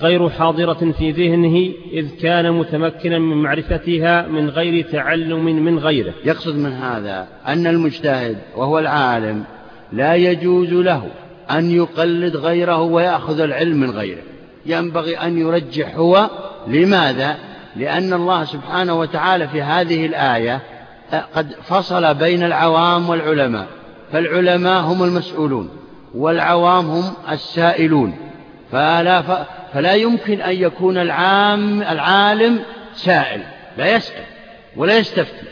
غير 0.00 0.28
حاضرة 0.28 0.92
في 0.98 1.10
ذهنه 1.10 1.72
إذ 1.92 2.16
كان 2.20 2.52
متمكنا 2.52 3.18
من 3.18 3.36
معرفتها 3.36 4.28
من 4.28 4.50
غير 4.50 4.84
تعلم 4.84 5.44
من 5.44 5.78
غيره. 5.78 6.14
يقصد 6.24 6.56
من 6.56 6.72
هذا 6.72 7.28
أن 7.46 7.66
المجتهد 7.66 8.36
وهو 8.56 8.78
العالم 8.78 9.44
لا 9.92 10.14
يجوز 10.14 10.72
له 10.72 11.02
أن 11.50 11.70
يقلد 11.70 12.36
غيره 12.36 12.82
ويأخذ 12.82 13.40
العلم 13.40 13.80
من 13.80 13.90
غيره. 13.90 14.22
ينبغي 14.66 15.16
أن 15.16 15.38
يرجح 15.38 15.96
هو 15.96 16.30
لماذا؟ 16.68 17.55
لأن 17.76 18.12
الله 18.12 18.44
سبحانه 18.44 18.98
وتعالى 18.98 19.48
في 19.48 19.62
هذه 19.62 20.06
الآية 20.06 20.60
قد 21.34 21.52
فصل 21.62 22.14
بين 22.14 22.42
العوام 22.42 23.08
والعلماء 23.08 23.66
فالعلماء 24.12 24.80
هم 24.80 25.02
المسؤولون 25.02 25.70
والعوام 26.14 26.86
هم 26.86 27.14
السائلون 27.30 28.14
فلا, 28.72 29.22
فلا 29.72 29.94
يمكن 29.94 30.40
أن 30.40 30.54
يكون 30.54 30.98
العام 30.98 31.82
العالم 31.82 32.58
سائل 32.94 33.40
لا 33.78 33.96
يسأل 33.96 34.24
ولا 34.76 34.98
يستفتي 34.98 35.46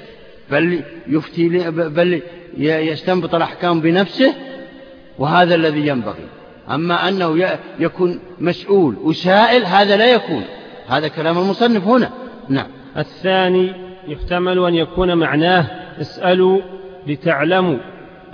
بل 0.51 0.83
يفتي 1.07 1.49
بل 1.71 2.23
يستنبط 2.59 3.35
الأحكام 3.35 3.81
بنفسه 3.81 4.35
وهذا 5.19 5.55
الذي 5.55 5.87
ينبغي. 5.87 6.29
أما 6.71 7.09
أنه 7.09 7.59
يكون 7.79 8.21
مسؤول 8.39 8.97
وسائل 9.03 9.65
هذا 9.65 9.97
لا 9.97 10.13
يكون. 10.13 10.45
هذا 10.89 11.09
كلام 11.09 11.39
المصنف 11.39 11.85
هنا. 11.85 12.11
نعم. 12.49 12.67
الثاني 12.97 13.73
يحتمل 14.09 14.65
أن 14.65 14.75
يكون 14.75 15.15
معناه 15.15 15.67
اسألوا 16.01 16.61
لتعلموا 17.07 17.79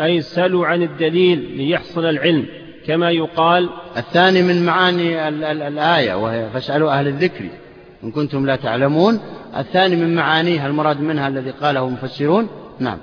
أي 0.00 0.18
اسألوا 0.18 0.66
عن 0.66 0.82
الدليل 0.82 1.56
ليحصل 1.56 2.04
العلم 2.04 2.46
كما 2.86 3.10
يقال. 3.10 3.70
الثاني 3.96 4.42
من 4.42 4.64
معاني 4.64 5.28
الآية 5.28 6.14
وهي 6.14 6.50
فاسألوا 6.50 6.92
أهل 6.92 7.06
الذكر 7.06 7.44
إن 8.04 8.10
كنتم 8.10 8.46
لا 8.46 8.56
تعلمون. 8.56 9.20
الثاني 9.56 9.96
من 9.96 10.14
معانيها 10.14 10.66
المراد 10.66 11.00
منها 11.00 11.28
الذي 11.28 11.50
قاله 11.50 11.88
المفسرون؟ 11.88 12.48
نعم. 12.78 12.98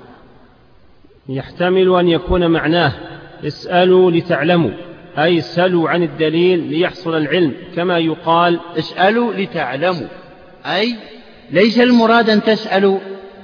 يحتمل 1.28 1.94
أن 1.98 2.08
يكون 2.08 2.50
معناه 2.50 2.92
اسألوا 3.46 4.10
لتعلموا. 4.10 4.87
أي 5.18 5.40
سلوا 5.40 5.90
عن 5.90 6.02
الدليل 6.02 6.58
ليحصل 6.58 7.16
العلم. 7.16 7.54
كما 7.76 7.98
يقال 7.98 8.60
اسألوا 8.78 9.32
لتعلموا. 9.32 10.08
أي 10.66 10.96
ليس 11.50 11.80
المراد 11.80 12.30
أن 12.30 12.42
تسألوا 12.42 12.98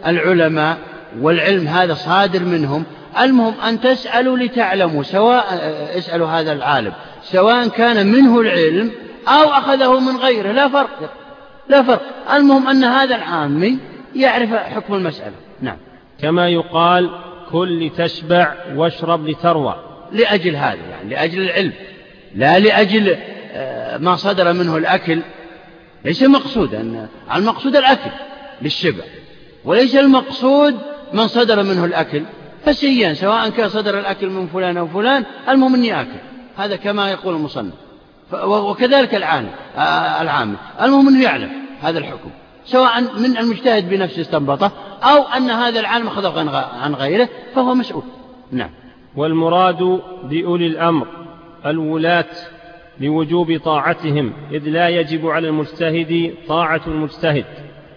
العلماء 0.07 0.79
والعلم 1.21 1.67
هذا 1.67 1.95
صادر 1.95 2.45
منهم. 2.45 2.85
المهم 3.21 3.55
أن 3.69 3.81
تسألوا 3.81 4.39
لتعلموا 4.39 5.03
سواء 5.03 5.45
اسألوا 5.99 6.29
هذا 6.29 6.53
العالم. 6.53 6.93
سواء 7.23 7.69
كان 7.69 8.07
منه 8.07 8.41
العلم 8.41 8.91
أو 9.29 9.51
أخذه 9.51 10.01
من 10.01 10.17
غيره. 10.17 10.53
لا 10.53 10.69
فرق 10.69 11.11
لا 11.69 11.83
فرق. 11.83 12.03
المهم 12.35 12.69
أن 12.69 12.85
هذا 12.85 13.17
العامي 13.17 13.79
يعرف 14.17 14.55
حكم 14.55 14.95
المسألة. 14.95 15.35
نعم. 15.63 15.77
كما 16.23 16.49
يقال 16.49 17.11
كل 17.51 17.87
لتشبع 17.87 18.55
واشرب 18.77 19.29
لتروى. 19.29 19.94
لأجل 20.15 20.57
هذا 20.57 20.79
يعني 20.91 21.11
لأجل 21.11 21.43
العلم 21.43 21.73
لا 22.35 22.59
لأجل 22.59 23.17
آه، 23.53 23.97
ما 23.97 24.17
صدر 24.17 24.53
منه 24.53 24.77
الأكل. 24.77 25.21
ليس 26.05 26.23
مقصودا 26.23 27.09
المقصود 27.35 27.77
الأكل 27.77 28.11
للشبع 28.63 29.05
وليس 29.65 29.97
المقصود 29.97 30.79
من 31.13 31.29
صدر 31.29 31.63
منه 31.63 31.85
الأكل. 31.85 32.23
فسيان 32.65 33.15
سواء 33.15 33.49
كان 33.49 33.69
صدر 33.69 33.99
الأكل 33.99 34.29
من 34.29 34.47
فلان 34.47 34.77
أو 34.77 34.89
فلان 34.89 35.25
المهم 35.49 35.75
أني 35.75 36.01
آكل. 36.01 36.19
هذا 36.57 36.77
كما 36.77 37.11
يقول 37.11 37.35
المصنف. 37.35 37.73
وكذلك 38.45 39.15
العام 39.15 39.49
آه، 39.77 40.23
العامل. 40.23 40.57
المهم 40.83 41.09
أنه 41.09 41.23
يعلم 41.23 41.53
هذا 41.83 41.99
الحكم 41.99 42.31
سواء 42.67 43.01
من 43.01 43.39
المجتهد 43.39 43.91
بنفسه 43.91 44.21
استنبطه 44.21 44.73
أو 45.03 45.23
أن 45.23 45.51
هذا 45.51 45.81
العالم 45.81 46.07
أخذه 46.07 46.67
عن 46.83 46.95
غيره 46.95 47.29
فهو 47.55 47.75
مسؤول. 47.75 48.03
نعم. 48.53 48.71
والمراد 49.17 50.01
بأولي 50.25 50.67
الأمر 50.67 51.07
الولاة 51.67 52.27
لوجوب 53.01 53.61
طاعتهم 53.65 54.33
إذ 54.53 54.69
لا 54.69 54.89
يجب 54.89 55.27
على 55.27 55.49
المجتهد 55.49 56.35
طاعة 56.49 56.81
المجتهد. 56.87 57.45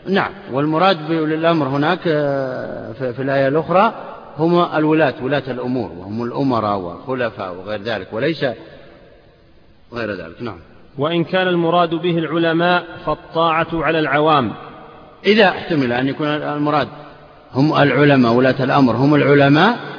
نعم 0.09 0.31
والمراد 0.51 1.07
بأولي 1.07 1.35
الأمر 1.35 1.67
هناك 1.67 1.99
آه، 2.07 2.91
في 2.91 3.21
الآية 3.21 3.47
الأخرى 3.47 3.93
هم 4.37 4.75
الولاة 4.75 5.13
ولاة 5.21 5.43
الأمور 5.47 5.91
وهم 5.91 6.23
الأمراء 6.23 6.77
والخلفاء 6.77 7.53
وغير 7.55 7.81
ذلك 7.81 8.07
وليس 8.11 8.45
غير 9.93 10.11
ذلك. 10.11 10.41
نعم. 10.41 10.59
وإن 10.97 11.23
كان 11.23 11.47
المراد 11.47 11.89
به 11.89 12.17
العلماء 12.17 12.85
فالطاعة 13.05 13.67
على 13.73 13.99
العوام. 13.99 14.53
إذا 15.25 15.47
احتمل 15.49 15.91
أن 15.91 16.07
يكون 16.07 16.27
المراد 16.27 16.87
هم 17.53 17.73
العلماء 17.73 18.33
ولاة 18.33 18.63
الأمر 18.63 18.95
هم 18.95 19.15
العلماء 19.15 19.96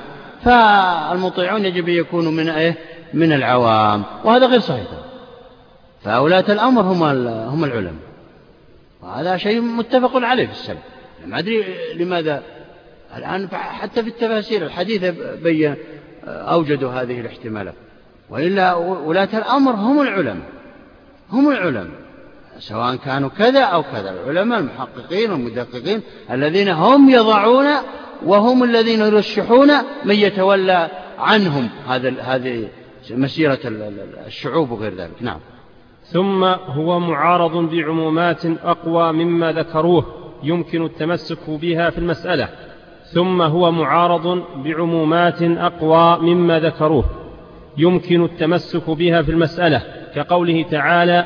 فالمطيعون 0.49 1.65
يجب 1.65 1.89
أن 1.89 1.95
يكونوا 1.95 2.33
من 2.33 2.49
إيه؟ 2.49 2.75
من 3.15 3.33
العوام. 3.33 4.03
وهذا 4.25 4.47
غير 4.47 4.61
صحيح. 4.61 4.87
فولاة 6.05 6.45
الأمر 6.49 6.83
هم 6.83 7.03
هم 7.29 7.65
العلماء. 7.65 8.09
وهذا 9.03 9.37
شيء 9.37 9.61
متفق 9.61 10.17
عليه 10.17 10.47
في 10.47 10.53
السلف. 10.53 10.79
ما 11.27 11.39
أدري 11.39 11.65
لماذا. 11.95 12.43
الآن 13.17 13.49
حتى 13.53 14.03
في 14.03 14.09
التفاسير 14.09 14.67
الحديثة 14.67 15.15
بين 15.43 15.75
أوجدوا 16.27 16.91
هذه 16.91 17.21
الاحتمالات. 17.21 17.75
وإلا 18.31 18.75
ولاة 18.75 19.29
الأمر 19.35 19.73
هم 19.73 20.01
العلماء. 20.01 20.49
هم 21.33 21.51
العلماء. 21.51 21.99
سواء 22.59 22.97
كانوا 22.97 23.29
كذا 23.39 23.63
أو 23.63 23.83
كذا. 23.83 24.11
العلماء 24.11 24.59
المحققين 24.59 25.31
والمدققين 25.31 26.03
الذين 26.31 26.69
هم 26.69 27.11
يضعون 27.11 27.67
وهم 28.27 28.65
الذين 28.65 29.01
يرشحون 29.01 29.69
من 30.05 30.15
يتولى 30.15 30.89
عنهم 31.19 31.69
هذا 31.89 32.15
هذه 32.21 32.69
مسيرة 33.11 33.59
الشعوب 34.27 34.71
وغير 34.71 34.95
ذلك. 34.95 35.11
نعم. 35.21 35.39
ثم 36.03 36.45
هو 36.45 37.01
معارض 37.01 37.71
بعمومات 37.71 38.47
أقوى 38.47 39.13
مما 39.13 39.53
ذكروه 39.53 40.07
يمكن 40.43 40.85
التمسك 40.85 41.51
بها 41.51 41.91
في 41.91 41.99
المسألة. 41.99 42.49
ثم 43.13 43.43
هو 43.43 43.71
معارض 43.71 44.43
بعمومات 44.65 45.43
أقوى 45.43 46.19
مما 46.35 46.61
ذكروه 46.61 47.05
يمكن 47.79 48.25
التمسك 48.25 48.91
بها 48.91 49.23
في 49.23 49.31
المسألة. 49.31 49.83
كقوله 50.15 50.63
تعالى 50.71 51.25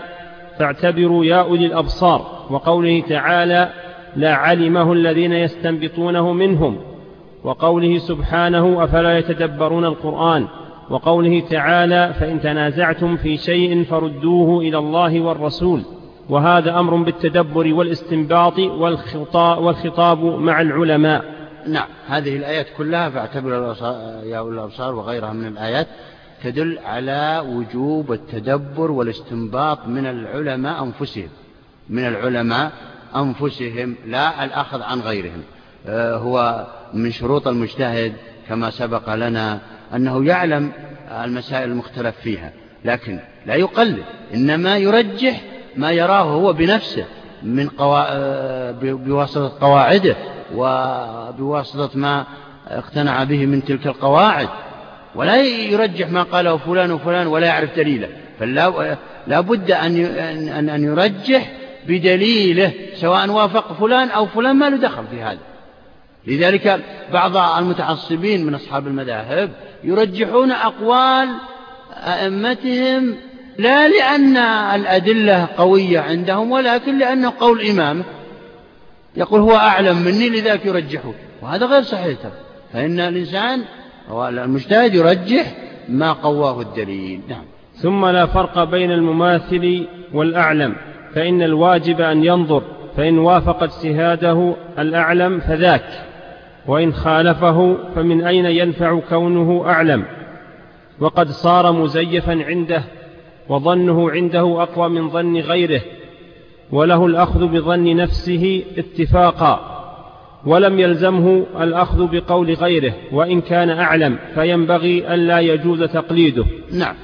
فاعتبروا 0.59 1.25
يا 1.25 1.37
أولي 1.37 1.67
الأبصار. 1.67 2.47
وقوله 2.51 3.03
تعالى 3.09 3.73
لا 4.17 4.35
علمه 4.35 4.93
الذين 4.93 5.33
يستنبطونه 5.33 6.33
منهم. 6.33 6.77
وقوله 7.45 7.99
سبحانه 7.99 8.85
أفلا 8.85 9.19
يتدبرون 9.19 9.85
القرآن؟ 9.85 10.47
وقوله 10.91 11.41
تعالى 11.51 12.15
فإن 12.21 12.41
تنازعتم 12.41 13.17
في 13.17 13.37
شيء 13.37 13.85
فردوه 13.85 14.61
إلى 14.61 14.79
الله 14.79 15.21
والرسول. 15.21 15.83
وهذا 16.29 16.79
أمر 16.79 16.97
بالتدبر 16.97 17.75
والاستنباط 17.75 18.59
والخطاب 19.59 20.25
مع 20.25 20.61
العلماء. 20.61 21.25
نعم 21.67 21.89
هذه 22.07 22.37
الآيات 22.37 22.67
كلها 22.79 23.11
فاعتبروا 23.11 23.75
يا 24.25 24.39
أولي 24.39 24.55
الأبصار 24.55 24.95
وغيرها 24.95 25.33
من 25.33 25.47
الآيات 25.47 25.87
تدل 26.43 26.79
على 26.85 27.45
وجوب 27.49 28.13
التدبر 28.13 28.91
والاستنباط 28.91 29.87
من 29.87 30.07
العلماء 30.07 30.85
أنفسهم. 30.85 31.29
من 31.91 32.07
العلماء 32.07 32.73
أنفسهم 33.17 33.95
لا 34.07 34.45
الأخذ 34.45 34.83
عن 34.83 35.01
غيرهم. 35.01 35.43
آه، 35.87 36.17
هو 36.17 36.67
من 36.95 37.11
شروط 37.11 37.49
المجتهد 37.49 38.13
كما 38.49 38.71
سبق 38.71 39.15
لنا 39.15 39.61
أنه 39.95 40.25
يعلم 40.25 40.73
المسائل 41.25 41.71
المختلف 41.71 42.15
فيها 42.23 42.53
لكن 42.85 43.19
لا 43.47 43.55
يقلد 43.55 44.05
إنما 44.35 44.77
يرجح 44.77 45.41
ما 45.77 45.91
يراه 45.91 46.23
هو 46.23 46.53
بنفسه 46.53 47.05
من 47.43 47.69
قوا... 47.69 48.05
آه، 48.09 48.71
بواسطة 48.81 49.53
قواعده 49.61 50.17
وبواسطة 50.55 51.91
ما 51.99 52.25
اقتنع 52.69 53.25
به 53.25 53.47
من 53.47 53.65
تلك 53.65 53.87
القواعد. 53.87 54.49
ولا 55.15 55.37
يرجح 55.47 56.11
ما 56.11 56.23
قاله 56.23 56.57
فلان 56.57 56.93
وفلان 56.93 57.27
ولا 57.27 57.47
يعرف 57.47 57.77
دليله. 57.77 58.09
فلا 58.41 59.41
بد 59.41 59.71
أن 59.71 59.97
أن 60.49 60.69
أن 60.69 60.85
يرجح 60.85 61.53
بدليله 61.89 62.73
سواء 62.95 63.31
وافق 63.31 63.73
فلان 63.73 64.09
أو 64.09 64.27
فلان 64.27 64.57
ما 64.57 64.71
له 64.71 64.77
دخل 64.77 65.05
في 65.11 65.23
هذا. 65.23 65.39
لذلك 66.27 66.81
بعض 67.13 67.37
المتعصبين 67.37 68.47
من 68.47 68.55
أصحاب 68.55 68.87
المذاهب 68.87 69.51
يرجحون 69.85 70.53
أقوال 70.53 71.29
أئمتهم 71.93 73.15
لا 73.59 73.89
لأن 73.89 74.37
الأدلة 74.75 75.49
قوية 75.57 76.01
عندهم 76.01 76.51
ولكن 76.51 76.99
لأنه 76.99 77.33
قول 77.41 77.67
إمامه 77.67 78.05
يقول 79.17 79.41
هو 79.41 79.57
أعلم 79.57 79.97
مني 79.97 80.29
لذلك 80.29 80.67
يرجحه 80.67 81.13
وهذا 81.43 81.67
غير 81.67 81.83
صحيح 81.83 82.19
فإن 82.73 83.01
الإنسان 83.01 83.65
المجتهد 84.11 84.95
يرجح 84.95 85.53
ما 85.89 86.13
قواه 86.13 86.61
الدليل. 86.61 87.21
نعم. 87.29 87.45
ثم 87.75 88.07
لا 88.07 88.27
فرق 88.27 88.65
بين 88.65 88.93
المماثل 88.93 89.87
والأعلم. 90.13 90.77
فإن 91.15 91.43
الواجب 91.43 92.01
أن 92.01 92.25
ينظر 92.25 92.63
فإن 92.97 93.19
وافق 93.19 93.63
اجتهاده 93.63 94.55
الأعلم 94.79 95.41
فذاك 95.41 95.85
وإن 96.67 96.93
خالفه 96.93 97.77
فمن 97.95 98.25
أين 98.25 98.47
ينفع 98.47 99.01
كونه 99.09 99.65
أعلم؟ 99.67 100.05
وقد 101.01 101.29
صار 101.29 101.73
مزيفا 101.73 102.45
عنده 102.45 102.83
وظنه 103.49 104.11
عنده 104.11 104.63
أقوى 104.63 104.89
من 104.89 105.11
ظن 105.11 105.37
غيره 105.37 105.81
وله 106.73 107.07
الأخذ 107.07 107.47
بظن 107.47 107.97
نفسه 107.97 108.63
اتفاقا 108.79 109.69
ولم 110.47 110.79
يلزمه 110.79 111.47
الأخذ 111.61 112.09
بقول 112.13 112.55
غيره 112.55 112.93
وإن 113.13 113.41
كان 113.41 113.71
أعلم 113.71 114.19
فينبغي 114.35 115.15
ألا 115.15 115.41
يجوز 115.41 115.83
تقليده. 115.83 116.45
نعم. 116.73 116.95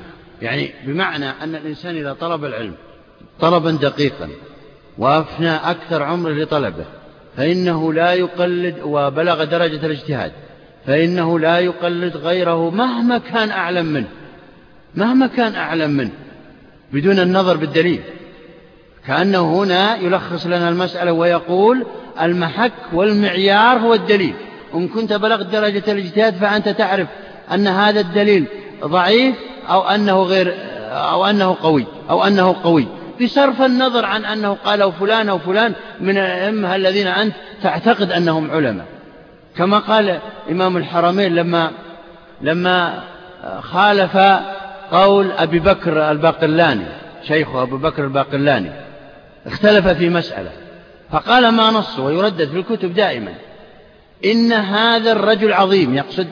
يعني 0.42 0.70
بمعنى 0.86 1.24
أن 1.24 1.54
الإنسان 1.54 1.96
إذا 1.96 2.12
طلب 2.12 2.44
العلم 2.44 2.74
طلبا 3.40 3.70
دقيقا 3.70 4.28
وأفنى 4.98 5.54
أكثر 5.56 6.02
عمره 6.02 6.32
لطلبه 6.32 6.84
فإنه 7.36 7.92
لا 7.92 8.12
يقلد 8.12 8.76
وبلغ 8.84 9.44
درجة 9.44 9.86
الاجتهاد 9.86 10.32
فإنه 10.86 11.38
لا 11.38 11.58
يقلد 11.58 12.16
غيره 12.16 12.70
مهما 12.70 13.18
كان 13.18 13.50
أعلم 13.50 13.86
منه 13.86 14.08
مهما 14.94 15.26
كان 15.26 15.54
أعلم 15.54 15.90
منه 15.90 16.10
بدون 16.92 17.18
النظر 17.18 17.56
بالدليل. 17.56 18.00
كأنه 19.06 19.62
هنا 19.62 19.96
يلخص 19.96 20.46
لنا 20.46 20.68
المسألة 20.68 21.12
ويقول 21.12 21.86
المحك 22.22 22.72
والمعيار 22.92 23.78
هو 23.78 23.94
الدليل. 23.94 24.34
إن 24.74 24.88
كنت 24.88 25.12
بلغت 25.12 25.46
درجة 25.46 25.92
الاجتهاد 25.92 26.34
فأنت 26.34 26.68
تعرف 26.68 27.08
أن 27.54 27.66
هذا 27.66 28.00
الدليل 28.00 28.44
ضعيف 28.84 29.36
أو 29.68 29.80
أنه 29.80 30.22
غير 30.22 30.54
أو 30.90 31.26
أنه 31.26 31.56
قوي 31.62 31.86
أو 32.10 32.24
أنه 32.24 32.56
قوي. 32.62 32.86
بصرف 33.22 33.62
النظر 33.62 34.04
عن 34.04 34.24
أنه 34.24 34.56
قاله 34.64 34.90
فلان 34.90 35.28
أو 35.28 35.38
فلان 35.38 35.74
من 36.00 36.18
الأئمة 36.18 36.76
الذين 36.76 37.06
أنت 37.06 37.34
تعتقد 37.62 38.12
أنهم 38.12 38.50
علماء. 38.50 38.86
كما 39.56 39.78
قال 39.78 40.18
إمام 40.50 40.76
الحرمين 40.76 41.34
لما 41.34 41.70
لما 42.40 43.02
خالف 43.60 44.18
قول 44.92 45.32
أبي 45.32 45.58
بكر 45.58 46.10
الباقلاني 46.10 46.86
شيخه 47.28 47.62
أبو 47.62 47.76
بكر 47.76 48.04
الباقلاني 48.04 48.70
اختلف 49.46 49.88
في 49.88 50.08
مسألة. 50.08 50.50
فقال 51.10 51.48
ما 51.48 51.70
نص 51.70 51.98
ويردد 51.98 52.48
في 52.48 52.56
الكتب 52.56 52.94
دائما 52.94 53.34
إن 54.24 54.52
هذا 54.52 55.12
الرجل 55.12 55.52
عظيم 55.52 55.94
يقصد 55.94 56.28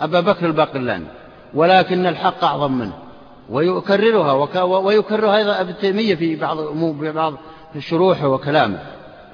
أبا 0.00 0.20
بكر 0.20 0.46
الباقلاني 0.46 1.06
ولكن 1.54 2.06
الحق 2.06 2.44
أعظم 2.44 2.72
منه. 2.72 2.92
ويكررها 3.50 4.32
ويكررها 4.64 5.36
أيضا 5.36 5.60
ابن 5.60 5.74
تيمية 5.80 6.14
في 6.14 6.36
بعض 6.36 6.58
بعض 7.02 7.34
شروحه 7.78 8.28
وكلامه. 8.28 8.78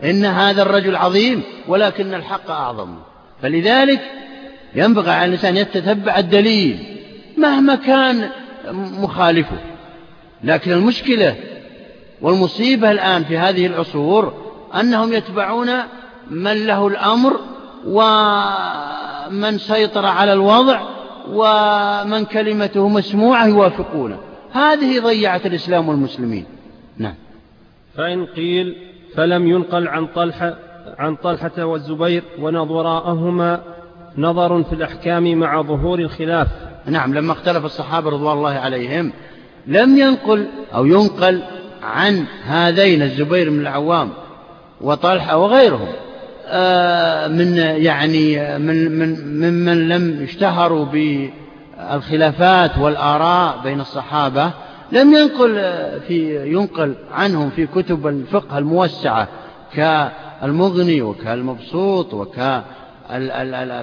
إن 0.05 0.25
هذا 0.25 0.63
الرجل 0.63 0.97
عظيم 0.97 1.43
ولكن 1.69 2.15
الحق 2.15 2.51
أعظم. 2.51 2.95
فلذلك 3.43 4.01
ينبغي 4.75 5.11
على 5.11 5.25
الإنسان 5.25 5.57
يتتبع 5.57 6.19
الدليل 6.19 6.99
مهما 7.37 7.75
كان 7.75 8.31
مخالفه. 8.73 9.57
لكن 10.45 10.73
المشكلة 10.73 11.37
والمصيبة 12.23 12.91
الآن 12.91 13.25
في 13.25 13.39
هذه 13.39 13.67
العصور 13.67 14.35
أنهم 14.81 15.13
يتبعون 15.13 15.71
من 16.31 16.67
له 16.67 16.87
الأمر 16.87 17.41
ومن 17.87 19.59
سيطر 19.59 20.07
على 20.07 20.33
الوضع 20.33 20.95
ومن 21.32 22.24
كلمته 22.24 22.89
مسموعة 22.89 23.47
يوافقونه. 23.47 24.19
هذه 24.53 25.01
ضيعت 25.01 25.47
الإسلام 25.47 25.89
والمسلمين. 25.89 26.44
نعم. 26.98 27.15
فإن 27.94 28.27
قيل 28.27 28.77
فلم 29.15 29.48
ينقل 29.48 29.89
عن 29.89 30.07
طلحة 30.07 30.57
عن 30.98 31.16
طلحة 31.16 31.65
والزبير 31.65 32.23
ونظراءهما 32.40 33.62
نظر 34.19 34.62
في 34.62 34.73
الأحكام 34.73 35.35
مع 35.35 35.62
ظهور 35.62 35.98
الخلاف. 35.98 36.48
نعم 36.86 37.15
لما 37.15 37.32
اختلف 37.32 37.65
الصحابة 37.65 38.11
رضوان 38.11 38.39
الله 38.39 38.55
عليهم 38.55 39.12
لم 39.66 39.98
ينقل 39.98 40.47
أو 40.74 40.86
ينقل 40.86 41.43
عن 41.82 42.24
هذين 42.44 43.03
الزبير 43.03 43.51
بن 43.51 43.61
العوام 43.61 44.11
وطلحة 44.81 45.36
وغيرهم. 45.36 45.89
من 47.28 47.56
يعني 47.56 48.59
من 48.59 48.98
من 48.98 49.40
ممن 49.40 49.89
لم 49.89 50.23
يشتهروا 50.23 50.85
بالخلافات 50.85 52.78
والآراء 52.78 53.60
بين 53.64 53.81
الصحابة 53.81 54.51
لم 54.93 55.14
ينقل 55.14 55.55
في 56.09 56.47
ينقل 56.52 56.94
عنهم 57.12 57.51
في 57.51 57.66
كتب 57.66 58.06
الفقه 58.06 58.59
الموسعة 58.59 59.28
كالمغني 59.74 61.02
وكالمبسوط 61.02 62.14
وك 62.14 62.62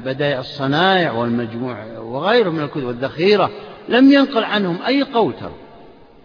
بدائع 0.06 0.40
الصنائع 0.40 1.12
والمجموع 1.12 1.78
وغيره 1.98 2.50
من 2.50 2.64
الكتب 2.64 2.84
والذخيرة 2.84 3.50
لم 3.90 4.12
ينقل 4.12 4.44
عنهم 4.44 4.78
أي 4.88 5.04
قول 5.04 5.34
ترى 5.34 5.63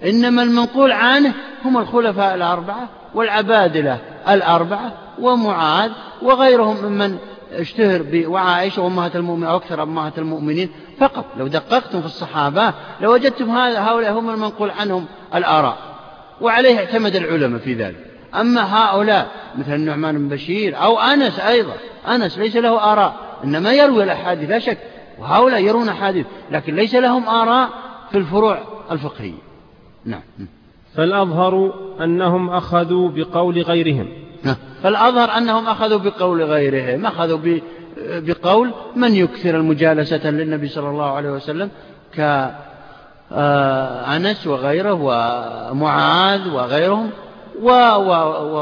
إنما 0.05 0.43
المنقول 0.43 0.93
عنه 0.93 1.35
هم 1.65 1.79
الخلفاء 1.79 2.35
الأربعة 2.35 2.89
والعبادلة 3.15 3.99
الأربعة 4.29 4.93
ومعاذ 5.20 5.91
وغيرهم 6.23 6.85
ممن 6.85 7.19
اشتهر 7.53 8.05
وعائشة 8.27 8.83
وأمهات 8.83 9.16
المؤمنين 9.16 9.49
أكثر 9.49 9.83
أمهات 9.83 10.19
المؤمنين 10.19 10.70
فقط. 10.99 11.25
لو 11.37 11.47
دققتم 11.47 12.01
في 12.01 12.07
الصحابة 12.07 12.75
لوجدتم 13.01 13.51
هؤلاء 13.51 14.12
هم 14.12 14.31
المنقول 14.31 14.70
عنهم 14.70 15.07
الآراء 15.35 15.77
وعليه 16.41 16.79
اعتمد 16.79 17.16
العلماء 17.16 17.61
في 17.61 17.75
ذلك. 17.75 18.07
أما 18.35 18.77
هؤلاء 18.77 19.29
مثل 19.59 19.75
النعمان 19.75 20.19
بن 20.19 20.29
بشير 20.29 20.83
أو 20.83 21.01
أنس 21.01 21.41
أيضا 21.41 21.75
أنس 22.09 22.39
ليس 22.39 22.57
له 22.57 22.93
آراء 22.93 23.15
إنما 23.45 23.73
يروي 23.73 24.05
الأحاديث 24.05 24.51
لا 24.51 24.59
شك 24.59 24.79
وهؤلاء 25.19 25.61
يرون 25.61 25.89
أحاديث 25.89 26.27
لكن 26.51 26.75
ليس 26.75 26.95
لهم 26.95 27.29
آراء 27.29 27.69
في 28.11 28.19
الفروع 28.19 28.59
الفقهية. 28.91 29.48
نعم. 30.09 30.21
فالأظهر 30.95 31.75
أنهم 32.05 32.51
أخذوا 32.51 33.09
بقول 33.09 33.63
غيرهم. 33.63 34.09
نعم. 34.45 34.57
فالأظهر 34.83 35.39
أنهم 35.39 35.69
أخذوا 35.69 35.99
بقول 35.99 36.43
غيرهم. 36.43 37.07
أخذوا 37.07 37.39
بقول 37.99 38.71
من 38.97 39.15
يكثر 39.15 39.57
المجالسة 39.57 40.31
للنبي 40.31 40.69
صلى 40.69 40.91
الله 40.91 41.11
عليه 41.11 41.31
وسلم؟ 41.31 41.71
كأنس 43.31 44.47
وغيره 44.47 44.93
ومعاذ 44.93 46.49
وغيرهم 46.49 47.11
و 47.63 47.71
و 47.71 48.11
و 48.11 48.57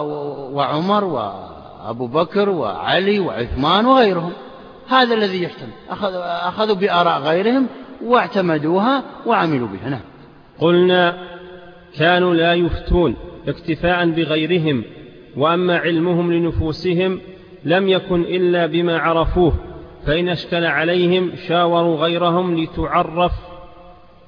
وعمر 0.53 1.05
وأبو 1.05 2.07
بكر 2.07 2.49
وعلي 2.49 3.19
وعثمان 3.19 3.87
وغيرهم. 3.87 4.33
هذا 4.89 5.15
الذي 5.15 5.43
يحتمل. 5.43 5.73
أخذوا 6.23 6.75
بآراء 6.75 7.21
غيرهم 7.21 7.67
واعتمدوها 8.05 9.03
وعملوا 9.27 9.69
بها. 9.69 9.89
نعم. 9.89 10.01
قلنا 10.61 11.36
كانوا 11.99 12.35
لا 12.35 12.55
يفتون 12.55 13.17
اكتفاء 13.49 14.11
بغيرهم 14.11 14.85
وأما 15.37 15.79
علمهم 15.79 16.33
لنفوسهم 16.33 17.21
لم 17.65 17.89
يكن 17.89 18.21
إلا 18.21 18.67
بما 18.67 18.99
عرفوه 18.99 19.55
فإن 20.07 20.29
أشكل 20.29 20.65
عليهم 20.65 21.33
شاوروا 21.49 21.97
غيرهم 21.97 22.61
لتعرف 22.61 23.33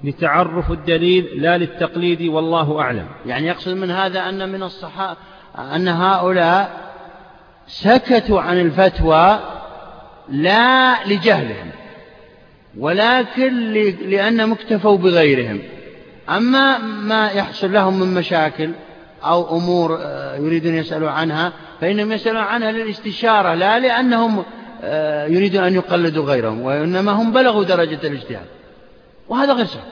لتعرف 0.04 0.70
الدليل 0.72 1.42
لا 1.42 1.58
للتقليد 1.58 2.22
والله 2.22 2.80
أعلم. 2.80 3.06
يعني 3.26 3.46
يقصد 3.46 3.76
من 3.76 3.90
هذا 3.90 4.28
أن 4.28 4.52
من 4.52 4.62
الصحابة 4.62 5.18
أن 5.58 5.88
هؤلاء 5.88 6.92
سكتوا 7.66 8.40
عن 8.40 8.60
الفتوى 8.60 9.38
لا 10.28 11.04
لجهلهم 11.06 11.70
ولكن 12.78 13.72
لأنهم 14.08 14.52
اكتفوا 14.52 14.96
بغيرهم. 14.96 15.58
أما 16.28 16.78
ما 16.78 17.30
يحصل 17.30 17.72
لهم 17.72 18.00
من 18.00 18.14
مشاكل 18.14 18.70
أو 19.24 19.56
أمور 19.56 19.98
آه، 20.00 20.36
يريدون 20.36 20.74
يسألوا 20.74 21.10
عنها 21.10 21.52
فإنهم 21.80 22.12
يسألون 22.12 22.42
عنها 22.42 22.72
للاستشارة 22.72 23.54
لا 23.54 23.78
لأنهم 23.78 24.44
آه، 24.82 25.26
يريدون 25.26 25.64
أن 25.64 25.74
يقلدوا 25.74 26.24
غيرهم 26.24 26.60
وإنما 26.60 27.12
هم 27.12 27.32
بلغوا 27.32 27.64
درجة 27.64 27.98
الاجتهاد. 28.04 28.46
وهذا 29.28 29.52
غير 29.52 29.66
صحيح. 29.66 29.84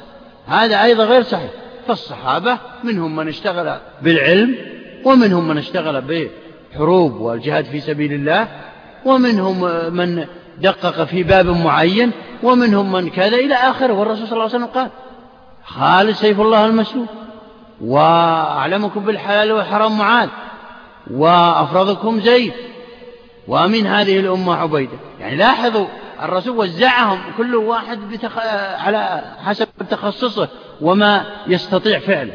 هذا 0.46 0.82
أيضا 0.82 1.04
غير 1.04 1.22
صحيح. 1.22 1.50
فالصحابة 1.88 2.58
منهم 2.84 3.16
من 3.16 3.28
اشتغل 3.28 3.78
بالعلم 4.02 4.56
ومنهم 5.04 5.48
من 5.48 5.58
اشتغل 5.58 6.28
بحروب 6.74 7.20
والجهاد 7.20 7.64
في 7.64 7.80
سبيل 7.80 8.12
الله 8.12 8.48
ومنهم 9.04 9.64
آه، 9.64 9.88
من 9.88 10.24
دقق 10.58 11.04
في 11.04 11.22
باب 11.22 11.46
معين 11.46 12.12
ومنهم 12.42 12.92
من 12.92 13.10
كذا 13.10 13.36
إلى 13.36 13.54
آخره. 13.54 13.92
والرسول 13.92 14.26
صلى 14.26 14.32
الله 14.32 14.42
عليه 14.42 14.54
وسلم 14.54 14.66
قال 14.66 14.90
خالد 15.66 16.12
سيف 16.12 16.40
الله 16.40 16.66
المسلول 16.66 17.06
وأعلمكم 17.80 19.00
بالحلال 19.00 19.52
والحرام 19.52 19.98
معاذ. 19.98 20.28
وأفرضكم 21.10 22.20
زيد. 22.20 22.52
ومن 23.48 23.86
هذه 23.86 24.20
الأمة 24.20 24.56
عبيدة. 24.56 24.98
يعني 25.20 25.36
لاحظوا 25.36 25.86
الرسول 26.22 26.56
وزعهم 26.56 27.18
كل 27.36 27.54
واحد 27.54 27.98
بتخ... 27.98 28.38
على 28.78 29.22
حسب 29.44 29.68
تخصصه 29.90 30.48
وما 30.80 31.24
يستطيع 31.46 31.98
فعله. 31.98 32.32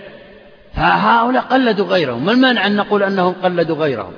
فهؤلاء 0.76 1.44
قلدوا 1.44 1.86
غيرهم. 1.86 2.26
ما 2.26 2.32
المانع 2.32 2.66
أن 2.66 2.76
نقول 2.76 3.04
أنهم 3.04 3.36
قلدوا 3.44 3.76
غيرهم؟ 3.76 4.14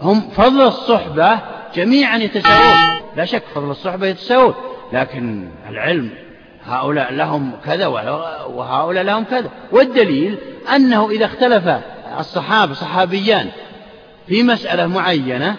هم 0.00 0.30
فضل 0.30 0.62
الصحبة 0.66 1.38
جميعا 1.74 2.16
يتساوون 2.16 3.00
لا 3.16 3.24
شك 3.24 3.42
فضل 3.54 3.70
الصحبة 3.70 4.06
يتساوون 4.06 4.54
لكن 4.92 5.48
العلم 5.68 6.10
هؤلاء 6.66 7.12
لهم 7.12 7.52
كذا 7.64 7.86
وهؤلاء 7.86 9.04
لهم 9.04 9.24
كذا. 9.24 9.50
والدليل 9.72 10.38
أنه 10.74 11.10
إذا 11.10 11.24
اختلف 11.24 11.68
الصحابة 12.18 12.74
صحابيان 12.74 13.50
في 14.26 14.42
مسألة 14.42 14.86
معينة 14.86 15.56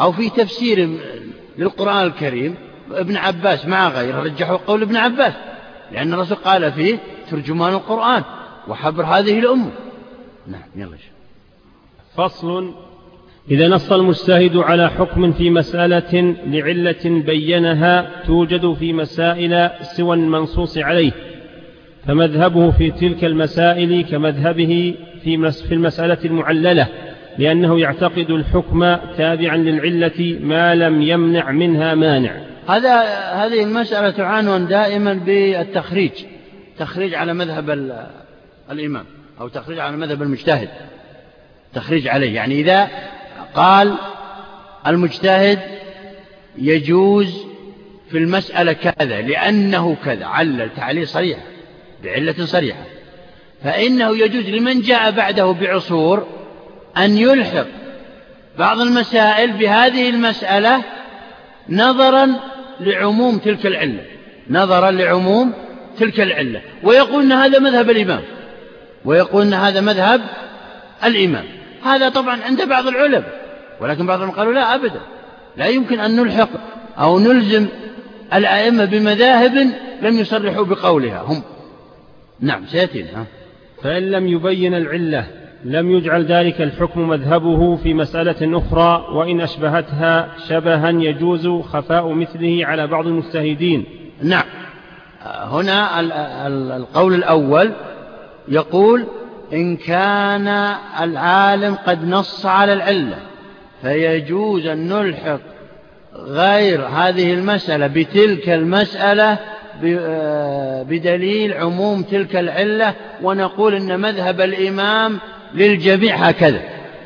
أو 0.00 0.12
في 0.12 0.30
تفسير 0.30 0.98
للقرآن 1.58 2.06
الكريم 2.06 2.54
ابن 2.92 3.16
عباس 3.16 3.66
مع 3.66 3.88
غيره 3.88 4.20
رجحوا 4.20 4.56
قول 4.56 4.82
ابن 4.82 4.96
عباس 4.96 5.32
لأن 5.92 6.14
الرسول 6.14 6.36
قال 6.36 6.72
فيه 6.72 6.98
ترجمان 7.30 7.72
القرآن 7.72 8.22
وحبر 8.68 9.04
هذه 9.04 9.38
الأمة. 9.38 9.70
نعم 10.46 10.62
يلا 10.76 10.96
فصل 12.16 12.74
إذا 13.50 13.68
نص 13.68 13.92
المجتهد 13.92 14.56
على 14.56 14.90
حكم 14.90 15.32
في 15.32 15.50
مسألة 15.50 16.36
لعلة 16.46 17.22
بينها 17.26 18.10
توجد 18.26 18.72
في 18.72 18.92
مسائل 18.92 19.70
سوى 19.96 20.16
المنصوص 20.16 20.78
عليه 20.78 21.12
فمذهبه 22.06 22.70
في 22.70 22.90
تلك 22.90 23.24
المسائل 23.24 24.04
كمذهبه 24.04 24.94
في 25.24 25.52
في 25.52 25.74
المسألة 25.74 26.18
المعللة 26.24 26.88
لأنه 27.38 27.80
يعتقد 27.80 28.30
الحكم 28.30 28.96
تابعا 29.16 29.56
للعلة 29.56 30.38
ما 30.40 30.74
لم 30.74 31.02
يمنع 31.02 31.50
منها 31.50 31.94
مانع. 31.94 32.36
هذا 32.68 33.02
هذه 33.32 33.62
المسألة 33.62 34.10
تعنون 34.10 34.66
دائما 34.66 35.14
بالتخريج 35.14 36.12
تخريج 36.78 37.14
على 37.14 37.34
مذهب 37.34 37.70
الإمام 38.70 39.04
أو 39.40 39.48
تخريج 39.48 39.78
على 39.78 39.96
مذهب 39.96 40.22
المجتهد 40.22 40.68
تخريج 41.74 42.08
عليه. 42.08 42.34
يعني 42.34 42.60
إذا 42.60 42.88
قال 43.54 43.94
المجتهد 44.86 45.58
يجوز 46.58 47.44
في 48.10 48.18
المسألة 48.18 48.72
كذا 48.72 49.20
لأنه 49.20 49.96
كذا 50.04 50.26
علل 50.26 50.68
تعليل 50.76 51.08
صريح 51.08 51.38
بعلة 52.04 52.46
صريحة. 52.46 52.82
فإنه 53.64 54.16
يجوز 54.16 54.44
لمن 54.44 54.80
جاء 54.80 55.10
بعده 55.10 55.52
بعصور 55.52 56.26
أن 56.96 57.18
يلحق 57.18 57.66
بعض 58.58 58.80
المسائل 58.80 59.52
بهذه 59.52 60.10
المسألة 60.10 60.82
نظرا 61.68 62.40
لعموم 62.80 63.38
تلك 63.38 63.66
العلة 63.66 64.04
نظرا 64.50 64.90
لعموم 64.90 65.52
تلك 65.98 66.20
العلة. 66.20 66.60
ويقول 66.82 67.22
أن 67.22 67.32
هذا 67.32 67.58
مذهب 67.58 67.90
الإمام 67.90 68.22
ويقول 69.04 69.42
أن 69.42 69.54
هذا 69.54 69.80
مذهب 69.80 70.20
الإمام. 71.04 71.44
هذا 71.84 72.08
طبعا 72.08 72.42
عند 72.42 72.68
بعض 72.68 72.86
العلماء. 72.86 73.43
ولكن 73.80 74.06
بعضهم 74.06 74.30
قالوا 74.30 74.52
لا 74.52 74.74
أبدا. 74.74 75.00
لا 75.56 75.66
يمكن 75.66 76.00
أن 76.00 76.16
نلحق 76.16 76.48
أو 76.98 77.18
نلزم 77.18 77.66
الأئمة 78.34 78.84
بمذاهب 78.84 79.70
لم 80.02 80.18
يصرحوا 80.18 80.64
بقولها. 80.64 81.22
هم. 81.22 81.42
نعم 82.40 82.66
سيأتينا. 82.66 83.24
فإن 83.82 84.10
لم 84.10 84.28
يبين 84.28 84.74
العلة 84.74 85.26
لم 85.64 85.90
يجعل 85.90 86.24
ذلك 86.24 86.60
الحكم 86.60 87.08
مذهبه 87.08 87.76
في 87.76 87.94
مسألة 87.94 88.58
أخرى 88.58 89.06
وإن 89.12 89.40
أشبهتها 89.40 90.28
شبها 90.48 90.90
يجوز 90.90 91.48
خفاء 91.48 92.08
مثله 92.08 92.66
على 92.66 92.86
بعض 92.86 93.06
المجتهدين. 93.06 93.84
نعم. 94.22 94.44
هنا 95.22 96.00
القول 96.76 97.14
الأول 97.14 97.72
يقول 98.48 99.06
إن 99.52 99.76
كان 99.76 100.48
العالم 101.00 101.74
قد 101.74 102.08
نص 102.08 102.46
على 102.46 102.72
العلة. 102.72 103.16
فيجوز 103.84 104.66
أن 104.66 104.88
نلحق 104.88 105.40
غير 106.14 106.82
هذه 106.86 107.34
المسألة 107.34 107.86
بتلك 107.86 108.48
المسألة 108.48 109.38
آه، 109.84 110.82
بدليل 110.82 111.52
عموم 111.52 112.02
تلك 112.02 112.36
العلة 112.36 112.94
ونقول 113.22 113.74
إن 113.74 114.00
مذهب 114.00 114.40
الإمام 114.40 115.18
للجميع 115.54 116.16
هكذا. 116.16 116.60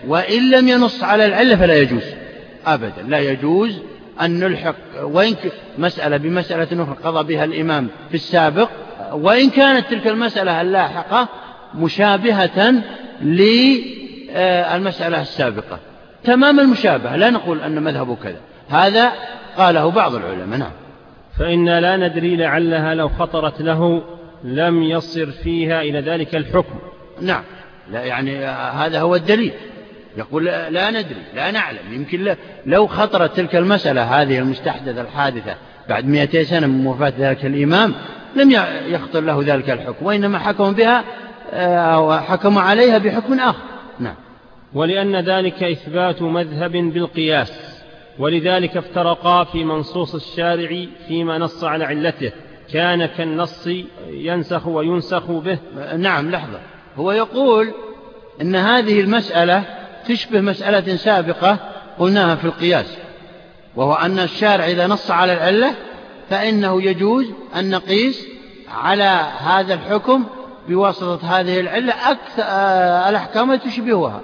وإن 0.06 0.50
لم 0.50 0.68
ينص 0.68 1.02
على 1.02 1.26
العلة 1.26 1.56
فلا 1.56 1.74
يجوز 1.74 2.04
أبدا. 2.66 3.02
لا 3.08 3.18
يجوز 3.18 3.78
أن 4.20 4.40
نلحق 4.40 4.74
وإن 5.02 5.34
مسألة 5.78 6.16
بمسألة 6.16 6.82
أخرى 6.82 6.96
قضى 7.04 7.34
بها 7.34 7.44
الإمام 7.44 7.88
في 8.08 8.14
السابق 8.14 8.70
وإن 9.12 9.50
كانت 9.50 9.86
تلك 9.90 10.06
المسألة 10.06 10.60
اللاحقة 10.60 11.28
مشابهة 11.74 12.74
للمسألة 13.22 13.82
السابقة. 15.22 15.78
تمام 16.24 16.60
المشابهة 16.60 17.16
لا 17.16 17.30
نقول 17.30 17.60
أن 17.60 17.82
مذهبه 17.82 18.16
كذا. 18.16 18.40
هذا 18.68 19.12
قاله 19.56 19.90
بعض 19.90 20.14
العلماء 20.14 20.58
نعم. 20.58 20.72
فإنا 21.38 21.80
لا 21.80 22.08
ندري 22.08 22.36
لعلها 22.36 22.94
لو 22.94 23.08
خطرت 23.08 23.60
له 23.60 24.02
لم 24.44 24.82
يصر 24.82 25.30
فيها 25.30 25.80
إلى 25.80 26.00
ذلك 26.00 26.36
الحكم. 26.36 26.78
نعم. 27.20 27.42
لا 27.92 28.04
يعني 28.04 28.46
هذا 28.46 29.00
هو 29.00 29.14
الدليل. 29.14 29.52
يقول 30.16 30.44
لا 30.44 30.90
ندري 30.90 31.22
لا 31.34 31.50
نعلم. 31.50 31.92
يمكن 31.92 32.34
لو 32.66 32.86
خطرت 32.86 33.36
تلك 33.36 33.56
المسألة 33.56 34.02
هذه 34.02 34.38
المستحدثة 34.38 35.00
الحادثة 35.00 35.54
بعد 35.88 36.04
مئتي 36.04 36.44
سنة 36.44 36.66
من 36.66 36.86
وفاة 36.86 37.12
ذلك 37.18 37.46
الإمام 37.46 37.94
لم 38.36 38.50
يخطر 38.86 39.20
له 39.20 39.42
ذلك 39.46 39.70
الحكم 39.70 40.06
وإنما 40.06 40.38
حكموا 40.38 40.70
بها 40.70 41.04
أو 41.94 42.18
حكموا 42.18 42.62
عليها 42.62 42.98
بحكم 42.98 43.40
آخر. 43.40 43.62
نعم. 43.98 44.14
ولأن 44.74 45.16
ذلك 45.16 45.62
إثبات 45.62 46.22
مذهب 46.22 46.72
بالقياس 46.72 47.52
ولذلك 48.18 48.76
افترقا 48.76 49.44
في 49.44 49.64
منصوص 49.64 50.14
الشارع 50.14 50.84
فيما 51.08 51.38
نص 51.38 51.64
على 51.64 51.84
علته. 51.84 52.32
كان 52.72 53.06
كالنص 53.06 53.68
ينسخ 54.10 54.66
وينسخ 54.66 55.30
به. 55.30 55.58
نعم 55.96 56.30
لحظة. 56.30 56.60
هو 56.96 57.12
يقول 57.12 57.72
إن 58.40 58.56
هذه 58.56 59.00
المسألة 59.00 59.64
تشبه 60.08 60.40
مسألة 60.40 60.96
سابقة 60.96 61.58
قلناها 61.98 62.34
في 62.34 62.44
القياس 62.44 62.96
وهو 63.76 63.94
أن 63.94 64.18
الشارع 64.18 64.66
إذا 64.66 64.86
نص 64.86 65.10
على 65.10 65.32
العلة 65.32 65.74
فإنه 66.30 66.82
يجوز 66.82 67.26
أن 67.56 67.70
نقيس 67.70 68.26
على 68.68 69.26
هذا 69.38 69.74
الحكم 69.74 70.24
بواسطة 70.68 71.40
هذه 71.40 71.60
العلة 71.60 72.10
أكثر 72.10 72.42
آه، 72.42 73.08
الأحكام 73.08 73.54
تشبهها. 73.54 74.20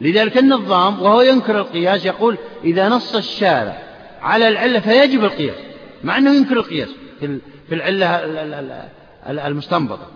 لذلك 0.00 0.38
النظام 0.38 1.02
وهو 1.02 1.20
ينكر 1.20 1.58
القياس 1.58 2.04
يقول 2.04 2.38
إذا 2.64 2.88
نص 2.88 3.14
الشارع 3.16 3.78
على 4.22 4.48
العلة 4.48 4.80
فيجب 4.80 5.24
القياس 5.24 5.56
مع 6.04 6.18
أنه 6.18 6.34
ينكر 6.34 6.56
القياس 6.56 6.88
في 7.68 7.74
العلة 7.74 8.06
المستنبطة. 9.28 10.06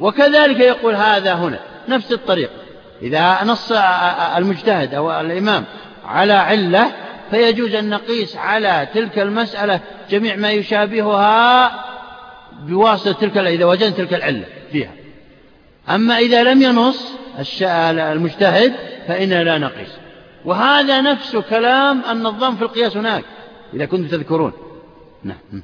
وكذلك 0.00 0.60
يقول 0.60 0.94
هذا 0.94 1.34
هنا 1.34 1.60
نفس 1.88 2.12
الطريقة 2.12 2.52
إذا 3.02 3.44
نص 3.44 3.72
المجتهد 4.36 4.94
أو 4.94 5.20
الإمام 5.20 5.64
على 6.06 6.32
علة 6.32 6.90
فيجوز 7.30 7.74
أن 7.74 7.90
نقيس 7.90 8.36
على 8.36 8.88
تلك 8.94 9.18
المسألة 9.18 9.80
جميع 10.10 10.36
ما 10.36 10.50
يشابهها 10.50 11.84
بواسطة 12.60 13.12
تلك 13.12 13.36
إذا 13.36 13.64
وجدنا 13.64 13.90
تلك 13.90 14.14
العلة 14.14 14.44
فيها. 14.72 14.90
أما 15.88 16.18
إذا 16.18 16.42
لم 16.42 16.62
ينص 16.62 17.12
المجتهد 17.68 18.72
فإننا 19.06 19.44
لا 19.44 19.58
نقيس. 19.58 19.98
وهذا 20.44 21.00
نفس 21.00 21.36
كلام 21.36 22.02
النظام 22.10 22.56
في 22.56 22.62
القياس 22.62 22.96
هناك 22.96 23.24
إذا 23.74 23.86
كنتم 23.86 24.08
تذكرون. 24.08 24.52
نعم. 25.24 25.62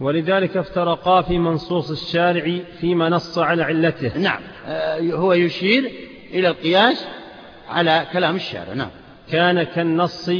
ولذلك 0.00 0.56
افترقا 0.56 1.22
في 1.22 1.38
منصوص 1.38 1.90
الشارع 1.90 2.58
فيما 2.80 3.08
نص 3.08 3.38
على 3.38 3.62
علته. 3.62 4.18
نعم. 4.18 4.40
آه، 4.66 5.00
هو 5.00 5.32
يشير 5.32 5.90
إلى 6.30 6.48
القياس 6.48 7.06
على 7.68 8.06
كلام 8.12 8.36
الشارع. 8.36 8.72
نعم. 8.72 8.90
كان 9.32 9.62
كالنص 9.62 10.30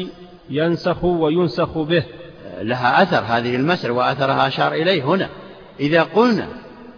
ينسخ 0.51 1.05
وينسخ 1.05 1.79
به. 1.79 2.05
آه، 2.47 2.63
لها 2.63 3.03
أثر 3.03 3.25
هذه 3.27 3.57
المسألة 3.57 3.93
وأثرها 3.93 4.49
أشار 4.49 4.73
إليه 4.73 5.03
هنا. 5.03 5.29
إذا 5.81 6.03
قلنا 6.03 6.49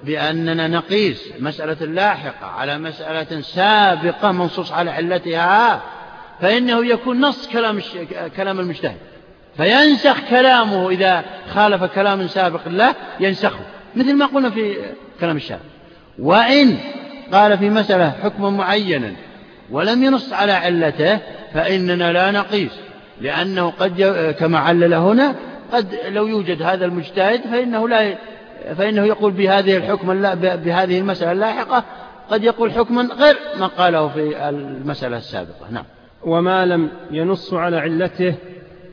بأننا 0.05 0.69
نقيس 0.69 1.33
مسألة 1.41 1.87
لاحقة 1.87 2.47
على 2.47 2.79
مسألة 2.79 3.41
سابقة 3.41 4.33
منصوص 4.33 4.73
على 4.73 4.91
علتها 4.91 5.83
فإنه 6.41 6.87
يكون 6.87 7.21
نص 7.21 7.49
كلام 7.49 7.81
كلام 8.37 8.61
المجتهد. 8.61 8.97
فينسخ 9.57 10.17
كلامه 10.31 10.91
إذا 10.91 11.25
خالف 11.55 11.85
كلام 11.85 12.27
سابق 12.27 12.69
له 12.69 12.95
ينسخه. 13.21 13.61
مثل 13.97 14.15
ما 14.15 14.27
قلنا 14.27 14.51
في 14.51 14.77
كلام 15.21 15.37
الشارع. 15.37 15.63
وإن 16.19 16.79
قال 17.33 17.59
في 17.59 17.71
مسألة 17.71 18.11
حكما 18.11 18.51
معينا 18.51 19.13
ولم 19.71 20.05
ينص 20.05 20.33
على 20.33 20.53
علته 20.53 21.19
فإننا 21.55 22.13
لا 22.13 22.31
نقيس. 22.31 22.73
لأنه 23.21 23.71
قد 23.71 24.03
كما 24.39 24.59
علل 24.59 24.95
هنا 24.95 25.35
قد 25.73 25.99
لو 26.09 26.27
يوجد 26.27 26.63
هذا 26.63 26.85
المجتهد 26.85 27.41
فإنه 27.41 27.89
لا 27.89 28.15
فإنه 28.77 29.05
يقول 29.05 29.33
بهذه 29.33 29.77
الحكم 29.77 30.23
بهذه 30.35 30.99
المسألة 30.99 31.33
اللاحقة 31.33 31.85
قد 32.31 32.45
يقول 32.45 32.73
حكما 32.73 33.03
غير 33.03 33.37
ما 33.61 33.67
قاله 33.67 34.09
في 34.09 34.49
المسألة 34.49 35.17
السابقة. 35.17 35.71
نعم. 35.71 35.85
وما 36.25 36.67
لم 36.67 36.91
ينص 37.11 37.55
على 37.55 37.77
علته 37.77 38.35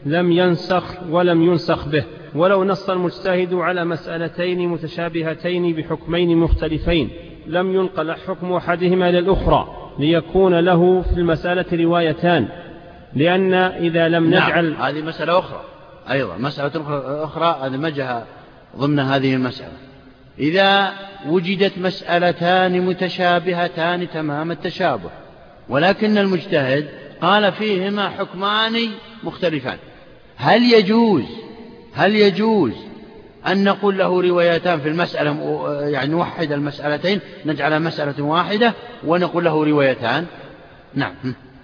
لم 0.06 0.32
ينسخ 0.32 0.84
ولم 1.10 1.44
ينسخ 1.44 1.88
به. 1.88 2.04
ولو 2.36 2.64
نص 2.64 2.90
المجتهد 2.90 3.54
على 3.54 3.86
مسألتين 3.86 4.70
متشابهتين 4.70 5.76
بحكمين 5.76 6.38
مختلفين 6.38 7.10
لم 7.48 7.76
ينقل 7.76 8.14
حكم 8.14 8.54
أحدهما 8.54 9.10
إلى 9.10 9.20
الأخرى 9.20 9.68
ليكون 10.00 10.60
له 10.60 11.02
في 11.02 11.18
المسألة 11.18 11.66
روايتان. 11.84 12.48
لأن 13.14 13.54
إذا 13.54 14.08
لم 14.08 14.30
نعم، 14.30 14.50
نجعل 14.50 14.74
هذه 14.74 15.02
مسألة 15.02 15.40
أخرى 15.40 15.62
أيضا 16.12 16.38
مسألة 16.38 16.72
أخرى 17.24 17.58
أدمجها 17.62 18.26
ضمن 18.78 19.00
هذه 19.00 19.34
المسألة. 19.34 19.78
إذا 20.40 20.94
وجدت 21.28 21.78
مسألتان 21.78 22.82
متشابهتان 22.82 24.10
تمام 24.10 24.52
التشابه 24.52 25.10
ولكن 25.70 26.18
المجتهد 26.18 26.90
قال 27.22 27.52
فيهما 27.52 28.10
حكمان 28.10 28.90
مختلفان. 29.24 29.78
هل 30.38 30.74
يجوز 30.74 31.24
هل 31.94 32.16
يجوز 32.16 32.74
أن 33.48 33.64
نقول 33.64 33.98
له 33.98 34.22
روايتان 34.22 34.80
في 34.80 34.90
المسألة 34.90 35.62
يعني 35.90 36.12
نوحد 36.12 36.52
المسألتين 36.52 37.20
نجعلها 37.46 37.80
مسألة 37.80 38.24
واحدة 38.24 38.74
ونقول 39.08 39.46
له 39.46 39.66
روايتان؟ 39.66 40.26
نعم. 40.96 41.14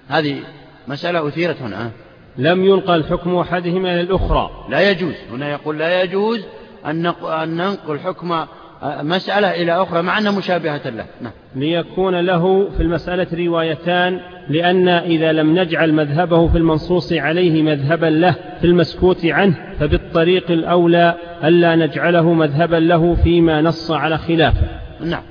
هذه 0.08 0.40
مسألة 0.88 1.28
أثيرت 1.28 1.62
هنا. 1.62 1.92
لم 2.38 2.66
ينقل 2.66 3.04
حكم 3.04 3.36
أحدهما 3.36 3.94
إلى 3.94 4.02
الأخرى. 4.02 4.66
لا 4.70 4.90
يجوز. 4.92 5.16
هنا 5.32 5.52
يقول 5.52 5.80
لا 5.80 6.04
يجوز 6.04 6.42
أن 6.86 7.14
ننقل 7.56 8.00
حكم 8.00 8.46
مسألة 8.84 9.52
إلى 9.52 9.82
أخرى 9.82 10.02
مع 10.02 10.18
أنها 10.18 10.32
مشابهة 10.32 10.90
له. 10.90 11.06
نعم. 11.22 11.32
ليكون 11.56 12.16
له 12.16 12.70
في 12.78 12.84
المسألة 12.84 13.28
روايتان 13.34 14.20
لأن 14.50 14.88
إذا 14.88 15.32
لم 15.32 15.60
نجعل 15.60 15.94
مذهبه 15.94 16.48
في 16.48 16.58
المنصوص 16.58 17.14
عليه 17.14 17.62
مذهبا 17.62 18.06
له 18.06 18.36
في 18.62 18.68
المسكوت 18.68 19.26
عنه 19.26 19.56
فبالطريق 19.80 20.52
الأولى 20.52 21.16
ألا 21.44 21.76
نجعله 21.76 22.34
مذهبا 22.34 22.76
له 22.76 23.16
فيما 23.16 23.62
نص 23.62 23.92
على 23.92 24.18
خلافه. 24.18 24.68
نعم. 25.02 25.24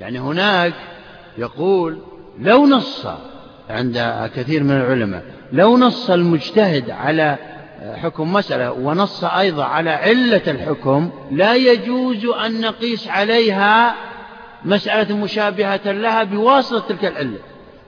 يعني 0.00 0.18
هناك 0.18 0.72
يقول 1.38 1.98
لو 2.40 2.66
نص 2.66 3.06
عند 3.70 4.28
كثير 4.34 4.62
من 4.62 4.70
العلماء 4.70 5.22
لو 5.52 5.76
نص 5.76 6.10
المجتهد 6.10 6.90
على 6.90 7.36
حكم 8.02 8.32
مسألة. 8.32 8.72
ونص 8.72 9.24
أيضا 9.24 9.64
على 9.64 9.90
علة 9.90 10.42
الحكم. 10.46 11.10
لا 11.30 11.54
يجوز 11.54 12.24
أن 12.26 12.60
نقيس 12.60 13.08
عليها 13.08 13.94
مسألة 14.64 15.16
مشابهة 15.16 15.92
لها 15.92 16.24
بواسطة 16.24 16.88
تلك 16.88 17.04
العلة. 17.04 17.38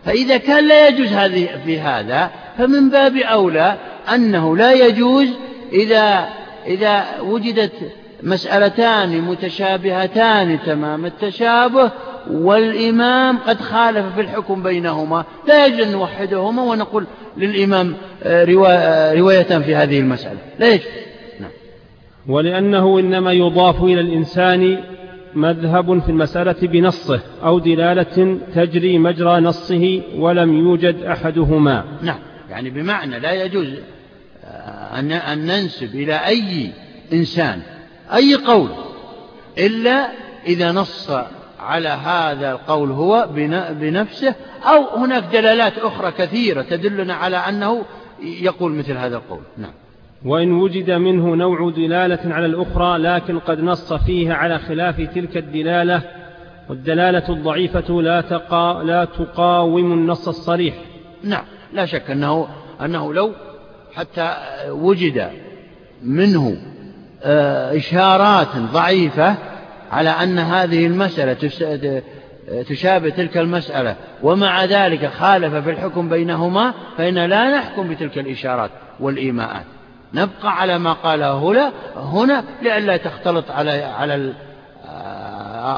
فإذا 0.04 0.36
كان 0.36 0.68
لا 0.68 0.88
يجوز 0.88 1.12
هذه 1.12 1.48
في 1.64 1.80
هذا 1.80 2.30
فمن 2.58 2.90
باب 2.90 3.16
أولى 3.16 3.76
أنه 4.14 4.56
لا 4.56 4.72
يجوز 4.72 5.28
إذا 5.72 6.28
إذا 6.66 7.04
وجدت 7.20 7.72
مسألتان 8.22 9.20
متشابهتان 9.20 10.58
تمام 10.66 11.06
التشابه 11.06 11.90
والإمام 12.30 13.38
قد 13.38 13.60
خالف 13.60 14.14
في 14.14 14.20
الحكم 14.20 14.62
بينهما. 14.62 15.24
لا 15.48 15.66
يجوز 15.66 15.80
أن 15.80 15.92
نوحدهما 15.92 16.62
ونقول 16.62 17.06
للإمام 17.36 17.94
آه، 18.22 18.44
آه، 18.66 19.14
رواية 19.14 19.58
في 19.58 19.74
هذه 19.74 20.00
المسألة. 20.00 20.38
لا 20.58 20.68
يجوز. 20.68 20.86
نعم. 21.40 21.50
ولأنه 22.28 22.98
إنما 22.98 23.32
يضاف 23.32 23.82
إلى 23.82 24.00
الإنسان 24.00 24.78
مذهب 25.34 26.02
في 26.02 26.08
المسألة 26.08 26.56
بنصه 26.62 27.20
أو 27.44 27.58
دلالة 27.58 28.38
تجري 28.54 28.98
مجرى 28.98 29.40
نصه 29.40 30.02
ولم 30.16 30.58
يوجد 30.58 31.02
أحدهما. 31.02 31.84
نعم. 32.02 32.18
يعني 32.50 32.70
بمعنى 32.70 33.18
لا 33.18 33.32
يجوز 33.44 33.66
آه، 34.44 34.98
أن 35.32 35.38
ننسب 35.38 35.94
إلى 35.94 36.14
أي 36.14 36.70
إنسان 37.12 37.60
أي 38.14 38.34
قول 38.34 38.68
إلا 39.58 40.08
إذا 40.46 40.72
نص 40.72 41.10
على 41.62 41.88
هذا 41.88 42.52
القول 42.52 42.90
هو 42.90 43.28
بنفسه 43.70 44.34
أو 44.64 44.98
هناك 44.98 45.24
دلالات 45.32 45.78
أخرى 45.78 46.10
كثيرة 46.10 46.62
تدلنا 46.62 47.14
على 47.14 47.36
أنه 47.36 47.84
يقول 48.22 48.72
مثل 48.72 48.96
هذا 48.96 49.16
القول. 49.16 49.40
نعم. 49.58 49.72
وإن 50.24 50.52
وجد 50.52 50.90
منه 50.90 51.34
نوع 51.34 51.70
دلالة 51.70 52.34
على 52.34 52.46
الأخرى 52.46 52.98
لكن 52.98 53.38
قد 53.38 53.60
نص 53.60 53.92
فيها 53.92 54.34
على 54.34 54.58
خلاف 54.58 55.00
تلك 55.00 55.36
الدلالة 55.36 56.02
والدلالة 56.68 57.28
الضعيفة 57.28 58.02
لا, 58.02 58.20
تقا 58.20 58.82
لا 58.82 59.04
تقاوم 59.04 59.92
النص 59.92 60.28
الصريح. 60.28 60.74
نعم. 61.24 61.44
لا 61.72 61.86
شك 61.86 62.10
أنه, 62.10 62.48
أنه 62.80 63.14
لو 63.14 63.32
حتى 63.94 64.36
وجد 64.68 65.30
منه 66.02 66.56
آه، 67.24 67.76
إشارات 67.76 68.56
ضعيفة 68.56 69.36
على 69.92 70.10
أن 70.10 70.38
هذه 70.38 70.86
المسألة 70.86 71.36
تشابه 72.68 73.08
تلك 73.08 73.36
المسألة. 73.36 73.96
ومع 74.22 74.64
ذلك 74.64 75.06
خالف 75.06 75.54
في 75.54 75.70
الحكم 75.70 76.08
بينهما 76.08 76.74
فإن 76.98 77.14
لا 77.14 77.58
نحكم 77.58 77.88
بتلك 77.88 78.18
الإشارات 78.18 78.70
والإيماءات. 79.00 79.64
نبقى 80.14 80.60
على 80.60 80.78
ما 80.78 80.92
قاله 80.92 81.32
هنا 81.32 81.72
هنا 81.96 82.44
لئلا 82.62 82.96
تختلط 82.96 83.50
على 83.50 83.70
على 83.70 84.32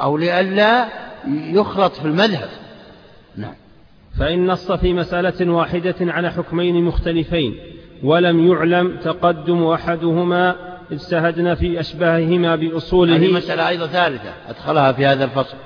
أو 0.02 0.16
لئلا 0.16 0.86
يخلط 1.26 1.92
في 1.92 2.04
المذهب. 2.04 2.48
نعم. 3.36 3.54
فإن 4.18 4.46
نص 4.46 4.72
في 4.72 4.92
مسألة 4.92 5.52
واحدة 5.52 5.94
على 6.00 6.30
حكمين 6.30 6.84
مختلفين 6.84 7.54
ولم 8.02 8.52
يعلم 8.52 8.96
تقدم 8.96 9.66
أحدهما 9.66 10.73
اجتهدنا 10.92 11.54
في 11.54 11.80
أشباههما 11.80 12.56
بأصوله. 12.56 13.16
هذه 13.16 13.32
مسألة 13.32 13.68
أيضا 13.68 13.86
ثالثة 13.86 14.32
أدخلها 14.48 14.92
في 14.92 15.06
هذا 15.06 15.24
الفصل. 15.24 15.56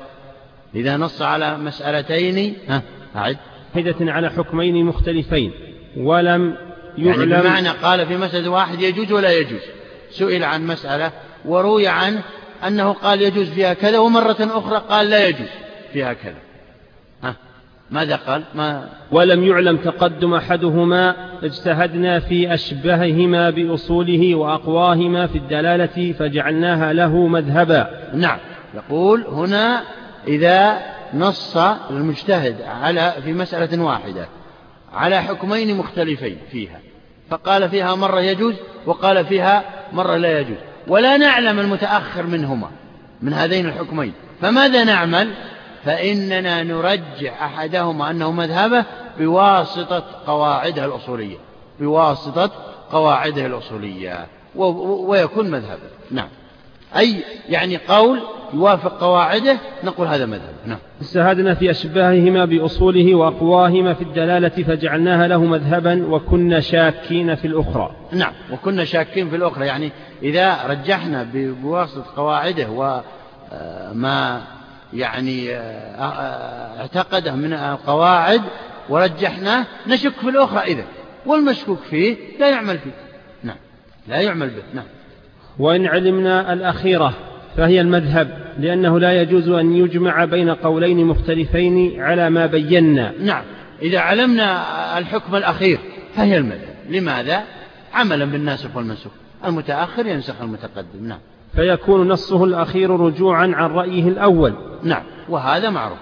إذا 0.74 0.96
نص 0.96 1.22
على 1.22 1.58
مسألتين 1.58 2.56
ها 2.68 2.82
أعد. 3.16 3.36
واحدة 3.74 4.12
على 4.12 4.30
حكمين 4.30 4.84
مختلفين 4.84 5.52
ولم 5.96 6.54
يعلم 6.98 7.32
يعني 7.32 7.42
بمعنى 7.42 7.68
قال 7.68 8.06
في 8.06 8.16
مسألة 8.16 8.48
واحد 8.48 8.80
يجوز 8.80 9.12
ولا 9.12 9.32
يجوز. 9.32 9.60
سئل 10.10 10.44
عن 10.44 10.66
مسألة 10.66 11.12
وروي 11.44 11.88
عنه 11.88 12.22
أنه 12.66 12.92
قال 12.92 13.22
يجوز 13.22 13.48
فيها 13.48 13.74
كذا 13.74 13.98
ومرة 13.98 14.36
أخرى 14.40 14.84
قال 14.88 15.10
لا 15.10 15.28
يجوز 15.28 15.48
فيها 15.92 16.12
كذا. 16.12 16.47
ماذا 17.90 18.16
قال؟ 18.16 18.42
ما 18.54 18.88
ولم 19.12 19.44
يعلم 19.44 19.76
تقدم 19.76 20.34
أحدهما 20.34 21.14
اجتهدنا 21.42 22.20
في 22.20 22.54
أشبههما 22.54 23.50
بأصوله 23.50 24.34
وأقواهما 24.34 25.26
في 25.26 25.38
الدلالة 25.38 26.12
فجعلناها 26.12 26.92
له 26.92 27.26
مذهبا. 27.26 27.90
نعم. 28.14 28.38
يقول 28.74 29.24
هنا 29.26 29.82
إذا 30.26 30.78
نص 31.14 31.56
المجتهد 31.90 32.62
على 32.62 33.14
في 33.24 33.32
مسألة 33.32 33.82
واحدة 33.82 34.28
على 34.92 35.22
حكمين 35.22 35.76
مختلفين 35.76 36.36
فيها. 36.50 36.80
فقال 37.30 37.68
فيها 37.68 37.94
مرة 37.94 38.20
يجوز 38.20 38.54
وقال 38.86 39.24
فيها 39.24 39.64
مرة 39.92 40.16
لا 40.16 40.40
يجوز. 40.40 40.58
ولا 40.86 41.16
نعلم 41.16 41.58
المتأخر 41.58 42.26
منهما 42.26 42.70
من 43.22 43.32
هذين 43.32 43.66
الحكمين. 43.66 44.12
فماذا 44.40 44.84
نعمل؟ 44.84 45.28
فإننا 45.84 46.62
نرجح 46.62 47.42
أحدهما 47.42 48.10
أنه 48.10 48.30
مذهبه 48.30 48.84
بواسطة 49.18 50.04
قواعده 50.26 50.84
الأصولية. 50.84 51.36
بواسطة 51.80 52.50
قواعده 52.92 53.46
الأصولية. 53.46 54.26
ويكون 54.54 55.50
مذهبا 55.50 55.88
نعم. 56.10 56.28
أي 56.96 57.24
يعني 57.48 57.76
قول 57.76 58.20
يوافق 58.54 59.00
قواعده 59.00 59.58
نقول 59.84 60.06
هذا 60.06 60.26
مذهب 60.26 60.54
نعم. 60.66 60.78
استهدنا 61.00 61.54
في 61.54 61.70
أشباههما 61.70 62.44
بأصوله 62.44 63.14
وأقواهما 63.14 63.94
في 63.94 64.02
الدلالة 64.02 64.48
فجعلناها 64.48 65.28
له 65.28 65.44
مذهبا 65.44 66.06
وكنا 66.06 66.60
شاكين 66.60 67.34
في 67.34 67.46
الأخرى. 67.46 67.90
نعم. 68.12 68.32
وكنا 68.52 68.84
شاكين 68.84 69.30
في 69.30 69.36
الأخرى. 69.36 69.66
يعني 69.66 69.92
إذا 70.22 70.66
رجحنا 70.66 71.28
بواسطة 71.34 72.04
قواعده 72.16 72.68
وما 72.70 74.42
يعني 74.92 75.56
آه، 75.56 75.58
آه، 75.58 76.80
اعتقده 76.80 77.34
من 77.34 77.52
القواعد 77.52 78.42
ورجحناه 78.88 79.66
نشك 79.86 80.12
في 80.12 80.28
الأخرى 80.28 80.60
إذا. 80.60 80.84
والمشكوك 81.26 81.78
فيه 81.90 82.16
لا 82.40 82.50
يعمل 82.50 82.78
فيه. 82.78 82.90
نعم 83.42 83.56
لا 84.08 84.20
يعمل 84.20 84.48
به. 84.48 84.62
نعم. 84.74 84.84
وإن 85.58 85.86
علمنا 85.86 86.52
الأخيرة 86.52 87.14
فهي 87.56 87.80
المذهب 87.80 88.54
لأنه 88.58 89.00
لا 89.00 89.22
يجوز 89.22 89.48
أن 89.48 89.76
يجمع 89.76 90.24
بين 90.24 90.50
قولين 90.50 91.04
مختلفين 91.06 92.00
على 92.00 92.30
ما 92.30 92.46
بينا. 92.46 93.12
نعم 93.20 93.42
إذا 93.82 93.98
علمنا 93.98 94.98
الحكم 94.98 95.36
الأخير 95.36 95.78
فهي 96.16 96.36
المذهب. 96.36 96.74
لماذا؟ 96.90 97.42
عملا 97.94 98.24
بالناسخ 98.24 98.76
والمنسوخ. 98.76 99.12
المتأخر 99.44 100.06
ينسخ 100.06 100.34
المتقدم. 100.42 101.08
نعم. 101.08 101.18
فيكون 101.54 102.08
نصه 102.08 102.44
الأخير 102.44 103.00
رجوعا 103.00 103.52
عن 103.54 103.70
رأيه 103.70 104.08
الأول. 104.08 104.54
نعم 104.82 105.02
وهذا 105.28 105.70
معروف. 105.70 105.98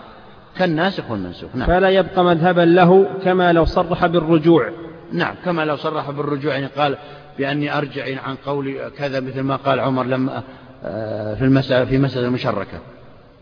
كالناسخ 0.59 1.11
والمنسوخ 1.11 1.51
نعم. 1.55 1.67
فلا 1.67 1.89
يبقى 1.89 2.25
مذهبا 2.25 2.61
له 2.61 3.09
كما 3.25 3.53
لو 3.53 3.65
صرح 3.65 4.07
بالرجوع. 4.07 4.71
نعم 5.13 5.35
كما 5.45 5.65
لو 5.65 5.77
صرح 5.77 6.11
بالرجوع 6.11 6.55
يعني 6.55 6.67
قال 6.67 6.97
بأني 7.39 7.79
أرجع 7.79 8.05
عن 8.23 8.37
قولي 8.47 8.91
كذا 8.99 9.21
مثل 9.21 9.41
ما 9.41 9.57
قال 9.57 9.81
عمر 9.81 10.05
لما 10.05 10.43
آه، 10.85 11.35
في 11.35 11.45
المسألة 11.45 11.85
في 11.85 11.99
مسألة 11.99 12.27
المشركة. 12.27 12.79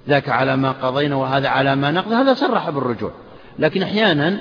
ذاك 0.08 0.28
على 0.28 0.56
ما 0.56 0.70
قضينا 0.70 1.16
وهذا 1.16 1.48
على 1.48 1.76
ما 1.76 1.90
نقضي 1.90 2.14
هذا 2.14 2.34
صرح 2.34 2.70
بالرجوع. 2.70 3.10
لكن 3.58 3.82
أحيانا 3.82 4.38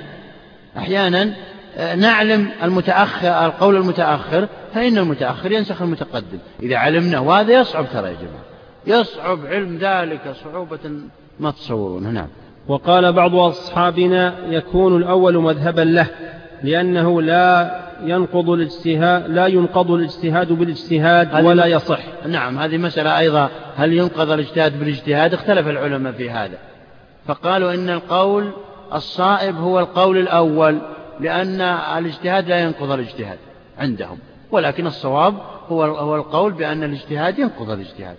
أحيانا 0.78 1.34
نعلم 1.78 2.50
المتأخر 2.64 3.46
القول 3.46 3.76
المتأخر 3.76 4.48
فإن 4.74 4.98
المتأخر 4.98 5.52
ينسخ 5.52 5.82
المتقدم. 5.82 6.38
إذا 6.64 6.78
علمنا 6.78 7.20
وهذا 7.20 7.54
يصعب 7.54 7.86
ترى 7.94 8.08
يا 8.08 8.14
جماعة. 8.14 9.02
يصعب 9.02 9.46
علم 9.46 9.78
ذلك 9.78 10.22
صعوبة 10.44 10.80
ما 11.40 11.52
تصورون. 11.52 12.14
نعم. 12.14 12.28
وقال 12.68 13.14
بعض 13.14 13.36
أصحابنا 13.36 14.36
يكون 14.48 14.98
الأول 14.98 15.38
مذهبا 15.38 15.82
له 15.82 16.08
لأنه 16.64 17.22
لا 17.22 17.80
ينقض 18.04 18.50
الاجتهاد 18.50 19.30
لا 19.30 19.48
ينقض 19.48 19.92
الاجتهاد 19.92 20.52
بالاجتهاد 20.52 21.46
ولا 21.46 21.66
يصح. 21.66 22.00
نعم 22.28 22.60
هذه 22.60 22.78
مسألة 22.78 23.20
أيضا. 23.20 23.50
هل 23.76 23.94
ينقض 23.94 24.32
الاجتهاد 24.32 24.80
بالاجتهاد؟ 24.80 25.34
اختلف 25.34 25.68
العلماء 25.68 26.14
في 26.14 26.30
هذا. 26.30 26.58
فقالوا 27.26 27.74
إن 27.74 27.90
القول 27.90 28.52
الصائب 28.94 29.56
هو 29.56 29.80
القول 29.80 30.18
الأول. 30.18 30.78
لأن 31.20 31.62
الاجتهاد 31.62 32.48
لا 32.48 32.60
ينقض 32.60 32.92
الاجتهاد 32.92 33.38
عندهم 33.78 34.18
ولكن 34.52 34.88
الصواب 34.88 35.38
هو 35.70 36.16
القول 36.16 36.54
بأن 36.54 36.84
الاجتهاد 36.84 37.40
ينقض 37.40 37.70
الاجتهاد. 37.70 38.18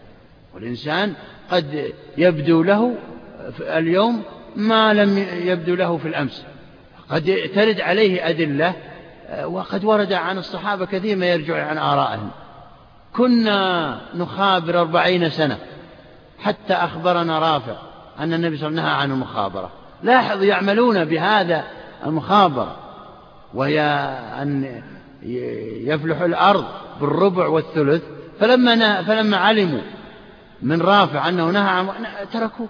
والإنسان 0.55 1.13
قد 1.51 1.93
يبدو 2.19 2.63
له 2.63 2.95
اليوم 3.61 4.23
ما 4.57 4.95
لم 4.95 5.19
يبدو 5.33 5.75
له 5.75 5.97
في 5.97 6.09
الأمس. 6.09 6.45
قد 7.11 7.51
ترد 7.55 7.81
عليه 7.81 8.29
أدلة 8.29 8.75
وقد 9.45 9.85
ورد 9.85 10.13
عن 10.13 10.39
الصحابة 10.39 10.87
كثير 10.87 11.17
ما 11.17 11.27
يرجع 11.27 11.67
عن 11.67 11.79
آرائهم. 11.79 12.31
كنا 13.17 14.01
نخابر 14.15 14.81
أربعين 14.81 15.31
سنة 15.31 15.59
حتى 16.39 16.75
أخبرنا 16.75 17.39
رافع 17.39 17.77
أن 18.19 18.35
النبي 18.35 18.57
صلى 18.57 18.69
الله 18.69 18.83
عليه 18.83 18.91
وسلم 18.91 18.95
نهى 18.95 19.03
عن 19.03 19.11
المخابرة. 19.11 19.71
لاحظ 20.03 20.43
يعملون 20.43 21.05
بهذا 21.05 21.65
المخابرة. 22.07 22.77
وهي 23.55 23.81
أن 24.43 24.83
يفلح 25.87 26.21
الأرض 26.21 26.65
بالربع 27.01 27.47
والثلث. 27.47 28.03
فلما, 28.41 29.03
فلما 29.03 29.37
علموا 29.37 29.81
من 30.63 30.83
رافع 30.83 31.29
أنه 31.29 31.51
نهى 31.51 31.69
عن 31.69 31.87
تركوه 32.33 32.69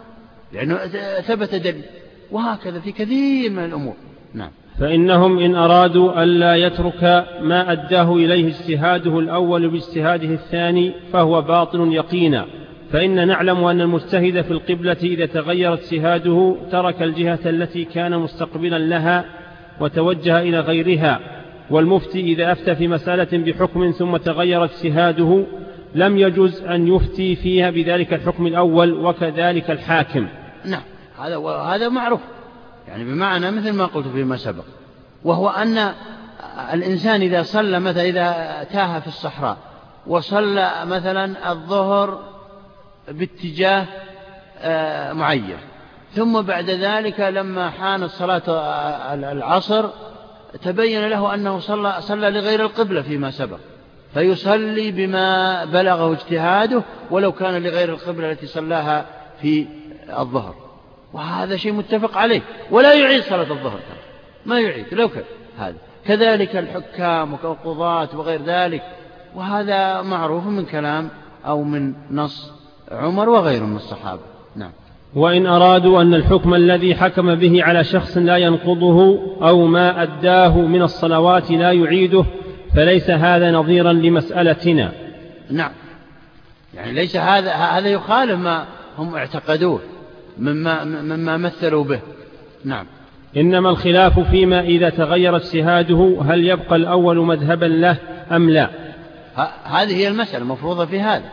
لأنه 0.52 0.77
ثبت 1.20 1.55
دليل. 1.55 1.85
وهكذا 2.31 2.81
في 2.81 2.93
كثير 2.93 3.51
من 3.51 3.65
الأمور. 3.65 3.94
نعم. 4.35 4.51
فإنهم 4.81 5.39
إن 5.39 5.55
أرادوا 5.55 6.23
ألا 6.23 6.56
يترك 6.56 7.02
ما 7.43 7.73
أداه 7.73 8.15
إليه 8.15 8.48
اجتهاده 8.48 9.19
الأول 9.19 9.69
باجتهاده 9.69 10.28
الثاني 10.28 10.93
فهو 11.12 11.43
باطل 11.43 11.93
يقينا. 11.93 12.47
فإن 12.93 13.28
نعلم 13.28 13.65
أن 13.65 13.81
المجتهد 13.81 14.43
في 14.43 14.51
القبلة 14.51 14.97
إذا 15.02 15.27
تغير 15.27 15.74
اجتهاده 15.74 16.56
ترك 16.73 17.02
الجهة 17.02 17.39
التي 17.47 17.85
كان 17.85 18.19
مستقبلا 18.19 18.78
لها 18.78 19.24
وتوجه 19.80 20.38
إلى 20.38 20.60
غيرها 20.60 21.20
والمفتي 21.70 22.20
إذا 22.20 22.52
أفتى 22.52 22.74
في 22.74 22.88
مسألة 22.88 23.38
بحكم 23.38 23.90
ثم 23.90 24.16
تغير 24.16 24.64
اجتهاده 24.64 25.44
لم 25.94 26.18
يجز 26.18 26.62
أن 26.62 26.88
يفتي 26.88 27.36
فيها 27.36 27.70
بذلك 27.70 28.14
الحكم 28.14 28.46
الأول 28.46 28.92
وكذلك 28.92 29.70
الحاكم. 29.70 30.28
نعم 30.64 30.82
هذا 31.18 31.36
وهذا 31.36 31.88
معروف. 31.88 32.20
يعني 32.88 33.05
بمعنى 33.05 33.51
مثل 33.51 33.72
ما 33.72 33.86
قلت 33.86 34.09
فيما 34.09 34.36
سبق 34.36 34.64
وهو 35.24 35.48
أن 35.48 35.92
الإنسان 36.72 37.22
إذا 37.22 37.42
صلى 37.42 37.80
مثلا 37.80 38.02
إذا 38.02 38.64
تاه 38.72 38.98
في 38.98 39.06
الصحراء 39.06 39.56
وصلى 40.06 40.72
مثلا 40.84 41.52
الظهر 41.52 42.18
باتجاه 43.09 43.86
آه، 44.60 45.12
معين 45.12 45.59
ثم 46.15 46.43
بعد 46.43 46.70
ذلك 46.70 47.20
لما 47.20 47.70
حانت 47.70 48.11
صلاة 48.11 48.43
العصر 49.15 49.86
تبين 50.62 51.09
له 51.09 51.35
أنه 51.35 51.59
صلى, 51.59 51.97
صلى 52.01 52.31
لغير 52.31 52.62
القبلة 52.62 53.03
فيما 53.03 53.31
سبق 53.31 53.59
فيصلي 54.15 54.91
بما 54.91 55.65
بلغه 55.65 56.12
اجتهاده 56.12 56.82
ولو 57.11 57.32
كان 57.32 57.62
لغير 57.62 57.89
القبلة 57.89 58.32
التي 58.32 58.47
صلاها 58.47 59.07
في 59.41 59.66
الظهر. 60.19 60.55
وهذا 61.12 61.57
شيء 61.57 61.73
متفق 61.73 62.19
عليه 62.19 62.43
ولا 62.70 62.95
يعيد 62.95 63.23
صلاة 63.23 63.51
الظهر 63.53 63.81
ما 64.47 64.61
يعيد 64.61 64.95
لو 64.95 65.09
كان 65.09 65.24
هذا. 65.59 65.77
كذلك 66.07 66.57
الحكام 66.57 67.32
والقضاة 67.32 68.09
وغير 68.15 68.43
ذلك 68.43 68.82
وهذا 69.35 70.03
معروف 70.03 70.47
من 70.47 70.65
كلام 70.66 71.09
أو 71.47 71.62
من 71.62 71.95
نص 72.11 72.53
عمر 72.91 73.28
وغيره 73.28 73.65
من 73.65 73.77
الصحابة. 73.77 74.20
نعم. 74.57 74.73
وإن 75.15 75.47
أرادوا 75.47 76.03
أن 76.03 76.15
الحكم 76.15 76.55
الذي 76.55 76.95
حكم 76.95 77.35
به 77.35 77.65
على 77.65 77.85
شخص 77.85 78.16
لا 78.16 78.36
ينقضه 78.36 79.19
أو 79.43 79.66
ما 79.66 80.03
أداه 80.03 80.59
من 80.59 80.82
الصلوات 80.82 81.51
لا 81.51 81.73
يعيده 81.73 82.24
فليس 82.77 83.11
هذا 83.11 83.51
نظيرا 83.51 83.93
لمسألتنا. 83.93 84.93
نعم. 85.51 85.70
يعني 86.74 86.93
ليس 86.93 87.16
هذا 87.16 87.53
هذا 87.53 87.89
يخالف 87.89 88.39
ما 88.39 88.65
هم 88.99 89.15
اعتقدوه 89.15 89.81
مما, 90.39 90.85
مما 90.85 91.36
مثلوا 91.36 91.85
به. 91.85 92.01
نعم. 92.65 92.86
إنما 93.36 93.70
الخلاف 93.70 94.20
فيما 94.20 94.61
إذا 94.61 94.91
تغير 94.91 95.36
اجتهاده 95.36 96.19
هل 96.27 96.47
يبقى 96.47 96.77
الأول 96.77 97.19
مذهبا 97.19 97.66
له 97.66 97.97
أم 98.32 98.51
لا؟ 98.51 98.70
هذه 99.65 99.97
هي 99.97 100.09
المسألة 100.09 100.43
المفروضة 100.43 100.86
في 100.86 101.01
هذا. 101.01 101.31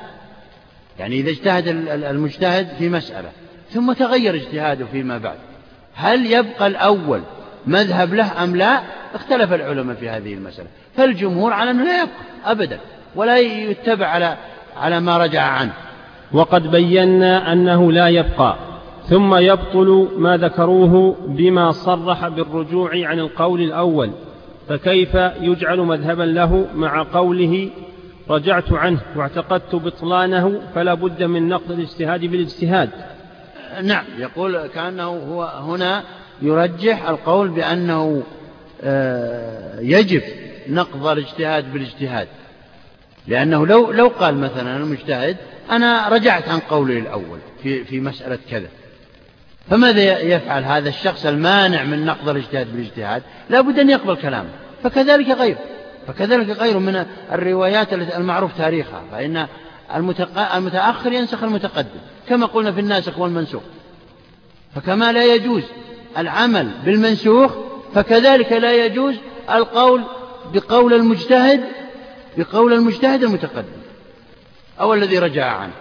يعني 1.00 1.16
إذا 1.16 1.30
اجتهد 1.30 1.68
المجتهد 1.88 2.68
في 2.68 2.90
مسألة. 2.90 3.30
ثم 3.74 3.94
تغير 3.94 4.36
اجتهاده 4.36 4.86
فيما 4.86 5.18
بعد. 5.18 5.38
هل 5.96 6.26
يبقى 6.26 6.68
الأول 6.68 7.22
مذهب 7.68 8.14
له 8.14 8.44
أم 8.44 8.56
لا؟ 8.56 8.82
اختلف 9.16 9.54
العلماء 9.54 9.96
في 9.96 10.10
هذه 10.10 10.34
المسألة. 10.34 10.68
فالجمهور 10.96 11.54
على 11.54 11.72
أنه 11.72 11.84
لا 11.84 12.02
يبقى 12.02 12.12
أبدا 12.46 12.80
ولا 13.16 13.38
يتبع 13.38 14.08
على 14.08 14.38
على 14.78 15.00
ما 15.00 15.18
رجع 15.18 15.42
عنه. 15.42 15.74
وقد 16.32 16.72
بينا 16.72 17.54
أنه 17.54 17.92
لا 17.92 18.08
يبقى. 18.08 18.56
ثم 19.10 19.36
يبطل 19.36 20.08
ما 20.18 20.38
ذكروه 20.38 21.16
بما 21.28 21.72
صرح 21.72 22.28
بالرجوع 22.28 22.92
عن 22.94 23.20
القول 23.20 23.62
الأول. 23.62 24.12
فكيف 24.70 25.16
يجعل 25.42 25.78
مذهبا 25.80 26.24
له 26.24 26.66
مع 26.76 27.06
قوله 27.14 27.70
رجعت 28.30 28.74
عنه 28.74 29.00
واعتقدت 29.16 29.76
بطلانه 29.76 30.62
فلا 30.76 30.94
بد 30.94 31.24
من 31.24 31.50
نقض 31.50 31.72
الاجتهاد 31.72 32.26
بالاجتهاد؟ 32.26 32.90
نعم. 33.84 34.06
يقول 34.18 34.68
كأنه 34.68 35.04
هو 35.04 35.44
هنا 35.44 36.04
يرجح 36.42 37.10
القول 37.10 37.50
بأنه 37.50 38.24
آه، 38.84 39.80
يجب 39.80 40.22
نقض 40.68 41.08
الاجتهاد 41.08 41.74
بالاجتهاد. 41.74 42.28
لأنه 43.28 43.68
لو 43.68 43.92
لو 43.92 44.08
قال 44.08 44.38
مثلا 44.38 44.78
المجتهد 44.78 45.38
أنا 45.72 46.10
رجعت 46.10 46.50
عن 46.50 46.60
قولي 46.60 47.00
الأول 47.00 47.40
في 47.64 47.84
في 47.84 48.00
مسألة 48.00 48.40
كذا. 48.50 48.68
فماذا 49.70 50.20
يفعل 50.20 50.64
هذا 50.64 50.90
الشخص 50.90 51.26
المانع 51.26 51.84
من 51.84 52.06
نقض 52.06 52.30
الاجتهاد 52.30 52.72
بالاجتهاد؟ 52.74 53.24
لا 53.50 53.62
بد 53.62 53.80
أن 53.80 53.90
يقبل 53.90 54.16
كلامه. 54.16 54.50
فكذلك 54.84 55.30
غيره 55.30 55.60
فكذلك 56.08 56.50
غيره 56.50 56.80
من 56.80 57.06
الروايات 57.32 57.94
المعروف 57.94 58.58
تاريخها. 58.58 59.04
فإن 59.12 59.48
المتأخر 60.58 61.14
ينسخ 61.14 61.44
المتقدم 61.44 62.00
كما 62.30 62.46
قلنا 62.46 62.72
في 62.72 62.80
الناسخ 62.80 63.20
والمنسوخ. 63.20 63.62
فكما 64.76 65.12
لا 65.12 65.36
يجوز 65.36 65.64
العمل 66.18 66.72
بالمنسوخ 66.86 67.52
فكذلك 67.94 68.52
لا 68.52 68.86
يجوز 68.86 69.16
القول 69.50 70.02
بقول 70.54 70.94
المجتهد 70.94 71.64
بقول 72.38 72.74
المجتهد 72.74 73.24
المتقدم 73.24 73.82
أو 74.80 74.94
الذي 74.94 75.20
رجع 75.20 75.46
عنه. 75.46 75.74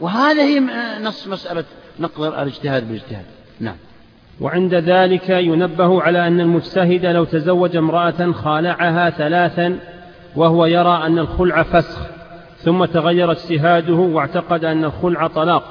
وهذا 0.00 0.42
هي 0.42 0.60
نص 1.02 1.26
مسألة 1.26 1.64
نقض 2.00 2.22
الاجتهاد 2.22 2.88
بالاجتهاد. 2.88 3.24
نعم. 3.60 3.76
وعند 4.40 4.74
ذلك 4.74 5.28
ينبه 5.28 6.02
على 6.02 6.26
أن 6.26 6.40
المجتهد 6.40 7.06
لو 7.06 7.24
تزوج 7.24 7.76
امرأة 7.76 8.32
خالعها 8.32 9.10
ثلاثا 9.10 9.78
وهو 10.36 10.66
يرى 10.66 11.06
أن 11.06 11.18
الخلع 11.18 11.62
فسخ. 11.62 12.21
ثم 12.64 12.84
تغير 12.84 13.30
اجتهاده 13.30 13.94
واعتقد 13.94 14.64
أن 14.64 14.84
الخلع 14.84 15.26
طلاق 15.26 15.64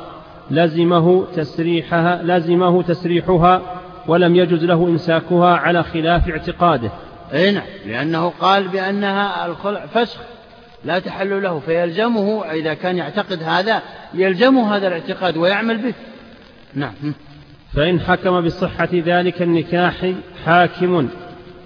لزمه 0.51 1.25
تسريحها 1.35 2.23
لزمه 2.23 2.83
تسريحها 2.83 3.61
ولم 4.07 4.35
يجز 4.35 4.63
له 4.63 4.87
إمساكها 4.87 5.55
على 5.55 5.83
خلاف 5.83 6.29
اعتقاده. 6.29 6.91
أي 7.33 7.51
نعم 7.51 7.63
لأنه 7.85 8.29
قال 8.39 8.67
بأنها 8.67 9.45
الخلع 9.45 9.85
فسخ 9.85 10.19
لا 10.85 10.99
تحل 10.99 11.43
له 11.43 11.59
فيلزمه 11.59 12.45
إذا 12.45 12.73
كان 12.73 12.97
يعتقد 12.97 13.43
هذا 13.43 13.81
يلزمه 14.13 14.75
هذا 14.75 14.87
الاعتقاد 14.87 15.37
ويعمل 15.37 15.77
به. 15.77 15.93
نعم. 16.73 16.93
فإن 17.73 17.99
حكم 17.99 18.41
بصحة 18.41 18.89
ذلك 18.93 19.41
النكاح 19.41 20.13
حاكم 20.45 21.07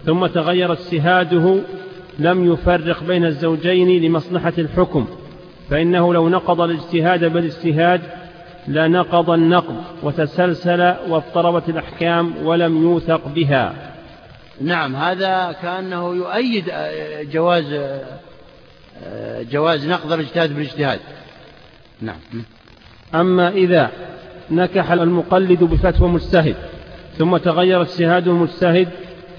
ثم 0.06 0.26
تغير 0.26 0.72
اجتهاده 0.72 1.60
لم 2.20 2.54
يفرق 2.54 3.04
بين 3.04 3.26
الزوجين 3.26 4.04
لمصلحة 4.04 4.54
الحكم 4.58 5.08
فإنه 5.70 6.14
لو 6.14 6.30
نقض 6.30 6.62
الاجتهاد 6.62 7.26
بالاجتهاد 7.26 8.02
لنقض 8.68 9.30
النقض 9.30 9.84
وتسلسل 10.04 10.82
واضطربت 11.08 11.70
الأحكام 11.70 12.34
ولم 12.46 12.84
يوثق 12.84 13.28
بها. 13.28 13.74
نعم 14.62 14.96
هذا 14.96 15.56
كأنه 15.62 16.16
يؤيد 16.16 16.72
جواز 17.32 17.80
جواز 19.52 19.88
نقض 19.88 20.14
الاجتهاد 20.14 20.54
بالاجتهاد. 20.54 21.00
نعم. 22.02 22.18
أما 23.16 23.50
إذا 23.50 23.92
نكح 24.52 24.92
المقلد 24.92 25.64
بفتوى 25.64 26.10
مجتهد 26.10 26.56
ثم 27.18 27.38
تغير 27.38 27.82
اجتهاد 27.82 28.28
المجتهد 28.28 28.90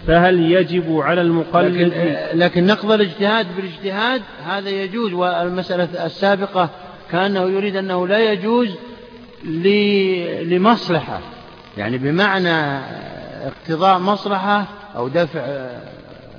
فهل 0.06 0.52
يجب 0.52 1.00
على 1.00 1.20
المقلد 1.20 1.76
لكن, 1.76 2.38
لكن 2.38 2.66
نقض 2.66 2.92
الاجتهاد 2.92 3.46
بالاجتهاد 3.56 4.22
هذا 4.46 4.70
يجوز 4.70 5.12
والمسألة 5.12 6.06
السابقة 6.06 6.70
كأنه 7.10 7.42
يريد 7.42 7.76
أنه 7.76 8.08
لا 8.08 8.32
يجوز 8.32 8.68
لمصلحة. 10.44 11.20
يعني 11.76 11.98
بمعنى 11.98 12.80
اقتضاء 13.46 13.98
مصلحة 13.98 14.66
أو 14.96 15.08
دفع 15.08 15.68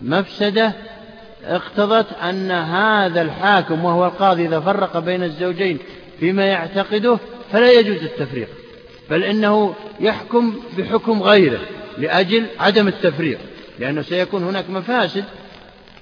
مفسدة 0.03 0.73
اقتضت 1.45 2.13
أن 2.13 2.51
هذا 2.51 3.21
الحاكم 3.21 3.85
وهو 3.85 4.05
القاضي 4.05 4.45
إذا 4.45 4.59
فرق 4.59 4.99
بين 4.99 5.23
الزوجين 5.23 5.79
فيما 6.19 6.45
يعتقده 6.45 7.19
فلا 7.51 7.71
يجوز 7.71 8.03
التفريق 8.03 8.47
بل 9.09 9.23
إنه 9.23 9.73
يحكم 9.99 10.55
بحكم 10.77 11.23
غيره 11.23 11.59
لأجل 11.97 12.45
عدم 12.59 12.87
التفريق. 12.87 13.39
لأنه 13.79 14.01
سيكون 14.01 14.43
هناك 14.43 14.69
مفاسد 14.69 15.23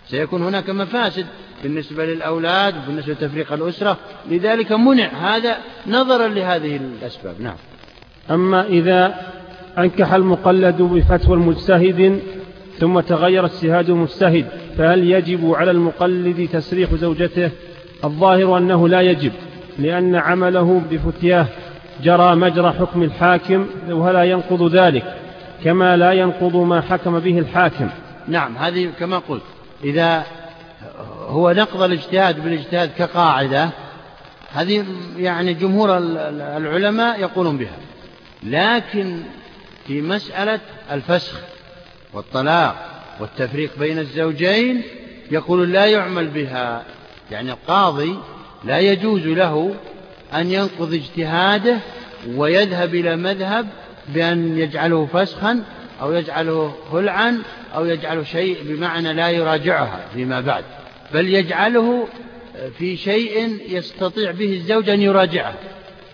سيكون 0.07 0.43
هناك 0.43 0.69
مفاسد 0.69 1.25
بالنسبة 1.63 2.05
للأولاد 2.05 2.75
وبالنسبة 2.77 3.13
لتفريق 3.13 3.53
الأسرة. 3.53 3.97
لذلك 4.31 4.71
منع 4.71 5.07
هذا 5.07 5.57
نظرا 5.87 6.27
لهذه 6.27 6.75
الأسباب. 6.75 7.41
نعم. 7.41 7.55
أما 8.31 8.65
إذا 8.65 9.15
أنكح 9.77 10.13
المقلد 10.13 10.81
بفتوى 10.81 11.35
المجتهد 11.35 12.19
ثم 12.79 12.99
تغير 12.99 13.45
اجتهاد 13.45 13.89
المجتهد 13.89 14.45
فهل 14.77 15.11
يجب 15.11 15.53
على 15.53 15.71
المقلد 15.71 16.49
تسريح 16.53 16.93
زوجته؟ 16.93 17.51
الظاهر 18.03 18.57
أنه 18.57 18.87
لا 18.87 19.01
يجب 19.01 19.31
لأن 19.79 20.15
عمله 20.15 20.81
بفتياه 20.91 21.47
جرى 22.03 22.35
مجرى 22.35 22.71
حكم 22.71 23.03
الحاكم 23.03 23.67
ولا 23.89 24.23
ينقض 24.23 24.75
ذلك. 24.75 25.24
كما 25.63 25.97
لا 25.97 26.11
ينقض 26.11 26.55
ما 26.55 26.81
حكم 26.81 27.19
به 27.19 27.39
الحاكم. 27.39 27.89
نعم 28.27 28.57
هذه 28.57 28.89
كما 28.99 29.17
قلت 29.17 29.43
إذا 29.83 30.25
هو 31.27 31.51
نقض 31.51 31.81
الاجتهاد 31.81 32.43
بالاجتهاد 32.43 32.89
كقاعدة 32.97 33.69
هذه 34.53 34.85
يعني 35.17 35.53
جمهور 35.53 35.97
العلماء 35.97 37.19
يقولون 37.19 37.57
بها. 37.57 37.77
لكن 38.43 39.19
في 39.87 40.01
مسألة 40.01 40.59
الفسخ 40.91 41.39
والطلاق 42.13 42.75
والتفريق 43.19 43.79
بين 43.79 43.99
الزوجين 43.99 44.81
يقول 45.31 45.71
لا 45.73 45.85
يعمل 45.85 46.27
بها. 46.27 46.83
يعني 47.31 47.51
القاضي 47.51 48.19
لا 48.63 48.79
يجوز 48.79 49.21
له 49.21 49.75
أن 50.33 50.51
ينقض 50.51 50.93
اجتهاده 50.93 51.77
ويذهب 52.35 52.95
إلى 52.95 53.15
مذهب 53.15 53.67
بأن 54.07 54.57
يجعله 54.57 55.05
فسخا 55.13 55.63
أو 56.01 56.13
يجعله 56.13 56.73
خلعا 56.91 57.41
أو 57.75 57.85
يجعله 57.85 58.23
شيء 58.23 58.57
بمعنى 58.63 59.13
لا 59.13 59.29
يراجعها 59.29 60.05
فيما 60.13 60.41
بعد. 60.41 60.63
بل 61.13 61.29
يجعله 61.29 62.07
في 62.77 62.97
شيء 62.97 63.59
يستطيع 63.69 64.31
به 64.31 64.53
الزوج 64.53 64.89
أن 64.89 65.01
يراجعه 65.01 65.53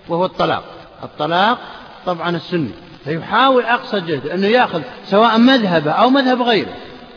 وهو 0.09 0.25
الطلاق. 0.25 0.63
الطلاق 1.03 1.59
طبعا 2.05 2.35
السني 2.35 2.71
فيحاول 3.03 3.63
أقصى 3.63 3.99
جهد 3.99 4.27
أنه 4.27 4.47
يأخذ 4.47 4.81
سواء 5.05 5.37
مذهبه 5.37 5.91
أو 5.91 6.09
مذهب 6.09 6.41
غيره 6.41 6.75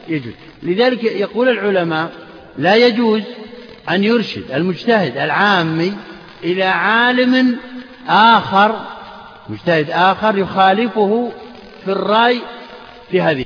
يجوز. 0.08 0.32
لذلك 0.62 1.04
يقول 1.04 1.48
العلماء 1.48 2.10
لا 2.58 2.74
يجوز 2.74 3.22
أن 3.90 4.04
يرشد 4.04 4.50
المجتهد 4.54 5.16
العامي 5.16 5.92
إلى 6.44 6.64
عالم 6.64 7.58
آخر 8.08 8.80
مجتهد 9.48 9.90
آخر 9.90 10.38
يخالفه 10.38 11.32
في 11.84 11.92
الرأي 11.92 12.40
في 13.10 13.20
هذه 13.22 13.44